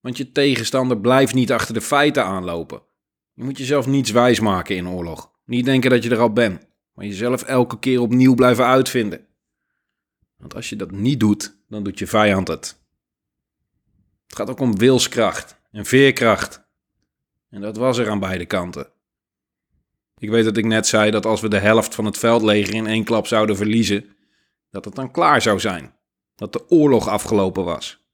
Want 0.00 0.16
je 0.16 0.32
tegenstander 0.32 1.00
blijft 1.00 1.34
niet 1.34 1.52
achter 1.52 1.74
de 1.74 1.80
feiten 1.80 2.24
aanlopen. 2.24 2.82
Je 3.36 3.44
moet 3.44 3.58
jezelf 3.58 3.86
niets 3.86 4.10
wijsmaken 4.10 4.76
in 4.76 4.88
oorlog. 4.88 5.30
Niet 5.44 5.64
denken 5.64 5.90
dat 5.90 6.02
je 6.02 6.10
er 6.10 6.18
al 6.18 6.32
bent, 6.32 6.66
maar 6.94 7.04
jezelf 7.04 7.42
elke 7.42 7.78
keer 7.78 8.00
opnieuw 8.00 8.34
blijven 8.34 8.66
uitvinden. 8.66 9.26
Want 10.36 10.54
als 10.54 10.68
je 10.68 10.76
dat 10.76 10.90
niet 10.90 11.20
doet, 11.20 11.56
dan 11.68 11.82
doet 11.82 11.98
je 11.98 12.06
vijand 12.06 12.48
het. 12.48 12.80
Het 14.26 14.36
gaat 14.36 14.50
ook 14.50 14.60
om 14.60 14.78
wilskracht 14.78 15.60
en 15.70 15.84
veerkracht. 15.84 16.64
En 17.50 17.60
dat 17.60 17.76
was 17.76 17.98
er 17.98 18.10
aan 18.10 18.18
beide 18.18 18.46
kanten. 18.46 18.90
Ik 20.18 20.30
weet 20.30 20.44
dat 20.44 20.56
ik 20.56 20.64
net 20.64 20.86
zei 20.86 21.10
dat 21.10 21.26
als 21.26 21.40
we 21.40 21.48
de 21.48 21.58
helft 21.58 21.94
van 21.94 22.04
het 22.04 22.18
veldleger 22.18 22.74
in 22.74 22.86
één 22.86 23.04
klap 23.04 23.26
zouden 23.26 23.56
verliezen, 23.56 24.16
dat 24.70 24.84
het 24.84 24.94
dan 24.94 25.10
klaar 25.10 25.42
zou 25.42 25.60
zijn. 25.60 25.94
Dat 26.34 26.52
de 26.52 26.70
oorlog 26.70 27.08
afgelopen 27.08 27.64
was. 27.64 28.04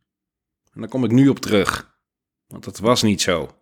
En 0.73 0.81
daar 0.81 0.91
kom 0.91 1.05
ik 1.05 1.11
nu 1.11 1.29
op 1.29 1.39
terug. 1.39 1.97
Want 2.47 2.65
dat 2.65 2.79
was 2.79 3.03
niet 3.03 3.21
zo. 3.21 3.62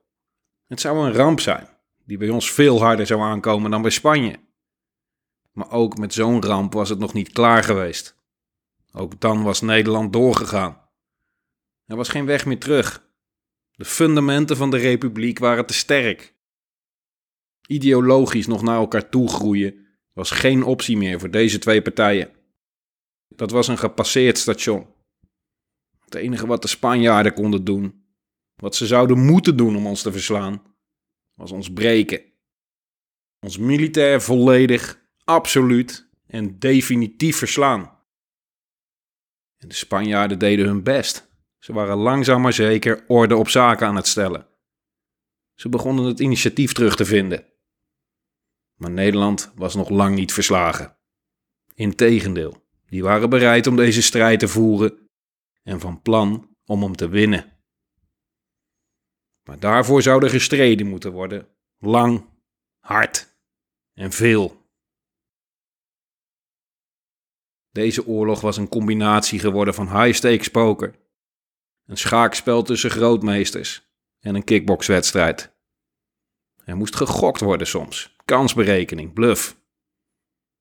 Het 0.70 0.80
zou 0.80 1.06
een 1.06 1.12
ramp 1.12 1.40
zijn, 1.40 1.68
die 2.04 2.18
bij 2.18 2.28
ons 2.28 2.52
veel 2.52 2.80
harder 2.80 3.06
zou 3.06 3.20
aankomen 3.20 3.70
dan 3.70 3.82
bij 3.82 3.90
Spanje. 3.90 4.40
Maar 5.52 5.70
ook 5.70 5.98
met 5.98 6.14
zo'n 6.14 6.42
ramp 6.42 6.72
was 6.72 6.88
het 6.88 6.98
nog 6.98 7.12
niet 7.12 7.32
klaar 7.32 7.64
geweest. 7.64 8.16
Ook 8.92 9.20
dan 9.20 9.42
was 9.42 9.60
Nederland 9.60 10.12
doorgegaan. 10.12 10.80
Er 11.86 11.96
was 11.96 12.08
geen 12.08 12.26
weg 12.26 12.46
meer 12.46 12.58
terug. 12.58 13.08
De 13.70 13.84
fundamenten 13.84 14.56
van 14.56 14.70
de 14.70 14.76
republiek 14.76 15.38
waren 15.38 15.66
te 15.66 15.74
sterk. 15.74 16.34
Ideologisch 17.66 18.46
nog 18.46 18.62
naar 18.62 18.78
elkaar 18.78 19.08
toe 19.08 19.28
groeien 19.28 19.86
was 20.12 20.30
geen 20.30 20.62
optie 20.62 20.96
meer 20.96 21.20
voor 21.20 21.30
deze 21.30 21.58
twee 21.58 21.82
partijen. 21.82 22.30
Dat 23.28 23.50
was 23.50 23.68
een 23.68 23.78
gepasseerd 23.78 24.38
station. 24.38 24.86
Het 26.04 26.14
enige 26.14 26.46
wat 26.46 26.62
de 26.62 26.68
Spanjaarden 26.68 27.34
konden 27.34 27.64
doen, 27.64 27.99
wat 28.61 28.76
ze 28.76 28.86
zouden 28.86 29.24
moeten 29.24 29.56
doen 29.56 29.76
om 29.76 29.86
ons 29.86 30.02
te 30.02 30.12
verslaan, 30.12 30.62
was 31.34 31.50
ons 31.50 31.72
breken. 31.72 32.22
Ons 33.38 33.58
militair 33.58 34.22
volledig, 34.22 35.00
absoluut 35.24 36.11
en 36.26 36.58
definitief 36.58 37.36
verslaan. 37.36 37.98
En 39.56 39.68
de 39.68 39.74
Spanjaarden 39.74 40.38
deden 40.38 40.66
hun 40.66 40.82
best. 40.82 41.28
Ze 41.58 41.72
waren 41.72 41.96
langzaam 41.96 42.42
maar 42.42 42.52
zeker 42.52 43.04
orde 43.06 43.36
op 43.36 43.48
zaken 43.48 43.86
aan 43.86 43.96
het 43.96 44.06
stellen. 44.06 44.48
Ze 45.54 45.68
begonnen 45.68 46.04
het 46.04 46.20
initiatief 46.20 46.72
terug 46.72 46.96
te 46.96 47.04
vinden. 47.04 47.46
Maar 48.74 48.90
Nederland 48.90 49.52
was 49.54 49.74
nog 49.74 49.88
lang 49.88 50.14
niet 50.14 50.32
verslagen. 50.32 50.96
Integendeel, 51.74 52.66
die 52.86 53.02
waren 53.02 53.30
bereid 53.30 53.66
om 53.66 53.76
deze 53.76 54.02
strijd 54.02 54.38
te 54.38 54.48
voeren 54.48 55.08
en 55.62 55.80
van 55.80 56.02
plan 56.02 56.56
om 56.64 56.82
hem 56.82 56.96
te 56.96 57.08
winnen. 57.08 57.59
Maar 59.51 59.59
daarvoor 59.59 60.03
zou 60.03 60.24
er 60.24 60.30
gestreden 60.30 60.86
moeten 60.86 61.12
worden, 61.12 61.48
lang, 61.78 62.24
hard 62.78 63.36
en 63.94 64.12
veel. 64.12 64.66
Deze 67.70 68.07
oorlog 68.07 68.40
was 68.40 68.57
een 68.57 68.68
combinatie 68.68 69.38
geworden 69.38 69.74
van 69.74 70.03
high-stakes 70.03 70.48
poker, 70.48 70.94
een 71.84 71.96
schaakspel 71.96 72.62
tussen 72.62 72.90
grootmeesters 72.90 73.90
en 74.20 74.34
een 74.34 74.44
kickboxwedstrijd. 74.44 75.57
Er 76.64 76.76
moest 76.76 76.96
gegokt 76.96 77.40
worden 77.40 77.66
soms, 77.66 78.16
kansberekening, 78.24 79.12
bluff. 79.12 79.61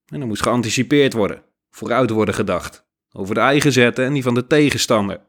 En 0.05 0.21
er 0.21 0.27
moest 0.27 0.43
geanticipeerd 0.43 1.13
worden, 1.13 1.43
vooruit 1.69 2.09
worden 2.09 2.35
gedacht, 2.35 2.87
over 3.11 3.35
de 3.35 3.41
eigen 3.41 3.71
zetten 3.71 4.05
en 4.05 4.13
die 4.13 4.23
van 4.23 4.33
de 4.33 4.47
tegenstander. 4.47 5.27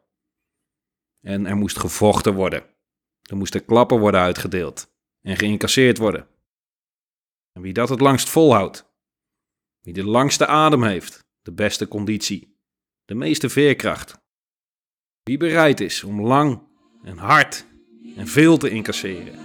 En 1.20 1.46
er 1.46 1.56
moest 1.56 1.78
gevochten 1.78 2.34
worden. 2.34 2.69
Er 3.30 3.36
moesten 3.36 3.64
klappen 3.64 3.98
worden 3.98 4.20
uitgedeeld 4.20 4.92
en 5.22 5.36
geïncasseerd 5.36 5.98
worden. 5.98 6.26
En 7.52 7.62
wie 7.62 7.72
dat 7.72 7.88
het 7.88 8.00
langst 8.00 8.28
volhoudt, 8.28 8.92
wie 9.80 9.94
de 9.94 10.04
langste 10.04 10.46
adem 10.46 10.82
heeft, 10.82 11.24
de 11.42 11.52
beste 11.52 11.88
conditie, 11.88 12.58
de 13.04 13.14
meeste 13.14 13.48
veerkracht, 13.48 14.20
wie 15.22 15.36
bereid 15.36 15.80
is 15.80 16.04
om 16.04 16.20
lang 16.20 16.62
en 17.02 17.16
hard 17.16 17.66
en 18.16 18.26
veel 18.26 18.56
te 18.56 18.70
incasseren, 18.70 19.38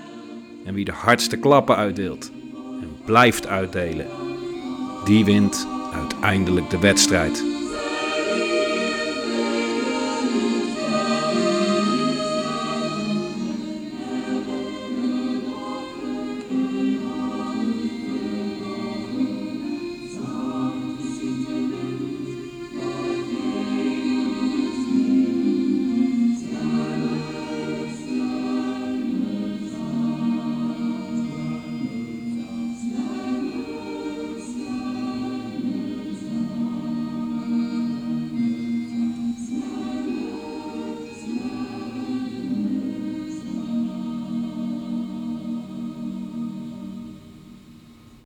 en 0.66 0.74
wie 0.74 0.86
de 0.86 0.92
hardste 0.92 1.38
klappen 1.38 1.76
uitdeelt 1.76 2.32
en 2.82 2.98
blijft 3.06 3.48
uitdelen, 3.48 4.08
die 5.04 5.26
wint 5.26 5.68
uiteindelijk 5.92 6.70
de 6.70 6.80
wedstrijd. 6.80 7.55